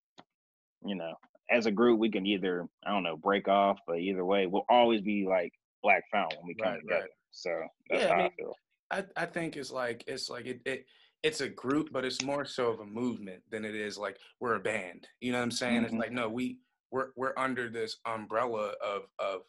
you 0.85 0.95
know, 0.95 1.13
as 1.53 1.65
a 1.65 1.71
group, 1.71 1.99
we 1.99 2.09
can 2.09 2.25
either 2.25 2.67
I 2.85 2.91
don't 2.91 3.03
know 3.03 3.17
break 3.17 3.47
off, 3.47 3.79
but 3.87 3.99
either 3.99 4.25
way, 4.25 4.47
we'll 4.47 4.65
always 4.69 5.01
be 5.01 5.25
like 5.27 5.53
Black 5.81 6.03
Fountain 6.11 6.39
when 6.39 6.47
we 6.47 6.55
come 6.55 6.73
right, 6.73 6.81
together. 6.81 7.01
Right. 7.01 7.09
So 7.31 7.61
that's 7.89 8.03
yeah, 8.03 8.07
how 8.09 8.13
I, 8.13 8.17
mean, 8.17 8.25
I 8.25 8.35
feel. 8.35 8.55
I, 8.91 9.03
I 9.15 9.25
think 9.25 9.57
it's 9.57 9.71
like 9.71 10.03
it's 10.07 10.29
like 10.29 10.45
it, 10.45 10.61
it 10.65 10.85
it's 11.23 11.41
a 11.41 11.49
group, 11.49 11.89
but 11.91 12.05
it's 12.05 12.21
more 12.23 12.45
so 12.45 12.69
of 12.69 12.79
a 12.79 12.85
movement 12.85 13.41
than 13.49 13.65
it 13.65 13.75
is 13.75 13.97
like 13.97 14.17
we're 14.39 14.55
a 14.55 14.59
band. 14.59 15.07
You 15.21 15.31
know 15.31 15.39
what 15.39 15.45
I'm 15.45 15.51
saying? 15.51 15.77
Mm-hmm. 15.77 15.85
It's 15.85 15.95
like 15.95 16.11
no, 16.11 16.29
we 16.29 16.59
we're 16.91 17.09
we're 17.15 17.33
under 17.37 17.69
this 17.69 17.97
umbrella 18.05 18.73
of 18.83 19.03
of 19.19 19.41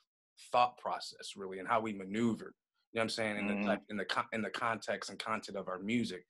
thought 0.53 0.79
process 0.79 1.33
really 1.37 1.59
and 1.59 1.69
how 1.69 1.81
we 1.81 1.93
maneuver. 1.93 2.55
You 2.93 2.99
know 2.99 3.01
what 3.01 3.03
I'm 3.03 3.09
saying? 3.11 3.37
In 3.37 3.49
mm-hmm. 3.49 3.67
the 3.67 3.81
in 3.91 3.97
the 3.97 4.07
in 4.33 4.43
the 4.43 4.51
context 4.51 5.11
and 5.11 5.19
content 5.19 5.57
of 5.57 5.69
our 5.69 5.79
music. 5.79 6.25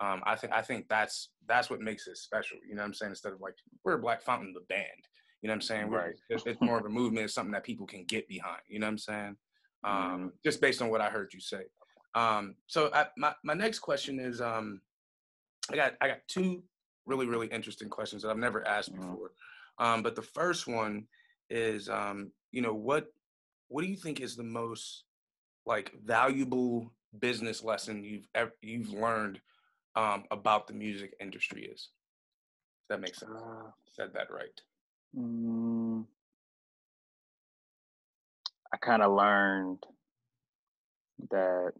Um, 0.00 0.22
I 0.24 0.34
think 0.34 0.52
I 0.52 0.62
think 0.62 0.86
that's 0.88 1.30
that's 1.46 1.68
what 1.68 1.80
makes 1.80 2.06
it 2.06 2.16
special. 2.16 2.58
You 2.66 2.74
know 2.74 2.82
what 2.82 2.88
I'm 2.88 2.94
saying? 2.94 3.10
Instead 3.10 3.32
of 3.32 3.40
like 3.40 3.54
we're 3.84 3.98
Black 3.98 4.22
Fountain 4.22 4.54
the 4.54 4.64
band. 4.74 4.86
You 5.42 5.48
know 5.48 5.52
what 5.52 5.56
I'm 5.56 5.62
saying? 5.62 5.90
Right. 5.90 6.14
It's, 6.28 6.44
it's, 6.46 6.60
more 6.60 6.78
of 6.78 6.84
a 6.84 6.90
movement. 6.90 7.24
It's 7.24 7.34
something 7.34 7.52
that 7.52 7.64
people 7.64 7.86
can 7.86 8.04
get 8.04 8.28
behind. 8.28 8.60
You 8.68 8.78
know 8.78 8.86
what 8.86 8.92
I'm 8.92 8.98
saying? 8.98 9.36
Um, 9.84 9.94
mm-hmm. 9.94 10.26
Just 10.44 10.60
based 10.60 10.82
on 10.82 10.90
what 10.90 11.00
I 11.00 11.08
heard 11.08 11.32
you 11.32 11.40
say. 11.40 11.62
Um, 12.14 12.56
so 12.66 12.90
I, 12.92 13.06
my 13.16 13.34
my 13.44 13.54
next 13.54 13.78
question 13.78 14.18
is 14.18 14.40
um, 14.40 14.80
I 15.70 15.76
got 15.76 15.94
I 16.00 16.08
got 16.08 16.18
two 16.28 16.62
really 17.06 17.26
really 17.26 17.46
interesting 17.46 17.88
questions 17.88 18.22
that 18.22 18.30
I've 18.30 18.36
never 18.36 18.66
asked 18.66 18.92
mm-hmm. 18.92 19.10
before. 19.10 19.30
Um, 19.78 20.02
but 20.02 20.14
the 20.16 20.22
first 20.22 20.66
one 20.66 21.06
is 21.48 21.88
um, 21.88 22.32
you 22.50 22.60
know 22.62 22.74
what 22.74 23.06
what 23.68 23.82
do 23.82 23.88
you 23.88 23.96
think 23.96 24.20
is 24.20 24.36
the 24.36 24.42
most 24.42 25.04
like 25.64 25.92
valuable 26.04 26.92
business 27.20 27.62
lesson 27.62 28.04
you've 28.04 28.28
ever 28.34 28.52
you've 28.60 28.92
learned 28.92 29.40
um, 29.96 30.24
about 30.30 30.66
the 30.66 30.74
music 30.74 31.14
industry 31.20 31.64
is? 31.64 31.88
that 32.90 33.00
makes 33.00 33.20
sense. 33.20 33.32
Uh, 33.34 33.70
Said 33.92 34.10
that 34.14 34.30
right. 34.30 34.60
Mm, 35.16 36.04
I 38.72 38.76
kind 38.76 39.02
of 39.02 39.12
learned 39.12 39.82
that 41.30 41.72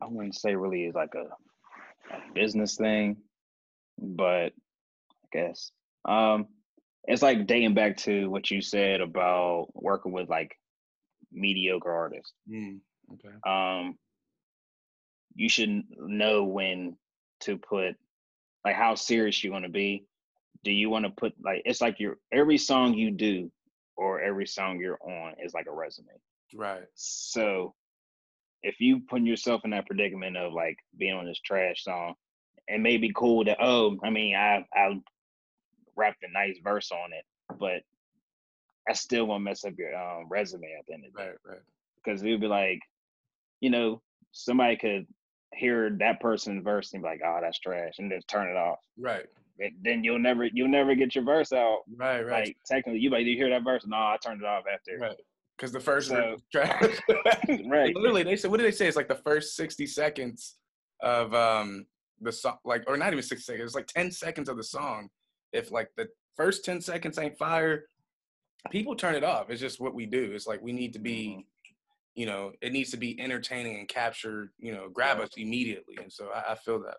I 0.00 0.06
wouldn't 0.06 0.34
say 0.34 0.54
really 0.54 0.84
is 0.84 0.94
like 0.94 1.14
a, 1.14 1.24
a, 2.14 2.32
business 2.34 2.76
thing, 2.76 3.16
but 3.98 4.52
I 4.52 5.28
guess 5.32 5.72
um, 6.04 6.46
it's 7.04 7.22
like 7.22 7.46
dating 7.46 7.74
back 7.74 7.96
to 7.98 8.28
what 8.28 8.50
you 8.50 8.60
said 8.60 9.00
about 9.00 9.68
working 9.74 10.12
with 10.12 10.28
like 10.28 10.54
mediocre 11.32 11.90
artists. 11.90 12.32
Mm, 12.50 12.80
okay. 13.14 13.34
Um, 13.46 13.96
you 15.34 15.48
should 15.48 15.84
know 15.96 16.44
when 16.44 16.96
to 17.40 17.56
put 17.56 17.96
like 18.64 18.76
how 18.76 18.94
serious 18.94 19.42
you 19.42 19.52
want 19.52 19.64
to 19.64 19.70
be 19.70 20.04
do 20.64 20.70
you 20.70 20.90
want 20.90 21.04
to 21.04 21.10
put 21.10 21.32
like 21.42 21.62
it's 21.64 21.80
like 21.80 22.00
your 22.00 22.16
every 22.32 22.58
song 22.58 22.94
you 22.94 23.10
do 23.10 23.50
or 23.98 24.20
every 24.20 24.46
song 24.46 24.78
you're 24.78 24.98
on 25.02 25.34
is 25.42 25.52
like 25.52 25.66
a 25.66 25.74
resume. 25.74 26.06
Right. 26.54 26.84
So 26.94 27.74
if 28.62 28.80
you 28.80 29.00
put 29.00 29.22
yourself 29.22 29.62
in 29.64 29.70
that 29.70 29.86
predicament 29.86 30.36
of 30.36 30.52
like 30.52 30.76
being 30.96 31.14
on 31.14 31.26
this 31.26 31.40
trash 31.44 31.82
song, 31.82 32.14
it 32.68 32.80
may 32.80 32.96
be 32.96 33.12
cool 33.14 33.44
that 33.44 33.58
oh, 33.60 33.96
I 34.02 34.10
mean, 34.10 34.34
I 34.34 34.64
I 34.72 35.00
rapped 35.96 36.22
a 36.22 36.32
nice 36.32 36.58
verse 36.62 36.90
on 36.92 37.12
it, 37.12 37.24
but 37.58 37.82
I 38.88 38.92
still 38.94 39.26
won't 39.26 39.44
mess 39.44 39.64
up 39.64 39.74
your 39.76 39.94
um, 39.96 40.26
resume 40.30 40.74
at 40.78 40.86
the 40.86 40.94
end 40.94 41.04
of 41.04 41.12
the 41.12 41.18
day. 41.18 41.26
Right, 41.28 41.36
right. 41.44 41.62
Because 42.02 42.22
it 42.22 42.30
would 42.30 42.40
be 42.40 42.46
like, 42.46 42.80
you 43.60 43.70
know, 43.70 44.00
somebody 44.32 44.76
could 44.76 45.06
hear 45.54 45.90
that 45.98 46.20
person's 46.20 46.62
verse 46.62 46.92
and 46.92 47.02
be 47.02 47.08
like, 47.08 47.20
"Oh, 47.24 47.38
that's 47.42 47.58
trash," 47.58 47.94
and 47.98 48.10
just 48.10 48.28
turn 48.28 48.48
it 48.48 48.56
off. 48.56 48.78
Right 48.96 49.26
then 49.82 50.04
you'll 50.04 50.18
never 50.18 50.44
you'll 50.46 50.68
never 50.68 50.94
get 50.94 51.14
your 51.14 51.24
verse 51.24 51.52
out. 51.52 51.80
Right, 51.96 52.22
right. 52.22 52.46
Like 52.46 52.56
technically, 52.66 53.00
you 53.00 53.10
like 53.10 53.26
you 53.26 53.36
hear 53.36 53.50
that 53.50 53.64
verse? 53.64 53.84
No, 53.86 53.96
I 53.96 54.16
turned 54.22 54.42
it 54.42 54.46
off 54.46 54.64
after. 54.72 54.98
Right. 54.98 55.16
Because 55.56 55.72
the 55.72 55.80
first 55.80 56.08
so, 56.08 56.36
track, 56.52 56.80
right? 57.66 57.94
Literally, 57.94 58.22
they 58.22 58.36
said, 58.36 58.50
what 58.50 58.58
did 58.58 58.66
they 58.66 58.76
say? 58.76 58.86
It's 58.86 58.96
like 58.96 59.08
the 59.08 59.16
first 59.16 59.56
sixty 59.56 59.86
seconds 59.86 60.56
of 61.02 61.34
um 61.34 61.86
the 62.20 62.32
song, 62.32 62.58
like, 62.64 62.84
or 62.86 62.96
not 62.96 63.12
even 63.12 63.22
sixty 63.22 63.52
seconds. 63.52 63.66
It's 63.66 63.74
like 63.74 63.86
ten 63.86 64.10
seconds 64.10 64.48
of 64.48 64.56
the 64.56 64.64
song. 64.64 65.08
If 65.52 65.72
like 65.72 65.90
the 65.96 66.08
first 66.36 66.64
ten 66.64 66.80
seconds 66.80 67.18
ain't 67.18 67.36
fire, 67.36 67.86
people 68.70 68.94
turn 68.94 69.14
it 69.14 69.24
off. 69.24 69.50
It's 69.50 69.60
just 69.60 69.80
what 69.80 69.94
we 69.94 70.06
do. 70.06 70.30
It's 70.32 70.46
like 70.46 70.62
we 70.62 70.72
need 70.72 70.92
to 70.92 70.98
be, 70.98 71.30
mm-hmm. 71.30 71.40
you 72.14 72.26
know, 72.26 72.52
it 72.60 72.72
needs 72.72 72.90
to 72.92 72.96
be 72.96 73.20
entertaining 73.20 73.78
and 73.78 73.88
capture, 73.88 74.52
you 74.58 74.72
know, 74.72 74.88
grab 74.88 75.18
us 75.18 75.30
immediately. 75.36 75.96
And 76.00 76.12
so 76.12 76.28
I, 76.34 76.52
I 76.52 76.54
feel 76.54 76.80
that. 76.80 76.98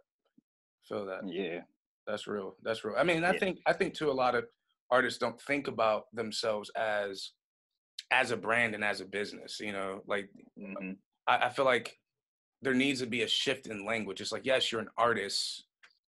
Feel 0.88 1.06
that. 1.06 1.22
Yeah. 1.26 1.62
That's 2.10 2.28
real. 2.28 2.55
That's 2.64 2.84
real. 2.84 2.95
I 2.97 3.03
mean, 3.03 3.24
I 3.24 3.34
yeah. 3.34 3.39
think 3.39 3.60
I 3.68 3.74
think 3.74 3.93
too 3.93 4.10
a 4.10 4.12
lot 4.12 4.36
of 4.36 4.45
artists 4.89 5.20
don't 5.20 5.39
think 5.41 5.68
about 5.68 6.05
themselves 6.14 6.72
as 6.76 7.32
as 8.12 8.32
a 8.32 8.38
brand 8.38 8.74
and 8.74 8.84
as 8.84 8.99
a 8.99 9.05
business. 9.05 9.60
You 9.60 9.74
know, 9.74 10.01
like 10.07 10.30
mm-hmm. 10.60 10.93
I, 11.28 11.38
I 11.45 11.49
feel 11.49 11.66
like 11.66 11.97
there 12.62 12.74
needs 12.74 12.99
to 13.01 13.05
be 13.05 13.22
a 13.22 13.28
shift 13.28 13.68
in 13.68 13.86
language. 13.86 14.22
It's 14.22 14.32
like 14.32 14.45
yes, 14.45 14.72
you're 14.72 14.82
an 14.82 14.89
artist, 14.97 15.66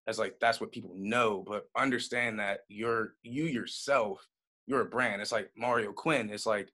as 0.08 0.18
like 0.18 0.36
that's 0.42 0.60
what 0.60 0.72
people 0.72 0.92
know, 0.96 1.44
but 1.48 1.68
understand 1.78 2.40
that 2.40 2.62
you're 2.68 3.14
you 3.22 3.44
yourself, 3.44 4.28
you're 4.66 4.82
a 4.82 4.86
brand. 4.86 5.22
It's 5.22 5.32
like 5.32 5.52
Mario 5.56 5.92
Quinn. 5.92 6.32
It's 6.32 6.48
like 6.48 6.70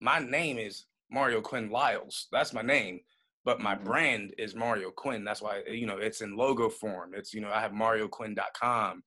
my 0.00 0.20
name 0.20 0.56
is 0.56 0.86
Mario 1.10 1.42
Quinn 1.42 1.70
Lyles. 1.70 2.28
That's 2.32 2.54
my 2.54 2.62
name. 2.62 3.00
But 3.44 3.60
my 3.60 3.74
brand 3.74 4.34
is 4.38 4.54
Mario 4.54 4.90
Quinn. 4.90 5.24
That's 5.24 5.42
why 5.42 5.62
you 5.70 5.86
know 5.86 5.96
it's 5.96 6.20
in 6.20 6.36
logo 6.36 6.68
form. 6.68 7.12
It's 7.14 7.32
you 7.32 7.40
know 7.40 7.50
I 7.50 7.60
have 7.60 7.72
MarioQuinn.com 7.72 9.02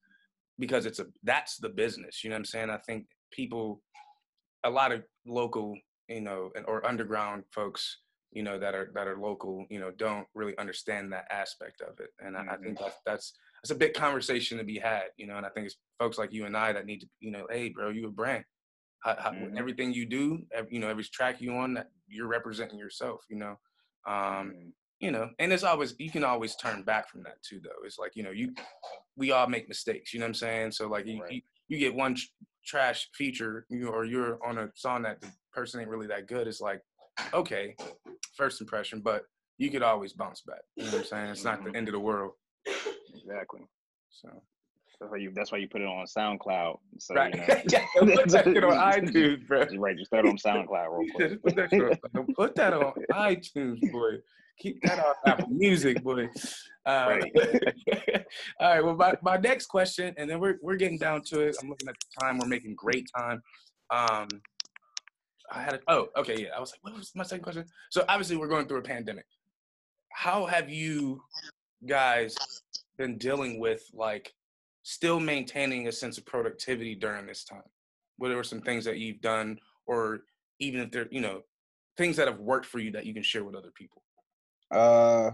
because 0.58 0.86
it's 0.86 0.98
a 0.98 1.06
that's 1.22 1.56
the 1.56 1.68
business. 1.68 2.22
You 2.22 2.30
know 2.30 2.34
what 2.34 2.40
I'm 2.40 2.44
saying? 2.46 2.70
I 2.70 2.78
think 2.78 3.06
people, 3.32 3.80
a 4.64 4.70
lot 4.70 4.92
of 4.92 5.02
local, 5.26 5.74
you 6.08 6.20
know, 6.20 6.50
or 6.66 6.86
underground 6.86 7.44
folks, 7.52 7.98
you 8.32 8.42
know, 8.42 8.58
that 8.58 8.74
are 8.74 8.90
that 8.94 9.06
are 9.06 9.18
local, 9.18 9.66
you 9.70 9.78
know, 9.78 9.90
don't 9.90 10.26
really 10.34 10.56
understand 10.58 11.12
that 11.12 11.26
aspect 11.30 11.80
of 11.80 12.00
it. 12.00 12.10
And 12.20 12.36
mm-hmm. 12.36 12.48
I, 12.48 12.54
I, 12.54 12.56
think 12.56 12.76
mm-hmm. 12.76 12.84
that's 12.84 12.98
that's 13.06 13.32
that's 13.62 13.70
a 13.70 13.76
big 13.76 13.94
conversation 13.94 14.58
to 14.58 14.64
be 14.64 14.78
had, 14.78 15.06
you 15.16 15.26
know. 15.26 15.36
And 15.36 15.46
I 15.46 15.48
think 15.50 15.66
it's 15.66 15.76
folks 15.98 16.18
like 16.18 16.32
you 16.32 16.46
and 16.46 16.56
I 16.56 16.72
that 16.72 16.86
need 16.86 17.00
to, 17.00 17.06
you 17.20 17.30
know, 17.30 17.46
hey, 17.50 17.68
bro, 17.68 17.90
you 17.90 18.06
a 18.06 18.10
brand. 18.10 18.44
How, 19.00 19.16
how, 19.18 19.30
mm-hmm. 19.32 19.58
Everything 19.58 19.92
you 19.92 20.06
do, 20.06 20.40
every, 20.52 20.72
you 20.72 20.80
know, 20.80 20.88
every 20.88 21.04
track 21.04 21.40
you 21.40 21.52
on, 21.52 21.74
that 21.74 21.88
you're 22.08 22.26
representing 22.26 22.78
yourself, 22.78 23.20
you 23.28 23.36
know. 23.36 23.56
Um, 24.06 24.14
mm-hmm. 24.14 24.68
you 25.00 25.10
know 25.10 25.30
and 25.38 25.52
it's 25.52 25.62
always 25.62 25.94
you 25.98 26.10
can 26.10 26.24
always 26.24 26.56
turn 26.56 26.82
back 26.82 27.08
from 27.08 27.22
that 27.24 27.42
too 27.42 27.60
though. 27.62 27.84
It's 27.84 27.98
like 27.98 28.12
you 28.14 28.22
know 28.22 28.30
you 28.30 28.54
we 29.16 29.32
all 29.32 29.46
make 29.46 29.68
mistakes 29.68 30.12
you 30.12 30.20
know 30.20 30.24
what 30.24 30.30
i'm 30.30 30.34
saying? 30.34 30.72
So 30.72 30.88
like 30.88 31.06
you, 31.06 31.22
right. 31.22 31.32
you, 31.32 31.40
you, 31.68 31.78
get 31.78 31.94
one 31.94 32.14
tr- 32.14 32.26
trash 32.64 33.08
feature 33.14 33.66
you 33.68 33.88
or 33.88 34.04
you're 34.04 34.38
on 34.44 34.58
a 34.58 34.70
song 34.74 35.02
that 35.02 35.20
the 35.20 35.28
person 35.52 35.80
ain't 35.80 35.90
really 35.90 36.06
that 36.06 36.26
good 36.26 36.48
it's 36.48 36.60
like 36.60 36.80
okay 37.32 37.76
first 38.36 38.60
impression 38.60 39.00
but 39.00 39.22
you 39.58 39.70
could 39.70 39.82
always 39.82 40.12
bounce 40.14 40.40
back 40.40 40.62
you 40.76 40.84
know 40.84 40.90
what 40.90 40.98
i'm 41.00 41.04
saying? 41.04 41.30
It's 41.30 41.44
not 41.44 41.62
the 41.62 41.68
mm-hmm. 41.68 41.76
end 41.76 41.88
of 41.88 41.92
the 41.92 42.00
world. 42.00 42.32
Exactly. 43.14 43.60
So 44.10 44.28
that's 45.00 45.10
why 45.10 45.18
you. 45.18 45.32
That's 45.34 45.52
why 45.52 45.58
you 45.58 45.68
put 45.68 45.80
it 45.80 45.86
on 45.86 46.06
SoundCloud. 46.06 46.78
So, 46.98 47.14
right. 47.14 47.34
You 47.34 47.40
know, 47.40 47.46
yeah, 47.70 47.84
put 47.98 48.28
that 48.30 48.44
shit 48.44 48.64
on 48.64 48.72
iTunes, 48.72 49.46
bro. 49.46 49.64
Right. 49.78 49.96
Just 49.96 50.10
throw 50.10 50.20
it 50.20 50.26
on 50.26 50.36
SoundCloud 50.36 50.98
real 50.98 51.12
quick. 51.14 51.42
put, 51.42 51.56
that 51.56 52.00
on, 52.14 52.26
put 52.36 52.54
that 52.56 52.72
on 52.72 52.92
iTunes, 53.12 53.92
boy. 53.92 54.12
Keep 54.58 54.82
that 54.82 55.00
off 55.00 55.16
Apple 55.26 55.48
Music, 55.48 56.02
boy. 56.02 56.28
Uh, 56.86 57.18
right. 57.18 57.32
all 58.60 58.68
right. 58.68 58.84
Well, 58.84 58.94
my, 58.94 59.14
my 59.22 59.36
next 59.36 59.66
question, 59.66 60.14
and 60.16 60.30
then 60.30 60.38
we're 60.38 60.58
we're 60.62 60.76
getting 60.76 60.98
down 60.98 61.22
to 61.24 61.40
it. 61.40 61.56
I'm 61.60 61.68
looking 61.68 61.88
at 61.88 61.96
the 61.98 62.20
time. 62.24 62.38
We're 62.38 62.46
making 62.46 62.74
great 62.76 63.08
time. 63.16 63.42
Um, 63.90 64.28
I 65.50 65.60
had 65.60 65.74
a, 65.74 65.80
oh, 65.88 66.08
okay, 66.16 66.40
yeah. 66.40 66.48
I 66.56 66.60
was 66.60 66.72
like, 66.72 66.84
what 66.84 66.96
was 66.96 67.12
my 67.14 67.24
second 67.24 67.42
question? 67.42 67.64
So 67.90 68.04
obviously, 68.08 68.36
we're 68.36 68.48
going 68.48 68.66
through 68.66 68.78
a 68.78 68.82
pandemic. 68.82 69.26
How 70.12 70.46
have 70.46 70.70
you 70.70 71.20
guys 71.86 72.36
been 72.96 73.18
dealing 73.18 73.58
with 73.58 73.82
like 73.92 74.32
still 74.84 75.18
maintaining 75.18 75.88
a 75.88 75.92
sense 75.92 76.18
of 76.18 76.26
productivity 76.26 76.94
during 76.94 77.26
this 77.26 77.42
time? 77.42 77.62
What 78.18 78.30
are 78.30 78.44
some 78.44 78.60
things 78.60 78.84
that 78.84 78.98
you've 78.98 79.20
done, 79.20 79.58
or 79.86 80.20
even 80.60 80.80
if 80.80 80.92
they're, 80.92 81.08
you 81.10 81.20
know, 81.20 81.42
things 81.96 82.16
that 82.16 82.28
have 82.28 82.38
worked 82.38 82.66
for 82.66 82.78
you 82.78 82.92
that 82.92 83.06
you 83.06 83.12
can 83.12 83.22
share 83.22 83.42
with 83.42 83.56
other 83.56 83.72
people? 83.74 84.02
Uh, 84.70 85.32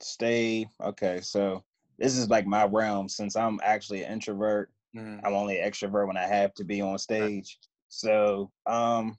stay 0.00 0.66
okay. 0.82 1.20
So 1.20 1.62
this 1.98 2.16
is 2.16 2.30
like 2.30 2.46
my 2.46 2.64
realm 2.64 3.08
since 3.08 3.36
I'm 3.36 3.60
actually 3.62 4.04
an 4.04 4.12
introvert. 4.12 4.70
Mm. 4.96 5.20
I'm 5.24 5.34
only 5.34 5.56
extrovert 5.56 6.06
when 6.06 6.16
I 6.16 6.26
have 6.26 6.54
to 6.54 6.64
be 6.64 6.80
on 6.80 6.98
stage. 6.98 7.58
So, 7.88 8.50
um, 8.66 9.18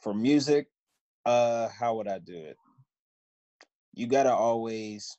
for 0.00 0.14
music, 0.14 0.68
uh, 1.26 1.68
how 1.68 1.96
would 1.96 2.08
I 2.08 2.20
do 2.20 2.36
it? 2.36 2.56
You 3.92 4.06
gotta 4.06 4.32
always 4.32 5.18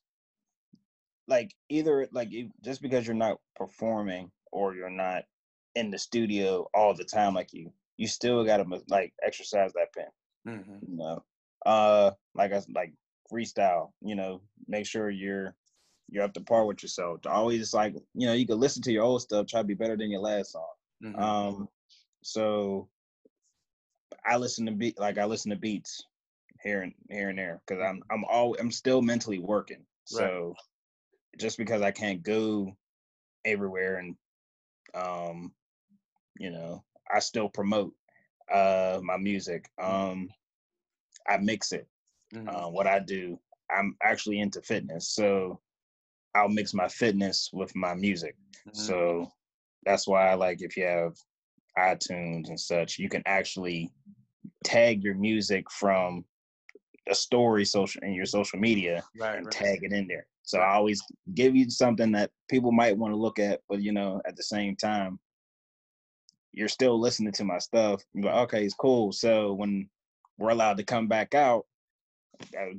like 1.31 1.55
either 1.69 2.07
like 2.11 2.29
just 2.61 2.81
because 2.81 3.07
you're 3.07 3.15
not 3.15 3.39
performing 3.55 4.29
or 4.51 4.75
you're 4.75 4.89
not 4.89 5.23
in 5.75 5.89
the 5.89 5.97
studio 5.97 6.67
all 6.73 6.93
the 6.93 7.05
time 7.05 7.33
like 7.33 7.53
you 7.53 7.71
you 7.95 8.05
still 8.05 8.43
gotta 8.43 8.65
like 8.89 9.13
exercise 9.23 9.71
that 9.73 9.93
pen 9.95 10.05
mm-hmm. 10.45 10.85
you 10.85 10.97
know 10.97 11.23
uh 11.65 12.11
like 12.35 12.51
i 12.51 12.61
like 12.75 12.93
freestyle 13.31 13.91
you 14.01 14.13
know 14.13 14.41
make 14.67 14.85
sure 14.85 15.09
you're 15.09 15.55
you're 16.09 16.23
up 16.25 16.33
to 16.33 16.41
par 16.41 16.65
with 16.65 16.83
yourself 16.83 17.21
to 17.21 17.29
always 17.29 17.73
like 17.73 17.95
you 18.13 18.27
know 18.27 18.33
you 18.33 18.45
can 18.45 18.59
listen 18.59 18.81
to 18.83 18.91
your 18.91 19.03
old 19.03 19.21
stuff 19.21 19.47
try 19.47 19.61
to 19.61 19.67
be 19.67 19.73
better 19.73 19.95
than 19.95 20.11
your 20.11 20.19
last 20.19 20.51
song 20.51 20.73
mm-hmm. 21.01 21.17
um 21.17 21.69
so 22.23 22.89
i 24.25 24.35
listen 24.35 24.65
to 24.65 24.73
beat 24.73 24.99
like 24.99 25.17
i 25.17 25.23
listen 25.23 25.49
to 25.49 25.55
beats 25.55 26.03
here 26.61 26.81
and 26.81 26.93
here 27.09 27.29
and 27.29 27.39
there 27.39 27.61
because 27.65 27.81
i'm 27.81 28.01
i'm 28.11 28.25
all 28.25 28.53
i'm 28.59 28.69
still 28.69 29.01
mentally 29.01 29.39
working 29.39 29.85
so 30.03 30.47
right 30.47 30.55
just 31.39 31.57
because 31.57 31.81
I 31.81 31.91
can't 31.91 32.23
go 32.23 32.75
everywhere 33.45 33.97
and 33.97 34.15
um 34.93 35.51
you 36.37 36.51
know 36.51 36.83
I 37.13 37.19
still 37.19 37.49
promote 37.49 37.93
uh 38.51 38.99
my 39.03 39.17
music 39.17 39.69
um 39.81 40.29
I 41.27 41.37
mix 41.37 41.71
it 41.71 41.87
mm-hmm. 42.33 42.49
uh, 42.49 42.69
what 42.69 42.87
I 42.87 42.99
do 42.99 43.39
I'm 43.75 43.95
actually 44.03 44.39
into 44.39 44.61
fitness 44.61 45.09
so 45.09 45.59
I'll 46.35 46.49
mix 46.49 46.73
my 46.73 46.87
fitness 46.87 47.49
with 47.53 47.75
my 47.75 47.93
music 47.93 48.35
mm-hmm. 48.67 48.77
so 48.77 49.31
that's 49.85 50.07
why 50.07 50.29
I 50.29 50.35
like 50.35 50.61
if 50.61 50.77
you 50.77 50.85
have 50.85 51.15
iTunes 51.77 52.49
and 52.49 52.59
such 52.59 52.99
you 52.99 53.09
can 53.09 53.23
actually 53.25 53.89
tag 54.63 55.03
your 55.03 55.15
music 55.15 55.69
from 55.71 56.25
a 57.09 57.15
story 57.15 57.65
social 57.65 58.01
in 58.03 58.13
your 58.13 58.25
social 58.25 58.59
media 58.59 59.03
right, 59.19 59.37
and 59.37 59.45
right. 59.45 59.53
tag 59.53 59.79
it 59.83 59.93
in 59.93 60.07
there 60.07 60.25
so 60.43 60.59
I 60.59 60.73
always 60.73 61.01
give 61.33 61.55
you 61.55 61.69
something 61.69 62.11
that 62.13 62.31
people 62.49 62.71
might 62.71 62.97
want 62.97 63.13
to 63.13 63.19
look 63.19 63.39
at, 63.39 63.61
but 63.69 63.81
you 63.81 63.91
know, 63.91 64.21
at 64.25 64.35
the 64.35 64.43
same 64.43 64.75
time, 64.75 65.19
you're 66.53 66.67
still 66.67 66.99
listening 66.99 67.33
to 67.33 67.45
my 67.45 67.59
stuff. 67.59 68.03
Like, 68.15 68.35
okay, 68.35 68.65
it's 68.65 68.73
cool. 68.73 69.11
So 69.11 69.53
when 69.53 69.89
we're 70.37 70.49
allowed 70.49 70.77
to 70.77 70.83
come 70.83 71.07
back 71.07 71.33
out, 71.33 71.65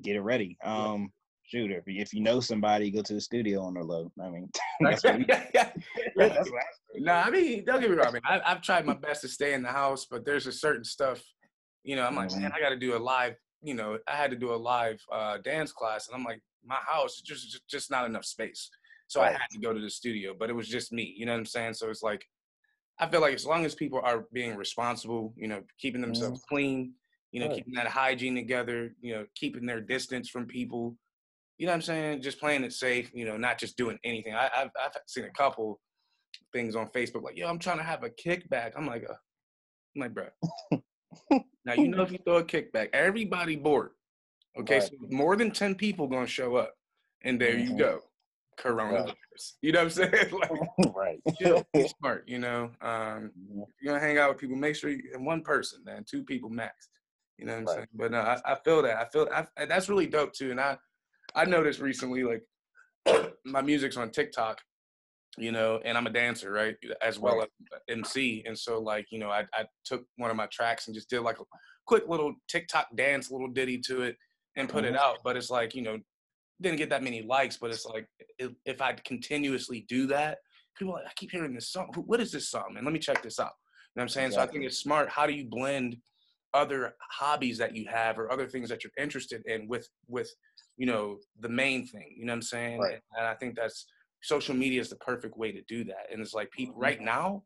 get 0.02 0.16
it 0.16 0.20
ready. 0.20 0.58
Um, 0.64 1.12
shoot, 1.44 1.70
if, 1.70 1.84
if 1.86 2.12
you 2.12 2.20
know 2.20 2.40
somebody, 2.40 2.90
go 2.90 3.02
to 3.02 3.14
the 3.14 3.20
studio 3.20 3.62
on 3.62 3.74
their 3.74 3.84
low. 3.84 4.10
I 4.22 4.28
mean, 4.28 4.50
that's 4.80 5.04
what 5.04 5.18
we, 5.18 5.24
that's 6.16 6.50
what 6.50 6.62
no, 6.96 7.12
I 7.12 7.30
mean, 7.30 7.64
don't 7.64 7.80
get 7.80 7.90
me 7.90 7.96
wrong. 7.96 8.08
I 8.08 8.12
mean, 8.12 8.22
I, 8.24 8.40
have 8.44 8.62
tried 8.62 8.84
my 8.84 8.94
best 8.94 9.22
to 9.22 9.28
stay 9.28 9.54
in 9.54 9.62
the 9.62 9.68
house, 9.68 10.06
but 10.10 10.24
there's 10.24 10.46
a 10.46 10.52
certain 10.52 10.84
stuff, 10.84 11.22
you 11.84 11.96
know, 11.96 12.04
I'm 12.04 12.14
like, 12.14 12.28
mm-hmm. 12.28 12.42
man, 12.42 12.52
I 12.54 12.60
got 12.60 12.70
to 12.70 12.76
do 12.76 12.96
a 12.96 12.98
live, 12.98 13.34
you 13.62 13.74
know, 13.74 13.98
I 14.06 14.16
had 14.16 14.30
to 14.30 14.36
do 14.36 14.52
a 14.52 14.56
live 14.56 15.00
uh, 15.10 15.38
dance 15.38 15.72
class, 15.72 16.08
and 16.08 16.16
I'm 16.16 16.24
like, 16.24 16.40
my 16.64 16.78
house 16.86 17.20
just 17.20 17.62
just 17.68 17.90
not 17.90 18.06
enough 18.06 18.24
space. 18.24 18.70
So 19.08 19.20
right. 19.20 19.28
I 19.28 19.32
had 19.32 19.50
to 19.52 19.58
go 19.58 19.72
to 19.72 19.80
the 19.80 19.90
studio, 19.90 20.34
but 20.38 20.48
it 20.48 20.54
was 20.54 20.68
just 20.68 20.92
me. 20.92 21.14
You 21.16 21.26
know 21.26 21.32
what 21.32 21.38
I'm 21.38 21.46
saying? 21.46 21.74
So 21.74 21.90
it's 21.90 22.02
like 22.02 22.24
I 22.98 23.08
feel 23.08 23.20
like 23.20 23.34
as 23.34 23.46
long 23.46 23.64
as 23.64 23.74
people 23.74 24.00
are 24.02 24.26
being 24.32 24.56
responsible, 24.56 25.34
you 25.36 25.48
know, 25.48 25.62
keeping 25.78 26.00
themselves 26.00 26.40
mm. 26.40 26.46
clean, 26.48 26.92
you 27.32 27.40
know, 27.40 27.48
right. 27.48 27.56
keeping 27.56 27.74
that 27.74 27.86
hygiene 27.86 28.34
together, 28.34 28.94
you 29.00 29.14
know, 29.14 29.26
keeping 29.34 29.66
their 29.66 29.80
distance 29.80 30.28
from 30.28 30.46
people. 30.46 30.96
You 31.58 31.66
know 31.66 31.72
what 31.72 31.76
I'm 31.76 31.82
saying? 31.82 32.22
Just 32.22 32.38
playing 32.38 32.64
it 32.64 32.72
safe, 32.72 33.10
you 33.14 33.24
know, 33.24 33.36
not 33.36 33.58
just 33.58 33.76
doing 33.76 33.98
anything. 34.04 34.34
I, 34.34 34.50
have 34.54 34.70
I've 34.82 34.92
seen 35.06 35.24
a 35.24 35.30
couple 35.30 35.80
things 36.52 36.76
on 36.76 36.88
Facebook 36.88 37.22
like, 37.22 37.36
yo, 37.36 37.48
I'm 37.48 37.58
trying 37.58 37.78
to 37.78 37.84
have 37.84 38.04
a 38.04 38.10
kickback. 38.10 38.72
I'm 38.76 38.86
like, 38.86 39.04
uh, 39.08 39.14
I'm 39.94 40.00
like, 40.02 40.14
bro. 40.14 40.26
now 41.64 41.74
you 41.74 41.88
know 41.88 42.02
if 42.02 42.12
you 42.12 42.18
throw 42.24 42.36
a 42.36 42.44
kickback, 42.44 42.88
everybody 42.92 43.56
bored. 43.56 43.90
Okay, 44.58 44.78
right. 44.78 44.82
so 44.82 44.90
more 45.10 45.36
than 45.36 45.50
10 45.50 45.74
people 45.76 46.06
gonna 46.06 46.26
show 46.26 46.56
up. 46.56 46.74
And 47.22 47.40
there 47.40 47.54
mm-hmm. 47.54 47.72
you 47.72 47.78
go. 47.78 48.00
Coronavirus. 48.60 49.06
Right. 49.06 49.16
You 49.62 49.72
know 49.72 49.78
what 49.78 49.84
I'm 49.84 49.90
saying? 49.90 50.30
like 50.30 50.94
right. 50.94 51.18
chill, 51.40 51.66
be 51.72 51.88
smart, 51.98 52.28
you 52.28 52.38
know. 52.38 52.64
Um 52.82 52.90
mm-hmm. 52.90 53.62
you're 53.80 53.94
gonna 53.94 53.98
hang 53.98 54.18
out 54.18 54.28
with 54.28 54.38
people, 54.38 54.56
make 54.56 54.76
sure 54.76 54.90
you 54.90 55.02
one 55.18 55.40
person, 55.40 55.82
man, 55.84 56.04
two 56.08 56.22
people 56.22 56.50
max. 56.50 56.90
You 57.38 57.46
know 57.46 57.52
what 57.54 57.58
I'm 57.60 57.64
right. 57.64 57.74
saying? 57.76 57.86
But 57.94 58.10
no, 58.12 58.18
I, 58.18 58.40
I 58.44 58.56
feel 58.62 58.82
that. 58.82 58.98
I 58.98 59.06
feel 59.06 59.26
I, 59.34 59.64
that's 59.64 59.88
really 59.88 60.06
dope 60.06 60.34
too. 60.34 60.50
And 60.50 60.60
I 60.60 60.76
I 61.34 61.44
noticed 61.44 61.80
recently, 61.80 62.24
like 62.24 62.42
my 63.44 63.62
music's 63.62 63.96
on 63.96 64.10
TikTok, 64.10 64.60
you 65.38 65.52
know, 65.52 65.80
and 65.84 65.96
I'm 65.96 66.06
a 66.06 66.10
dancer, 66.10 66.52
right, 66.52 66.76
as 67.00 67.18
well 67.18 67.38
right. 67.38 67.48
as 67.72 67.80
MC. 67.88 68.44
And 68.46 68.58
so, 68.58 68.80
like, 68.80 69.06
you 69.10 69.18
know, 69.18 69.30
I, 69.30 69.44
I 69.54 69.64
took 69.84 70.04
one 70.16 70.30
of 70.30 70.36
my 70.36 70.46
tracks 70.52 70.86
and 70.86 70.94
just 70.94 71.10
did 71.10 71.20
like 71.20 71.40
a 71.40 71.44
quick 71.86 72.04
little 72.08 72.34
TikTok 72.48 72.88
dance, 72.96 73.30
little 73.30 73.48
ditty 73.48 73.78
to 73.86 74.02
it, 74.02 74.16
and 74.56 74.68
put 74.68 74.84
mm-hmm. 74.84 74.94
it 74.94 75.00
out. 75.00 75.18
But 75.24 75.36
it's 75.36 75.50
like, 75.50 75.74
you 75.74 75.82
know, 75.82 75.98
didn't 76.60 76.78
get 76.78 76.90
that 76.90 77.02
many 77.02 77.22
likes, 77.22 77.56
but 77.56 77.70
it's 77.70 77.86
like 77.86 78.06
if 78.38 78.80
I 78.80 78.92
continuously 79.04 79.84
do 79.88 80.06
that, 80.08 80.38
people 80.76 80.94
like, 80.94 81.04
I 81.06 81.12
keep 81.16 81.30
hearing 81.30 81.54
this 81.54 81.70
song. 81.70 81.92
What 81.94 82.20
is 82.20 82.32
this 82.32 82.48
song, 82.48 82.74
And 82.76 82.84
Let 82.84 82.92
me 82.92 82.98
check 82.98 83.22
this 83.22 83.38
out. 83.38 83.52
You 83.94 84.00
know 84.00 84.02
what 84.02 84.02
I'm 84.04 84.08
saying? 84.08 84.26
Exactly. 84.28 84.46
So 84.46 84.48
I 84.48 84.52
think 84.52 84.64
it's 84.64 84.78
smart. 84.78 85.08
How 85.10 85.26
do 85.26 85.32
you 85.32 85.46
blend 85.46 85.96
other 86.54 86.94
hobbies 87.10 87.58
that 87.58 87.74
you 87.74 87.86
have 87.88 88.18
or 88.18 88.30
other 88.32 88.46
things 88.46 88.68
that 88.68 88.84
you're 88.84 88.92
interested 88.98 89.42
in 89.46 89.66
with 89.68 89.88
with 90.08 90.30
you 90.76 90.86
know 90.86 91.18
the 91.40 91.48
main 91.48 91.86
thing? 91.86 92.14
You 92.16 92.24
know 92.24 92.32
what 92.32 92.36
I'm 92.36 92.42
saying? 92.42 92.80
Right. 92.80 93.00
And 93.18 93.26
I 93.26 93.34
think 93.34 93.56
that's 93.56 93.86
social 94.22 94.54
media 94.54 94.80
is 94.80 94.88
the 94.88 94.96
perfect 94.96 95.36
way 95.36 95.52
to 95.52 95.60
do 95.62 95.84
that. 95.84 96.06
And 96.10 96.22
it's 96.22 96.32
like 96.32 96.50
people 96.50 96.74
mm-hmm. 96.74 96.84
right 96.84 97.00
now, 97.00 97.42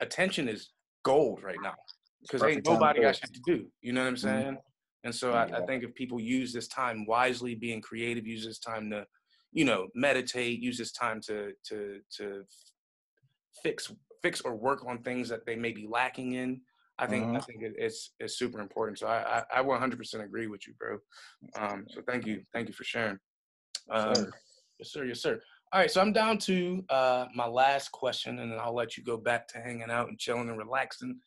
attention 0.00 0.48
is 0.48 0.70
gold 1.04 1.42
right 1.42 1.58
now 1.62 1.74
because 2.20 2.42
ain't 2.42 2.66
nobody 2.66 3.00
got 3.00 3.16
shit 3.16 3.32
to 3.32 3.40
do. 3.44 3.66
You 3.80 3.92
know 3.92 4.02
what 4.02 4.08
I'm 4.08 4.14
mm-hmm. 4.14 4.28
saying? 4.28 4.46
Mm-hmm. 4.54 4.71
And 5.04 5.14
so 5.14 5.32
I, 5.32 5.44
I, 5.44 5.66
think 5.66 5.82
if 5.82 5.94
people 5.94 6.20
use 6.20 6.52
this 6.52 6.68
time 6.68 7.06
wisely, 7.06 7.54
being 7.54 7.80
creative, 7.80 8.26
use 8.26 8.44
this 8.44 8.58
time 8.58 8.88
to, 8.90 9.04
you 9.52 9.64
know, 9.64 9.88
meditate, 9.94 10.60
use 10.60 10.78
this 10.78 10.92
time 10.92 11.20
to 11.22 11.52
to 11.68 11.98
to 12.18 12.44
fix 13.62 13.92
fix 14.22 14.40
or 14.40 14.54
work 14.54 14.84
on 14.86 15.02
things 15.02 15.28
that 15.28 15.44
they 15.44 15.56
may 15.56 15.72
be 15.72 15.86
lacking 15.86 16.34
in. 16.34 16.60
I 16.98 17.06
think. 17.06 17.36
I 17.36 17.40
think 17.40 17.62
it, 17.62 17.74
it's 17.76 18.12
it's 18.20 18.38
super 18.38 18.60
important. 18.60 18.98
So 18.98 19.08
I, 19.08 19.42
I, 19.50 19.60
I 19.60 19.62
100% 19.62 20.22
agree 20.22 20.46
with 20.46 20.66
you, 20.68 20.74
bro. 20.78 20.98
Um, 21.56 21.86
so 21.88 22.00
thank 22.06 22.26
you, 22.26 22.42
thank 22.52 22.68
you 22.68 22.74
for 22.74 22.84
sharing. 22.84 23.18
Um, 23.90 24.14
sure. 24.14 24.30
Yes, 24.78 24.92
sir. 24.92 25.04
Yes, 25.04 25.20
sir. 25.20 25.40
All 25.72 25.80
right, 25.80 25.90
so 25.90 26.02
I'm 26.02 26.12
down 26.12 26.36
to 26.38 26.84
uh, 26.90 27.26
my 27.34 27.46
last 27.46 27.92
question, 27.92 28.38
and 28.38 28.52
then 28.52 28.58
I'll 28.60 28.74
let 28.74 28.96
you 28.96 29.02
go 29.02 29.16
back 29.16 29.48
to 29.48 29.58
hanging 29.58 29.90
out 29.90 30.08
and 30.08 30.18
chilling 30.18 30.50
and 30.50 30.58
relaxing. 30.58 31.18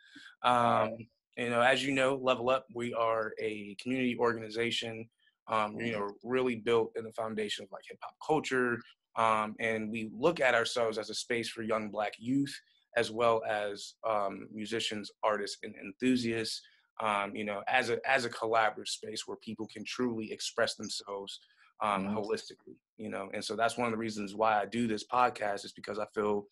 Um, 0.43 0.97
you 1.37 1.49
know, 1.49 1.61
as 1.61 1.83
you 1.85 1.93
know, 1.93 2.15
Level 2.15 2.49
Up, 2.49 2.65
we 2.73 2.93
are 2.93 3.33
a 3.41 3.75
community 3.81 4.17
organization. 4.19 5.07
Um, 5.47 5.79
you 5.79 5.91
know, 5.91 6.09
really 6.23 6.55
built 6.55 6.91
in 6.95 7.03
the 7.03 7.11
foundation 7.11 7.63
of 7.63 7.71
like 7.71 7.83
hip 7.87 7.99
hop 8.01 8.15
culture, 8.25 8.79
um, 9.15 9.55
and 9.59 9.91
we 9.91 10.09
look 10.11 10.39
at 10.39 10.55
ourselves 10.55 10.97
as 10.97 11.11
a 11.11 11.13
space 11.13 11.49
for 11.49 11.61
young 11.61 11.89
Black 11.89 12.13
youth, 12.17 12.53
as 12.97 13.11
well 13.11 13.43
as 13.47 13.93
um, 14.07 14.47
musicians, 14.51 15.11
artists, 15.23 15.57
and 15.63 15.75
enthusiasts. 15.83 16.61
Um, 17.01 17.35
you 17.35 17.43
know, 17.43 17.61
as 17.67 17.89
a 17.89 17.99
as 18.09 18.25
a 18.25 18.29
collaborative 18.29 18.87
space 18.87 19.23
where 19.27 19.37
people 19.37 19.67
can 19.71 19.83
truly 19.85 20.31
express 20.31 20.75
themselves 20.75 21.39
um, 21.81 22.05
mm-hmm. 22.05 22.17
holistically. 22.17 22.77
You 22.97 23.09
know, 23.09 23.29
and 23.33 23.43
so 23.43 23.55
that's 23.55 23.77
one 23.77 23.87
of 23.87 23.91
the 23.91 23.97
reasons 23.97 24.35
why 24.35 24.61
I 24.61 24.65
do 24.65 24.87
this 24.87 25.05
podcast 25.05 25.65
is 25.65 25.73
because 25.73 25.99
I 25.99 26.05
feel, 26.13 26.45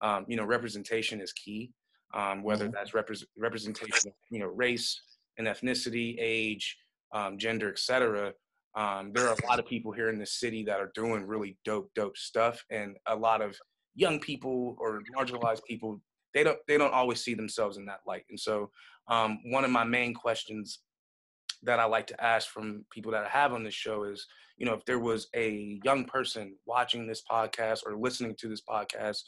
um, 0.00 0.24
you 0.28 0.36
know, 0.36 0.44
representation 0.44 1.20
is 1.20 1.32
key. 1.32 1.72
Um, 2.14 2.42
whether 2.42 2.64
mm-hmm. 2.64 2.74
that's 2.74 2.92
repre- 2.92 3.24
representation 3.36 4.08
of 4.08 4.14
you 4.30 4.40
know 4.40 4.46
race 4.46 5.00
and 5.36 5.46
ethnicity, 5.46 6.16
age, 6.18 6.76
gender, 7.36 7.70
etc. 7.70 8.32
Um, 8.74 9.12
there 9.12 9.28
are 9.28 9.34
a 9.34 9.46
lot 9.46 9.58
of 9.58 9.66
people 9.66 9.92
here 9.92 10.08
in 10.08 10.18
the 10.18 10.26
city 10.26 10.64
that 10.64 10.80
are 10.80 10.90
doing 10.94 11.24
really 11.24 11.58
dope, 11.64 11.90
dope 11.94 12.16
stuff, 12.16 12.64
and 12.70 12.96
a 13.06 13.16
lot 13.16 13.42
of 13.42 13.56
young 13.94 14.20
people 14.20 14.76
or 14.78 15.02
marginalized 15.16 15.64
people 15.64 16.00
they 16.34 16.44
don't 16.44 16.58
they 16.68 16.78
don't 16.78 16.92
always 16.92 17.20
see 17.22 17.34
themselves 17.34 17.76
in 17.76 17.86
that 17.86 18.00
light. 18.06 18.24
And 18.30 18.38
so, 18.38 18.70
um, 19.08 19.38
one 19.46 19.64
of 19.64 19.70
my 19.70 19.84
main 19.84 20.14
questions 20.14 20.80
that 21.62 21.80
I 21.80 21.84
like 21.86 22.06
to 22.08 22.24
ask 22.24 22.48
from 22.48 22.84
people 22.92 23.10
that 23.12 23.24
I 23.24 23.28
have 23.28 23.52
on 23.52 23.64
this 23.64 23.74
show 23.74 24.04
is, 24.04 24.26
you 24.58 24.66
know, 24.66 24.74
if 24.74 24.84
there 24.84 24.98
was 24.98 25.28
a 25.34 25.80
young 25.82 26.04
person 26.04 26.54
watching 26.66 27.06
this 27.06 27.22
podcast 27.28 27.80
or 27.84 27.96
listening 27.96 28.36
to 28.38 28.48
this 28.48 28.62
podcast, 28.68 29.22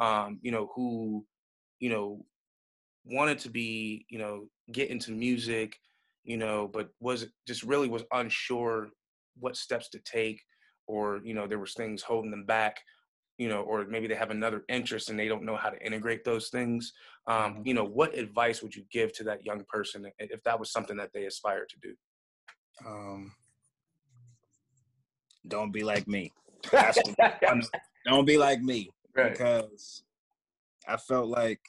um, 0.00 0.38
you 0.42 0.50
know, 0.50 0.70
who, 0.74 1.24
you 1.80 1.90
know, 1.90 2.24
wanted 3.04 3.38
to 3.40 3.50
be, 3.50 4.06
you 4.08 4.18
know, 4.18 4.48
get 4.72 4.90
into 4.90 5.12
music, 5.12 5.76
you 6.24 6.36
know, 6.36 6.68
but 6.72 6.90
was 7.00 7.26
just 7.46 7.62
really 7.62 7.88
was 7.88 8.04
unsure 8.12 8.88
what 9.38 9.56
steps 9.56 9.88
to 9.90 9.98
take, 10.00 10.40
or 10.86 11.20
you 11.24 11.34
know, 11.34 11.46
there 11.46 11.58
was 11.58 11.74
things 11.74 12.02
holding 12.02 12.30
them 12.30 12.44
back, 12.44 12.78
you 13.38 13.48
know, 13.48 13.62
or 13.62 13.84
maybe 13.86 14.06
they 14.06 14.14
have 14.14 14.30
another 14.30 14.64
interest 14.68 15.10
and 15.10 15.18
they 15.18 15.28
don't 15.28 15.44
know 15.44 15.56
how 15.56 15.70
to 15.70 15.84
integrate 15.84 16.24
those 16.24 16.48
things. 16.48 16.92
Um, 17.26 17.36
mm-hmm. 17.36 17.62
You 17.64 17.74
know, 17.74 17.84
what 17.84 18.16
advice 18.16 18.62
would 18.62 18.74
you 18.74 18.84
give 18.90 19.12
to 19.14 19.24
that 19.24 19.44
young 19.44 19.64
person 19.68 20.10
if 20.18 20.42
that 20.44 20.58
was 20.58 20.72
something 20.72 20.96
that 20.96 21.10
they 21.12 21.26
aspire 21.26 21.66
to 21.68 21.76
do? 21.80 21.94
Um, 22.86 23.32
don't 25.48 25.72
be 25.72 25.84
like 25.84 26.08
me. 26.08 26.32
don't 28.06 28.24
be 28.24 28.38
like 28.38 28.60
me 28.60 28.90
right. 29.14 29.32
because 29.32 30.02
I 30.86 30.96
felt 30.96 31.28
like 31.28 31.60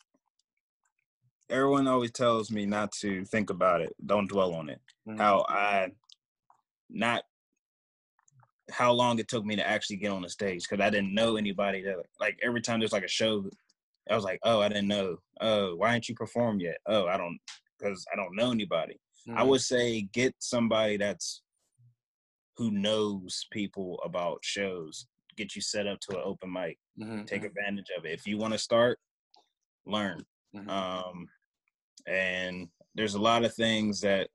everyone 1.50 1.88
always 1.88 2.12
tells 2.12 2.52
me 2.52 2.66
not 2.66 2.92
to 2.92 3.26
think 3.26 3.50
about 3.50 3.82
it, 3.82 3.96
don't 4.06 4.30
dwell 4.30 4.54
on 4.54 4.70
it. 4.70 4.82
Mm-hmm. 5.08 5.20
How 5.20 5.46
I 5.48 5.90
not 6.90 7.24
how 8.70 8.92
long 8.92 9.18
it 9.20 9.28
took 9.28 9.46
me 9.46 9.56
to 9.56 9.68
actually 9.68 9.96
get 9.96 10.12
on 10.12 10.22
the 10.22 10.30
stage 10.30 10.68
because 10.68 10.84
I 10.84 10.90
didn't 10.90 11.14
know 11.14 11.38
anybody 11.38 11.82
that 11.84 11.98
like 12.20 12.38
every 12.44 12.62
time 12.62 12.80
there's 12.80 12.92
like 12.92 13.06
a 13.06 13.10
show, 13.10 13.46
I 14.10 14.16
was 14.16 14.26
like, 14.26 14.40
oh, 14.44 14.62
I 14.62 14.68
didn't 14.68 14.88
know. 14.88 15.18
Oh, 15.40 15.76
why 15.76 15.94
didn't 15.94 16.10
you 16.10 16.16
perform 16.16 16.60
yet? 16.60 16.78
Oh, 16.86 17.08
I 17.08 17.18
don't 17.18 17.40
because 17.80 18.06
I 18.12 18.16
don't 18.16 18.36
know 18.36 18.52
anybody. 18.52 19.00
Mm-hmm. 19.28 19.38
I 19.38 19.44
would 19.44 19.62
say 19.62 20.02
get 20.14 20.36
somebody 20.40 20.98
that's 20.98 21.42
who 22.58 22.72
knows 22.72 23.46
people 23.52 24.00
about 24.04 24.40
shows. 24.42 25.08
Get 25.38 25.56
you 25.56 25.62
set 25.62 25.88
up 25.88 26.00
to 26.02 26.18
an 26.18 26.24
open 26.26 26.52
mic. 26.52 26.78
Mm-hmm. 27.00 27.24
Take 27.24 27.42
mm-hmm. 27.42 27.48
advantage 27.48 27.90
of 27.98 28.06
it. 28.06 28.14
If 28.14 28.26
you 28.26 28.38
want 28.38 28.54
to 28.54 28.60
start, 28.60 29.00
learn. 29.88 30.24
Mm-hmm. 30.56 30.70
Um, 30.70 31.28
and 32.08 32.68
there's 32.96 33.16
a 33.16 33.22
lot 33.22 33.44
of 33.44 33.54
things 33.54 34.02
that 34.02 34.30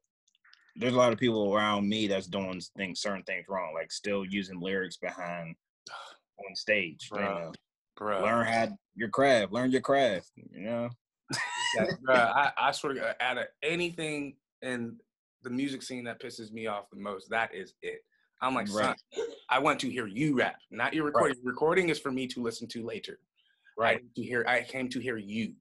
there's 0.77 0.95
a 0.95 0.99
lot 0.99 1.13
of 1.13 1.19
people 1.19 1.53
around 1.53 1.89
me 1.89 2.07
that's 2.07 2.27
doing 2.27 2.61
things 2.77 3.01
certain 3.01 3.23
things 3.25 3.47
wrong, 3.49 3.75
like 3.75 3.93
still 3.93 4.25
using 4.25 4.61
lyrics 4.61 4.97
behind 4.97 5.55
on 6.39 6.57
stage. 6.57 7.09
Bruh. 7.13 7.19
You 7.19 7.25
know? 7.25 7.53
Bruh. 7.99 8.23
Learn 8.23 8.47
how 8.47 8.69
your 8.95 9.09
craft. 9.09 9.53
Learn 9.53 9.71
your 9.71 9.81
craft. 9.81 10.31
You 10.37 10.61
know. 10.61 10.89
bruh, 11.79 12.17
I, 12.17 12.53
I 12.57 12.71
sort 12.73 12.97
of 12.97 13.05
out 13.21 13.39
of 13.39 13.47
anything 13.63 14.35
in 14.63 14.97
the 15.43 15.51
music 15.51 15.83
scene 15.83 16.05
that 16.05 16.21
pisses 16.21 16.53
me 16.53 16.67
off 16.67 16.91
the 16.91 16.99
most, 16.99 17.29
that 17.31 17.55
is 17.55 17.75
it. 17.83 18.05
I'm 18.41 18.55
like, 18.55 18.73
right. 18.73 18.97
son, 19.15 19.27
I 19.49 19.59
want 19.61 19.79
to 19.81 19.91
hear 19.91 20.07
you 20.07 20.37
rap, 20.37 20.57
not 20.71 20.95
your 20.95 21.05
recording. 21.05 21.37
Right. 21.37 21.45
Recording 21.45 21.89
is 21.91 21.99
for 21.99 22.11
me 22.11 22.27
to 22.29 22.43
listen 22.43 22.67
to 22.69 22.85
later. 22.85 23.19
Right. 23.79 23.99
I 23.99 24.21
to 24.21 24.23
hear. 24.23 24.45
I 24.47 24.63
came 24.63 24.89
to 24.91 25.01
hear 25.01 25.17
you. 25.17 25.55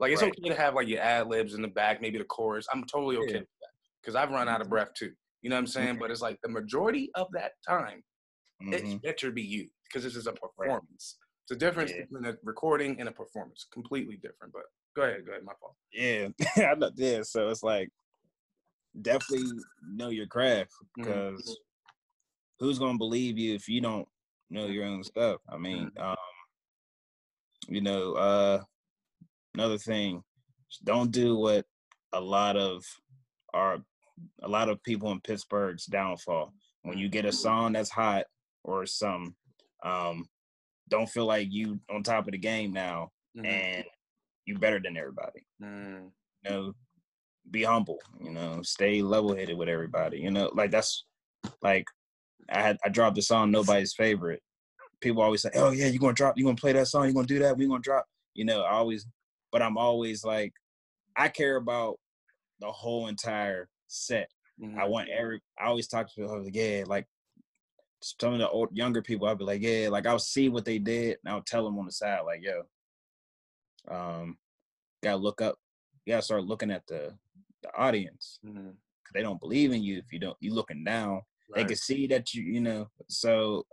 Like 0.00 0.12
it's 0.12 0.22
right. 0.22 0.32
okay 0.32 0.48
to 0.48 0.54
have 0.54 0.74
like 0.74 0.88
your 0.88 1.00
ad 1.00 1.28
libs 1.28 1.54
in 1.54 1.62
the 1.62 1.68
back, 1.68 2.00
maybe 2.00 2.18
the 2.18 2.24
chorus. 2.24 2.66
I'm 2.72 2.84
totally 2.84 3.16
okay 3.16 3.32
yeah. 3.32 3.40
with 3.40 3.48
that 3.60 3.70
because 4.00 4.14
I've 4.14 4.30
run 4.30 4.48
out 4.48 4.60
of 4.60 4.66
mm-hmm. 4.66 4.74
breath 4.74 4.94
too. 4.94 5.12
You 5.42 5.50
know 5.50 5.56
what 5.56 5.60
I'm 5.60 5.66
saying? 5.66 5.88
Mm-hmm. 5.88 5.98
But 5.98 6.10
it's 6.10 6.22
like 6.22 6.38
the 6.42 6.48
majority 6.48 7.10
of 7.14 7.28
that 7.32 7.52
time, 7.66 8.02
mm-hmm. 8.62 8.72
it 8.72 9.02
better 9.02 9.30
be 9.30 9.42
you 9.42 9.68
because 9.84 10.04
this 10.04 10.16
is 10.16 10.26
a 10.26 10.32
performance. 10.32 11.16
It's 11.44 11.52
a 11.52 11.56
difference 11.56 11.90
yeah. 11.90 12.02
between 12.02 12.26
a 12.26 12.36
recording 12.44 13.00
and 13.00 13.08
a 13.08 13.12
performance. 13.12 13.66
Completely 13.72 14.16
different. 14.16 14.52
But 14.52 14.62
go 14.94 15.02
ahead, 15.02 15.24
go 15.24 15.32
ahead. 15.32 15.44
My 15.44 15.52
fault. 15.60 15.74
Yeah, 15.92 16.28
I 16.70 16.74
know. 16.74 16.90
yeah. 16.96 17.22
So 17.22 17.48
it's 17.48 17.62
like 17.62 17.88
definitely 19.00 19.50
know 19.82 20.10
your 20.10 20.26
craft 20.26 20.72
because 20.96 21.40
mm-hmm. 21.40 22.64
who's 22.64 22.78
gonna 22.78 22.98
believe 22.98 23.38
you 23.38 23.54
if 23.54 23.68
you 23.68 23.80
don't 23.80 24.06
know 24.50 24.66
your 24.66 24.84
own 24.84 25.02
stuff? 25.02 25.40
I 25.48 25.56
mean, 25.56 25.90
mm-hmm. 25.96 26.02
um, 26.02 26.16
you 27.68 27.80
know, 27.80 28.14
uh, 28.14 28.62
another 29.54 29.78
thing, 29.78 30.22
don't 30.84 31.10
do 31.10 31.36
what 31.36 31.64
a 32.12 32.20
lot 32.20 32.56
of 32.56 32.84
our 33.54 33.78
a 34.42 34.48
lot 34.48 34.68
of 34.68 34.82
people 34.82 35.12
in 35.12 35.20
Pittsburgh's 35.20 35.86
downfall. 35.86 36.52
When 36.82 36.98
you 36.98 37.08
get 37.08 37.24
a 37.24 37.32
song 37.32 37.72
that's 37.72 37.90
hot 37.90 38.24
or 38.64 38.86
some, 38.86 39.34
um, 39.84 40.28
don't 40.88 41.08
feel 41.08 41.26
like 41.26 41.48
you 41.50 41.78
on 41.90 42.02
top 42.02 42.26
of 42.26 42.32
the 42.32 42.38
game 42.38 42.72
now 42.72 43.10
mm-hmm. 43.36 43.46
and 43.46 43.84
you 44.46 44.58
better 44.58 44.80
than 44.80 44.96
everybody. 44.96 45.44
Mm. 45.62 46.10
You 46.44 46.50
know, 46.50 46.72
be 47.50 47.62
humble. 47.62 47.98
You 48.22 48.30
know, 48.30 48.62
stay 48.62 49.02
level 49.02 49.36
headed 49.36 49.56
with 49.56 49.68
everybody. 49.68 50.18
You 50.18 50.30
know, 50.30 50.50
like 50.54 50.70
that's 50.70 51.04
like 51.62 51.84
I 52.48 52.62
had 52.62 52.78
I 52.84 52.88
dropped 52.88 53.18
a 53.18 53.22
song 53.22 53.50
nobody's 53.50 53.94
favorite. 53.94 54.42
People 55.00 55.22
always 55.22 55.42
say, 55.42 55.50
"Oh 55.54 55.70
yeah, 55.70 55.86
you're 55.86 56.00
gonna 56.00 56.12
drop? 56.12 56.36
you're 56.36 56.46
gonna 56.46 56.56
play 56.56 56.72
that 56.72 56.88
song? 56.88 57.04
you're 57.04 57.14
gonna 57.14 57.26
do 57.26 57.38
that? 57.38 57.56
we're 57.56 57.68
gonna 57.68 57.80
drop?" 57.80 58.06
You 58.34 58.44
know, 58.44 58.62
I 58.62 58.72
always, 58.72 59.06
but 59.52 59.62
I'm 59.62 59.76
always 59.76 60.24
like, 60.24 60.52
I 61.16 61.28
care 61.28 61.56
about 61.56 61.98
the 62.60 62.70
whole 62.70 63.08
entire 63.08 63.68
set. 63.86 64.28
Mm-hmm. 64.60 64.78
I 64.78 64.84
want 64.84 65.08
every. 65.08 65.40
I 65.58 65.66
always 65.66 65.88
talk 65.88 66.08
to 66.08 66.14
people 66.14 66.42
like, 66.42 66.54
yeah, 66.54 66.84
like 66.86 67.06
some 68.02 68.32
of 68.32 68.38
the 68.38 68.48
old 68.48 68.70
younger 68.72 69.02
people. 69.02 69.28
I'll 69.28 69.36
be 69.36 69.44
like, 69.44 69.62
yeah, 69.62 69.88
like 69.88 70.06
I'll 70.06 70.18
see 70.18 70.48
what 70.48 70.64
they 70.64 70.78
did, 70.78 71.18
and 71.24 71.32
I'll 71.32 71.42
tell 71.42 71.64
them 71.64 71.78
on 71.78 71.86
the 71.86 71.92
side, 71.92 72.20
like, 72.24 72.42
yo, 72.42 72.62
um, 73.88 74.36
gotta 75.02 75.16
look 75.16 75.40
up. 75.40 75.56
You 76.04 76.14
gotta 76.14 76.22
start 76.22 76.44
looking 76.44 76.70
at 76.70 76.86
the 76.86 77.14
the 77.62 77.74
audience. 77.76 78.38
Mm-hmm. 78.46 78.70
They 79.14 79.22
don't 79.22 79.40
believe 79.40 79.72
in 79.72 79.82
you 79.82 79.98
if 79.98 80.12
you 80.12 80.18
don't. 80.18 80.36
You 80.40 80.54
looking 80.54 80.84
down. 80.84 81.22
Right. 81.50 81.62
They 81.62 81.64
can 81.64 81.76
see 81.76 82.06
that 82.08 82.34
you, 82.34 82.42
you 82.42 82.60
know. 82.60 82.90
So, 83.08 83.64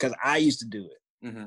because 0.00 0.16
I 0.24 0.38
used 0.38 0.60
to 0.60 0.66
do 0.66 0.86
it. 0.86 1.26
Mm-hmm. 1.26 1.46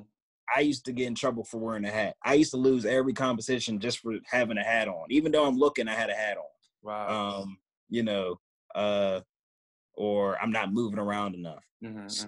I 0.55 0.59
used 0.59 0.85
to 0.85 0.91
get 0.91 1.07
in 1.07 1.15
trouble 1.15 1.43
for 1.43 1.57
wearing 1.57 1.85
a 1.85 1.91
hat. 1.91 2.15
I 2.23 2.35
used 2.35 2.51
to 2.51 2.57
lose 2.57 2.85
every 2.85 3.13
competition 3.13 3.79
just 3.79 3.99
for 3.99 4.13
having 4.25 4.57
a 4.57 4.63
hat 4.63 4.87
on. 4.87 5.07
Even 5.09 5.31
though 5.31 5.45
I'm 5.45 5.57
looking, 5.57 5.87
I 5.87 5.95
had 5.95 6.09
a 6.09 6.15
hat 6.15 6.37
on. 6.37 6.43
Wow. 6.83 7.41
Um, 7.41 7.57
you 7.89 8.03
know, 8.03 8.39
uh, 8.75 9.21
or 9.95 10.37
I'm 10.41 10.51
not 10.51 10.73
moving 10.73 10.99
around 10.99 11.35
enough. 11.35 11.63
Mm-hmm. 11.83 12.07
So 12.07 12.27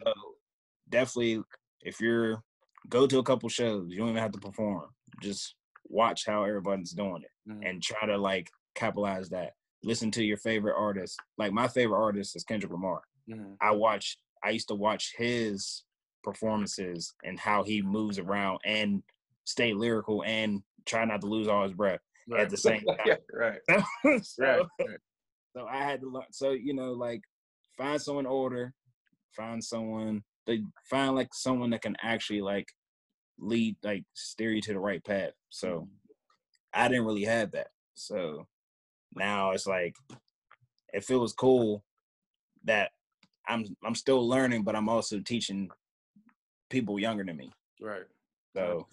definitely, 0.90 1.44
if 1.82 2.00
you're 2.00 2.42
go 2.90 3.08
to 3.08 3.20
a 3.20 3.24
couple 3.24 3.50
shows, 3.50 3.88
you 3.90 3.98
don't 3.98 4.10
even 4.10 4.22
have 4.22 4.32
to 4.32 4.40
perform. 4.40 4.86
Just 5.22 5.56
watch 5.86 6.26
how 6.26 6.44
everybody's 6.44 6.92
doing 6.92 7.24
it 7.24 7.52
mm-hmm. 7.52 7.64
and 7.64 7.84
try 7.84 8.06
to 8.06 8.18
like 8.18 8.50
capitalize 8.76 9.30
that. 9.30 9.54
Listen 9.84 10.10
to 10.12 10.24
your 10.24 10.38
favorite 10.38 10.76
artist. 10.78 11.20
Like 11.38 11.52
my 11.52 11.68
favorite 11.68 12.02
artist 12.02 12.36
is 12.36 12.44
Kendrick 12.44 12.72
Lamar. 12.72 13.02
Mm-hmm. 13.30 13.54
I 13.62 13.72
watch. 13.72 14.18
I 14.44 14.52
used 14.52 14.68
to 14.68 14.76
watch 14.76 15.14
his 15.18 15.85
performances 16.26 17.14
and 17.24 17.40
how 17.40 17.64
he 17.64 17.82
moves 17.82 18.20
around 18.20 18.60
and 18.66 19.02
stay 19.46 19.74
lyrical 19.74 20.24
and 20.26 20.62
try 20.86 21.06
not 21.06 21.22
to 21.22 21.28
lose 21.28 21.48
all 21.48 21.64
his 21.64 21.74
breath 21.74 22.02
right. 22.28 22.42
at 22.42 22.50
the 22.50 22.58
same 22.58 22.84
time. 22.84 22.98
yeah, 23.06 23.16
right. 23.32 23.60
so, 24.24 24.68
right. 24.80 25.00
So 25.56 25.66
I 25.70 25.78
had 25.78 26.02
to 26.02 26.10
learn. 26.10 26.26
So 26.32 26.52
you 26.52 26.74
know, 26.74 26.92
like 26.92 27.22
find 27.78 28.02
someone 28.02 28.26
older, 28.26 28.74
find 29.36 29.64
someone. 29.64 30.24
They 30.46 30.62
find 30.90 31.16
like 31.16 31.30
someone 31.34 31.70
that 31.72 31.82
can 31.82 31.96
actually 32.02 32.42
like 32.42 32.68
lead, 33.40 33.78
like 33.84 34.04
steer 34.14 34.52
you 34.52 34.62
to 34.62 34.74
the 34.74 34.80
right 34.80 35.04
path. 35.04 35.32
So 35.50 35.68
mm-hmm. 35.68 35.86
I 36.74 36.88
didn't 36.88 37.06
really 37.06 37.24
have 37.24 37.52
that. 37.52 37.68
So 37.94 38.48
now 39.16 39.52
it's 39.52 39.66
like 39.66 39.96
it 40.94 41.04
feels 41.04 41.34
cool 41.34 41.84
that 42.66 42.92
I'm 43.48 43.66
I'm 43.84 43.96
still 43.96 44.28
learning, 44.28 44.64
but 44.64 44.76
I'm 44.76 44.90
also 44.90 45.20
teaching 45.20 45.70
people 46.70 47.00
younger 47.00 47.24
than 47.24 47.38
me. 47.38 47.52
Right. 47.82 48.04
So 48.56 48.88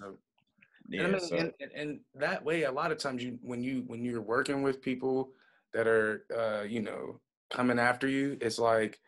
yeah, 0.89 1.05
and, 1.05 1.17
I 1.17 1.19
mean, 1.19 1.29
so. 1.29 1.37
and, 1.37 1.53
and, 1.75 2.01
that 2.17 2.45
way, 2.45 2.65
a 2.65 2.73
lot 2.73 2.93
of 2.93 2.99
times 2.99 3.23
you 3.23 3.39
when 3.43 3.63
you 3.63 3.85
when 3.87 4.05
you're 4.05 4.21
working 4.21 4.63
with 4.63 4.83
people 4.83 5.31
that 5.73 5.87
are 5.87 6.25
uh, 6.37 6.63
you 6.63 6.83
know 6.83 7.21
coming 7.51 7.79
after 7.79 8.09
you, 8.09 8.37
it's 8.41 8.59
like 8.59 8.99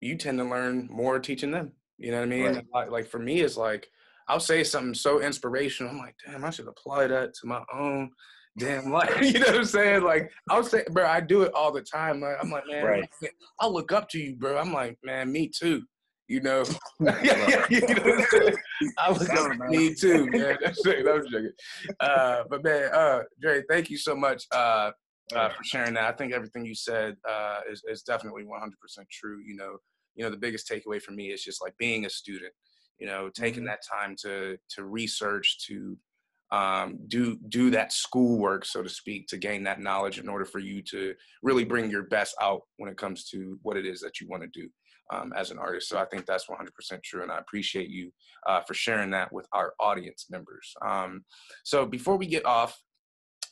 you 0.00 0.16
tend 0.16 0.38
to 0.38 0.44
learn 0.44 0.88
more 0.90 1.18
teaching 1.18 1.50
them. 1.50 1.72
You 1.98 2.10
know 2.12 2.18
what 2.18 2.24
I 2.24 2.28
mean? 2.28 2.46
Right. 2.46 2.66
Like, 2.72 2.90
like 2.90 3.06
for 3.08 3.18
me, 3.18 3.40
it's 3.40 3.56
like 3.56 3.88
I'll 4.28 4.40
say 4.40 4.64
something 4.64 4.94
so 4.94 5.20
inspirational. 5.20 5.92
I'm 5.92 5.98
like, 5.98 6.16
damn, 6.24 6.44
I 6.44 6.50
should 6.50 6.68
apply 6.68 7.08
that 7.08 7.34
to 7.34 7.46
my 7.46 7.62
own 7.72 8.10
damn 8.58 8.90
life. 8.90 9.10
you 9.22 9.38
know 9.38 9.46
what 9.46 9.56
I'm 9.56 9.64
saying? 9.64 10.02
Like 10.02 10.30
I'll 10.48 10.64
say, 10.64 10.84
bro, 10.90 11.06
I 11.06 11.20
do 11.20 11.42
it 11.42 11.52
all 11.54 11.72
the 11.72 11.82
time. 11.82 12.20
Like, 12.20 12.36
I'm 12.40 12.50
like, 12.50 12.64
man, 12.68 12.84
right. 12.84 13.10
I'll 13.58 13.72
look 13.72 13.92
up 13.92 14.08
to 14.10 14.18
you, 14.18 14.36
bro. 14.36 14.58
I'm 14.58 14.72
like, 14.72 14.98
man, 15.02 15.30
me 15.30 15.48
too. 15.48 15.82
You 16.32 16.40
know, 16.40 16.64
yeah, 17.22 17.66
you 17.68 17.82
know 17.82 18.50
I 18.96 19.10
was 19.12 19.28
to 19.28 19.54
me 19.68 19.94
too, 19.94 20.30
man. 20.30 20.56
That's 20.64 20.80
it. 20.86 21.06
I'm 21.06 21.22
joking. 21.30 21.52
Uh, 22.00 22.44
but 22.48 22.64
man, 22.64 22.88
uh, 22.90 23.24
Dre, 23.38 23.62
thank 23.68 23.90
you 23.90 23.98
so 23.98 24.16
much 24.16 24.46
uh, 24.50 24.92
uh, 25.36 25.50
for 25.50 25.62
sharing 25.62 25.92
that. 25.92 26.04
I 26.04 26.12
think 26.12 26.32
everything 26.32 26.64
you 26.64 26.74
said 26.74 27.16
uh, 27.28 27.60
is, 27.70 27.82
is 27.86 28.00
definitely 28.00 28.44
100% 28.44 28.70
true. 29.10 29.42
You 29.44 29.56
know, 29.56 29.76
you 30.14 30.24
know, 30.24 30.30
the 30.30 30.38
biggest 30.38 30.66
takeaway 30.66 31.02
for 31.02 31.12
me 31.12 31.32
is 31.32 31.44
just 31.44 31.60
like 31.60 31.76
being 31.76 32.06
a 32.06 32.10
student. 32.10 32.54
You 32.98 33.08
know, 33.08 33.28
taking 33.28 33.64
mm-hmm. 33.64 33.66
that 33.66 33.80
time 33.86 34.16
to 34.22 34.56
to 34.70 34.84
research, 34.84 35.66
to 35.66 35.98
um, 36.50 36.98
do 37.08 37.36
do 37.50 37.68
that 37.72 37.92
schoolwork, 37.92 38.64
so 38.64 38.82
to 38.82 38.88
speak, 38.88 39.26
to 39.28 39.36
gain 39.36 39.64
that 39.64 39.82
knowledge 39.82 40.18
in 40.18 40.30
order 40.30 40.46
for 40.46 40.60
you 40.60 40.80
to 40.92 41.12
really 41.42 41.66
bring 41.66 41.90
your 41.90 42.04
best 42.04 42.34
out 42.40 42.62
when 42.78 42.90
it 42.90 42.96
comes 42.96 43.28
to 43.32 43.58
what 43.60 43.76
it 43.76 43.84
is 43.84 44.00
that 44.00 44.18
you 44.18 44.28
want 44.30 44.42
to 44.42 44.48
do 44.48 44.70
um, 45.12 45.32
as 45.36 45.50
an 45.50 45.58
artist. 45.58 45.88
So 45.88 45.98
I 45.98 46.04
think 46.06 46.26
that's 46.26 46.46
100% 46.46 47.02
true, 47.02 47.22
and 47.22 47.30
I 47.30 47.38
appreciate 47.38 47.88
you 47.88 48.12
uh, 48.46 48.60
for 48.62 48.74
sharing 48.74 49.10
that 49.10 49.32
with 49.32 49.46
our 49.52 49.74
audience 49.78 50.26
members. 50.30 50.74
Um, 50.84 51.24
so 51.64 51.86
before 51.86 52.16
we 52.16 52.26
get 52.26 52.46
off, 52.46 52.80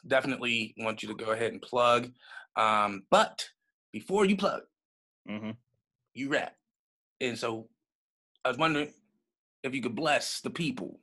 definitely 0.06 0.74
want 0.78 1.02
you 1.02 1.08
to 1.08 1.14
go 1.14 1.32
ahead 1.32 1.52
and 1.52 1.62
plug. 1.62 2.10
Um, 2.56 3.02
but 3.10 3.46
before 3.92 4.24
you 4.24 4.36
plug, 4.36 4.62
mm-hmm. 5.28 5.50
you 6.14 6.30
rap, 6.30 6.54
and 7.20 7.38
so 7.38 7.68
I 8.44 8.48
was 8.48 8.58
wondering 8.58 8.92
if 9.62 9.74
you 9.74 9.82
could 9.82 9.94
bless 9.94 10.40
the 10.40 10.50
people 10.50 11.00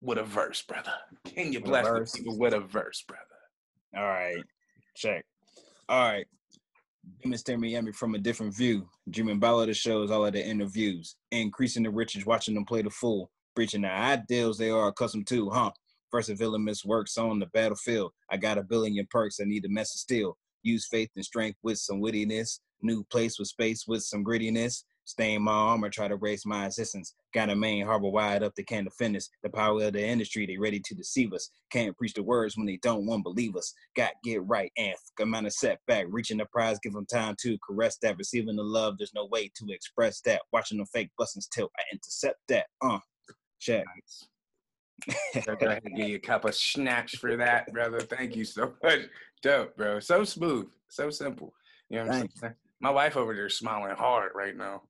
with 0.00 0.18
a 0.18 0.22
verse, 0.22 0.62
brother. 0.62 0.94
Can 1.24 1.52
you 1.52 1.60
bless 1.60 1.86
the 1.86 2.18
people 2.18 2.38
with 2.38 2.54
a 2.54 2.60
verse, 2.60 3.04
brother? 3.06 3.22
All 3.96 4.06
right, 4.06 4.42
check. 4.94 5.24
All 5.88 6.04
right. 6.04 6.26
At 7.24 7.58
me 7.58 7.92
from 7.92 8.14
a 8.14 8.18
different 8.18 8.54
view. 8.54 8.88
Dreaming 9.10 9.36
about 9.36 9.66
the 9.66 9.74
shows, 9.74 10.10
all 10.10 10.26
of 10.26 10.32
the 10.32 10.44
interviews. 10.44 11.16
Increasing 11.30 11.82
the 11.82 11.90
riches, 11.90 12.26
watching 12.26 12.54
them 12.54 12.64
play 12.64 12.82
the 12.82 12.90
fool. 12.90 13.30
Preaching 13.54 13.82
the 13.82 13.90
ideals 13.90 14.58
they 14.58 14.70
are 14.70 14.88
accustomed 14.88 15.26
to, 15.28 15.50
huh? 15.50 15.70
First 16.10 16.30
a 16.30 16.34
villain 16.34 16.66
works 16.84 17.18
on 17.18 17.38
the 17.38 17.46
battlefield. 17.46 18.12
I 18.30 18.36
got 18.36 18.58
a 18.58 18.62
billion 18.62 19.06
perks, 19.10 19.40
I 19.40 19.44
need 19.44 19.64
a 19.64 19.68
mess 19.68 19.94
of 19.94 20.00
steel. 20.00 20.38
Use 20.62 20.86
faith 20.86 21.10
and 21.16 21.24
strength 21.24 21.58
with 21.62 21.78
some 21.78 22.00
wittiness. 22.00 22.60
New 22.80 23.04
place 23.04 23.38
with 23.38 23.48
space 23.48 23.86
with 23.86 24.02
some 24.02 24.24
grittiness. 24.24 24.84
Stay 25.08 25.32
in 25.32 25.40
my 25.40 25.52
armor, 25.52 25.88
try 25.88 26.06
to 26.06 26.16
raise 26.16 26.44
my 26.44 26.66
assistance. 26.66 27.14
Got 27.32 27.48
a 27.48 27.56
main 27.56 27.86
harbor 27.86 28.10
wide 28.10 28.42
up, 28.42 28.54
they 28.54 28.62
can't 28.62 28.86
defend 28.86 29.16
us. 29.16 29.30
The 29.42 29.48
power 29.48 29.82
of 29.82 29.94
the 29.94 30.06
industry, 30.06 30.44
they 30.44 30.58
ready 30.58 30.80
to 30.80 30.94
deceive 30.94 31.32
us. 31.32 31.50
Can't 31.70 31.96
preach 31.96 32.12
the 32.12 32.22
words 32.22 32.58
when 32.58 32.66
they 32.66 32.78
don't 32.82 33.06
want 33.06 33.20
to 33.20 33.32
believe 33.32 33.56
us. 33.56 33.72
Got 33.96 34.12
get 34.22 34.46
right 34.46 34.70
and 34.76 34.94
amount 35.18 35.46
of 35.46 35.54
setback. 35.54 36.04
Reaching 36.10 36.36
the 36.36 36.44
prize, 36.44 36.78
give 36.82 36.92
them 36.92 37.06
time 37.06 37.36
to 37.40 37.56
caress 37.66 37.96
that. 38.02 38.18
Receiving 38.18 38.56
the 38.56 38.62
love, 38.62 38.98
there's 38.98 39.14
no 39.14 39.24
way 39.24 39.50
to 39.54 39.72
express 39.72 40.20
that. 40.26 40.42
Watching 40.52 40.76
the 40.76 40.84
fake 40.84 41.08
buttons 41.16 41.48
tilt, 41.50 41.72
I 41.78 41.84
intercept 41.90 42.40
that. 42.48 42.66
Uh, 42.82 42.98
check. 43.58 43.86
Nice. 43.96 45.46
Go 45.46 45.54
ahead 45.54 45.84
and 45.86 45.96
give 45.96 46.08
you 46.08 46.16
a 46.16 46.20
cup 46.20 46.44
of 46.44 46.54
snacks 46.54 47.14
for 47.14 47.34
that, 47.34 47.72
brother. 47.72 48.00
Thank 48.00 48.36
you 48.36 48.44
so 48.44 48.74
much. 48.82 49.00
Dope, 49.42 49.74
bro. 49.74 50.00
So 50.00 50.22
smooth, 50.24 50.68
so 50.88 51.08
simple. 51.08 51.54
You 51.88 52.00
know 52.00 52.08
what 52.08 52.14
I'm 52.14 52.28
saying? 52.36 52.54
My 52.80 52.90
wife 52.90 53.16
over 53.16 53.34
there 53.34 53.48
smiling 53.48 53.96
hard 53.96 54.32
right 54.34 54.56
now. 54.56 54.82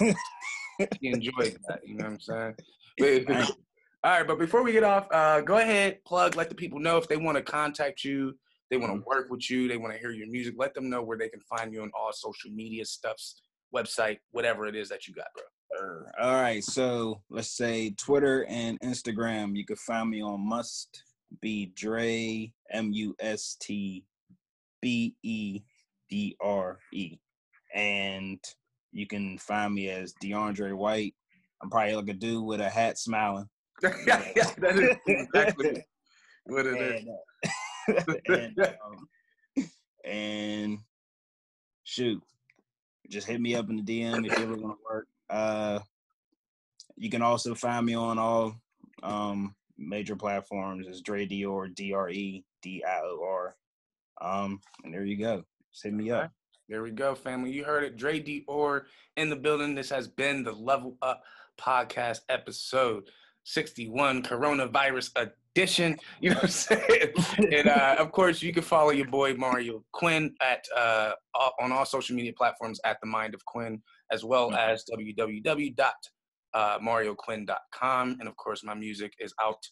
she 0.00 1.08
enjoyed 1.08 1.58
that. 1.68 1.80
You 1.84 1.96
know 1.96 2.04
what 2.04 2.12
I'm 2.12 2.20
saying? 2.20 2.54
But, 3.26 3.50
all 4.04 4.18
right, 4.18 4.26
but 4.26 4.38
before 4.38 4.62
we 4.62 4.72
get 4.72 4.84
off, 4.84 5.08
uh, 5.10 5.40
go 5.40 5.58
ahead, 5.58 6.04
plug, 6.04 6.36
let 6.36 6.48
the 6.48 6.54
people 6.54 6.78
know 6.78 6.96
if 6.98 7.08
they 7.08 7.16
want 7.16 7.36
to 7.36 7.42
contact 7.42 8.04
you, 8.04 8.34
they 8.70 8.76
want 8.76 8.92
to 8.92 8.98
mm-hmm. 8.98 9.08
work 9.08 9.30
with 9.30 9.50
you, 9.50 9.68
they 9.68 9.76
want 9.76 9.92
to 9.92 9.98
hear 9.98 10.12
your 10.12 10.28
music. 10.28 10.54
Let 10.56 10.74
them 10.74 10.88
know 10.88 11.02
where 11.02 11.18
they 11.18 11.28
can 11.28 11.40
find 11.40 11.72
you 11.72 11.82
on 11.82 11.90
all 11.98 12.12
social 12.12 12.50
media 12.50 12.84
stuffs, 12.84 13.42
website, 13.74 14.18
whatever 14.30 14.66
it 14.66 14.76
is 14.76 14.88
that 14.88 15.06
you 15.06 15.14
got, 15.14 15.26
bro. 15.34 15.44
All 16.20 16.40
right, 16.40 16.62
so 16.62 17.22
let's 17.30 17.50
say 17.50 17.90
Twitter 17.90 18.44
and 18.48 18.78
Instagram. 18.80 19.56
You 19.56 19.64
can 19.64 19.76
find 19.76 20.10
me 20.10 20.22
on 20.22 20.46
Must 20.46 21.02
Be 21.40 21.72
Dre 21.74 22.52
M 22.70 22.92
U 22.92 23.14
S 23.20 23.56
T 23.60 24.04
B 24.80 25.14
E 25.22 25.62
D 26.12 26.36
R 26.42 26.78
E. 26.92 27.16
And 27.74 28.38
you 28.92 29.06
can 29.06 29.38
find 29.38 29.72
me 29.72 29.88
as 29.88 30.12
DeAndre 30.22 30.76
White. 30.76 31.14
I'm 31.62 31.70
probably 31.70 31.94
like 31.94 32.08
a 32.08 32.12
dude 32.12 32.44
with 32.44 32.60
a 32.60 32.68
hat 32.68 32.98
smiling. 32.98 33.48
yeah, 33.82 33.96
yeah, 34.36 34.50
that 34.58 34.76
is 34.76 34.96
exactly 35.06 35.82
what 36.44 36.66
it 36.66 36.78
and, 36.78 37.08
is. 37.08 38.06
Uh, 38.06 38.14
and, 38.28 38.76
um, 38.84 39.68
and, 40.04 40.78
shoot, 41.84 42.22
just 43.08 43.26
hit 43.26 43.40
me 43.40 43.54
up 43.54 43.70
in 43.70 43.76
the 43.76 43.82
DM 43.82 44.26
if 44.26 44.38
you 44.38 44.44
ever 44.44 44.56
want 44.56 44.76
to 44.76 44.84
work. 44.84 45.06
Uh, 45.30 45.78
you 46.96 47.08
can 47.08 47.22
also 47.22 47.54
find 47.54 47.86
me 47.86 47.94
on 47.94 48.18
all 48.18 48.54
um, 49.02 49.54
major 49.78 50.14
platforms 50.14 50.86
as 50.86 51.00
Dre 51.00 51.26
Dior, 51.26 51.74
D 51.74 51.94
R 51.94 52.10
E 52.10 52.44
D 52.60 52.84
I 52.86 53.00
O 53.02 53.24
R. 53.26 53.56
Um, 54.20 54.60
and 54.84 54.92
there 54.92 55.06
you 55.06 55.16
go. 55.16 55.44
Send 55.72 55.96
me 55.96 56.10
up. 56.10 56.30
There 56.68 56.82
we 56.82 56.90
go, 56.90 57.14
family. 57.14 57.50
You 57.50 57.64
heard 57.64 57.84
it. 57.84 57.96
Dre 57.96 58.20
Dior 58.20 58.82
in 59.16 59.28
the 59.30 59.36
building. 59.36 59.74
This 59.74 59.90
has 59.90 60.06
been 60.06 60.44
the 60.44 60.52
Level 60.52 60.96
Up 61.02 61.22
Podcast 61.60 62.20
episode 62.28 63.10
61, 63.44 64.22
coronavirus 64.22 65.10
edition. 65.16 65.98
You 66.20 66.30
know 66.30 66.36
what 66.36 66.44
I'm 66.44 66.50
saying? 66.50 67.12
and 67.52 67.68
uh, 67.68 67.96
of 67.98 68.10
course, 68.12 68.40
you 68.40 68.54
can 68.54 68.62
follow 68.62 68.90
your 68.90 69.08
boy 69.08 69.34
Mario 69.34 69.84
Quinn 69.92 70.34
at 70.40 70.64
uh, 70.74 71.12
on 71.60 71.72
all 71.72 71.84
social 71.84 72.16
media 72.16 72.32
platforms 72.32 72.80
at 72.86 72.96
the 73.02 73.06
Mind 73.06 73.34
of 73.34 73.44
Quinn, 73.44 73.82
as 74.10 74.24
well 74.24 74.50
mm-hmm. 74.50 74.56
as 74.56 74.82
www.marioquinn.com. 76.54 78.16
And 78.18 78.28
of 78.28 78.36
course, 78.36 78.64
my 78.64 78.72
music 78.72 79.12
is 79.18 79.34
out 79.42 79.62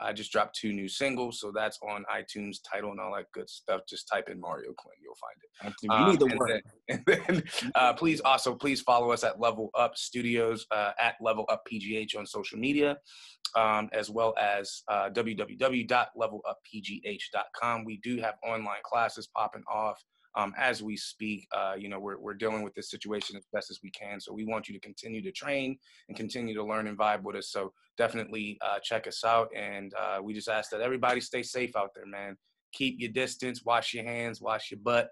I 0.00 0.12
just 0.12 0.32
dropped 0.32 0.56
two 0.56 0.72
new 0.72 0.88
singles, 0.88 1.38
so 1.40 1.52
that's 1.54 1.78
on 1.86 2.04
iTunes, 2.12 2.56
Tidal, 2.70 2.90
and 2.92 3.00
all 3.00 3.14
that 3.16 3.26
good 3.32 3.50
stuff. 3.50 3.82
Just 3.88 4.08
type 4.08 4.28
in 4.28 4.38
Mario 4.40 4.72
Quinn, 4.76 4.96
you'll 5.02 5.14
find 5.16 5.36
it. 5.42 5.50
You 5.82 5.90
um, 5.90 6.10
need 6.10 6.20
the 6.20 6.36
word. 6.36 6.62
And 6.88 7.04
then, 7.06 7.42
uh, 7.76 7.92
please 7.92 8.20
also 8.20 8.52
please 8.54 8.80
follow 8.80 9.12
us 9.12 9.22
at 9.22 9.38
Level 9.38 9.70
Up 9.78 9.96
Studios 9.96 10.66
uh, 10.72 10.90
at 10.98 11.14
Level 11.20 11.44
Up 11.48 11.62
PGH 11.72 12.18
on 12.18 12.26
social 12.26 12.58
media, 12.58 12.98
um, 13.56 13.88
as 13.92 14.10
well 14.10 14.34
as 14.40 14.82
uh, 14.88 15.08
www.leveluppgh.com. 15.10 17.84
We 17.84 18.00
do 18.02 18.20
have 18.20 18.34
online 18.44 18.80
classes 18.84 19.28
popping 19.36 19.62
off 19.72 20.02
um, 20.36 20.52
as 20.56 20.82
we 20.82 20.96
speak. 20.96 21.46
Uh, 21.54 21.74
you 21.78 21.88
know, 21.88 21.98
we're, 21.98 22.18
we're 22.18 22.34
dealing 22.34 22.62
with 22.62 22.74
this 22.74 22.90
situation 22.90 23.36
as 23.36 23.46
best 23.52 23.70
as 23.70 23.80
we 23.82 23.90
can. 23.90 24.20
So 24.20 24.32
we 24.32 24.44
want 24.44 24.68
you 24.68 24.74
to 24.74 24.80
continue 24.80 25.22
to 25.22 25.32
train 25.32 25.78
and 26.08 26.16
continue 26.16 26.54
to 26.54 26.64
learn 26.64 26.86
and 26.86 26.98
vibe 26.98 27.22
with 27.22 27.36
us. 27.36 27.50
So 27.50 27.72
definitely 27.96 28.58
uh, 28.64 28.78
check 28.82 29.06
us 29.06 29.24
out. 29.24 29.48
And 29.56 29.92
uh, 29.94 30.18
we 30.22 30.34
just 30.34 30.48
ask 30.48 30.70
that 30.70 30.80
everybody 30.80 31.20
stay 31.20 31.42
safe 31.42 31.76
out 31.76 31.90
there, 31.94 32.06
man. 32.06 32.36
Keep 32.72 32.96
your 32.98 33.10
distance, 33.10 33.64
wash 33.64 33.92
your 33.94 34.04
hands, 34.04 34.40
wash 34.40 34.70
your 34.70 34.80
butt. 34.82 35.08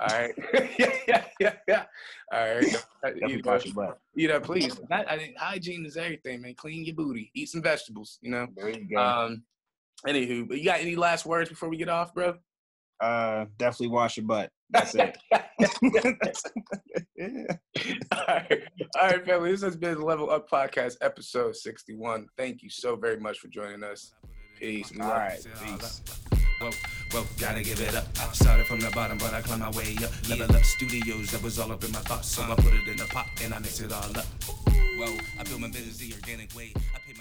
All 0.00 0.18
right. 0.18 0.34
yeah, 0.78 0.94
yeah, 1.08 1.24
yeah, 1.40 1.54
yeah. 1.68 1.84
All 2.32 2.54
right. 2.54 2.62
you, 3.28 3.36
know, 3.36 3.42
wash 3.44 3.64
your 3.64 3.74
butt. 3.74 3.98
you 4.14 4.28
know, 4.28 4.40
please. 4.40 4.78
That, 4.88 5.10
I 5.10 5.16
mean, 5.16 5.34
hygiene 5.38 5.86
is 5.86 5.96
everything, 5.96 6.42
man. 6.42 6.54
Clean 6.54 6.84
your 6.84 6.94
booty. 6.94 7.30
Eat 7.34 7.48
some 7.48 7.62
vegetables, 7.62 8.18
you 8.20 8.30
know. 8.30 8.46
There 8.56 8.70
you 8.70 8.88
go. 8.88 9.00
Um, 9.00 9.44
anywho, 10.06 10.48
but 10.48 10.58
you 10.58 10.64
got 10.64 10.80
any 10.80 10.96
last 10.96 11.24
words 11.24 11.48
before 11.48 11.68
we 11.68 11.76
get 11.76 11.88
off, 11.88 12.12
bro? 12.12 12.34
Uh, 13.02 13.46
definitely 13.58 13.88
wash 13.88 14.16
your 14.16 14.26
butt. 14.26 14.50
That's 14.70 14.94
it. 14.94 15.18
All 18.12 18.24
right. 18.26 18.62
All 19.00 19.08
right, 19.08 19.24
family. 19.26 19.50
This 19.50 19.62
has 19.62 19.76
been 19.76 20.00
Level 20.00 20.30
Up 20.30 20.48
Podcast, 20.48 20.96
episode 21.02 21.56
61. 21.56 22.28
Thank 22.38 22.62
you 22.62 22.70
so 22.70 22.96
very 22.96 23.20
much 23.20 23.38
for 23.38 23.48
joining 23.48 23.82
us. 23.84 24.14
Peace. 24.58 24.90
All 24.98 25.08
right. 25.08 25.44
Peace. 25.62 26.00
Whoa, 26.60 26.70
whoa, 27.10 27.24
gotta 27.38 27.62
give 27.62 27.80
it 27.80 27.94
up. 27.96 28.06
I 28.20 28.32
started 28.32 28.66
from 28.66 28.78
the 28.78 28.90
bottom, 28.90 29.18
but 29.18 29.34
I 29.34 29.42
climbed 29.42 29.62
my 29.62 29.70
way 29.70 29.96
up. 30.02 30.10
Level 30.28 30.54
up 30.54 30.62
studios, 30.62 31.32
that 31.32 31.42
was 31.42 31.58
all 31.58 31.72
up 31.72 31.82
in 31.82 31.90
my 31.90 31.98
thoughts. 31.98 32.28
So 32.28 32.42
I 32.42 32.54
put 32.54 32.72
it 32.72 32.86
in 32.86 33.00
a 33.00 33.06
pot 33.06 33.26
and 33.42 33.52
I 33.52 33.58
mix 33.58 33.80
it 33.80 33.92
all 33.92 34.16
up. 34.16 34.24
Whoa, 34.96 35.18
I 35.40 35.42
built 35.42 35.60
my 35.60 35.68
business 35.68 35.98
the 35.98 36.14
organic 36.14 36.54
way. 36.54 36.72
I 36.94 37.11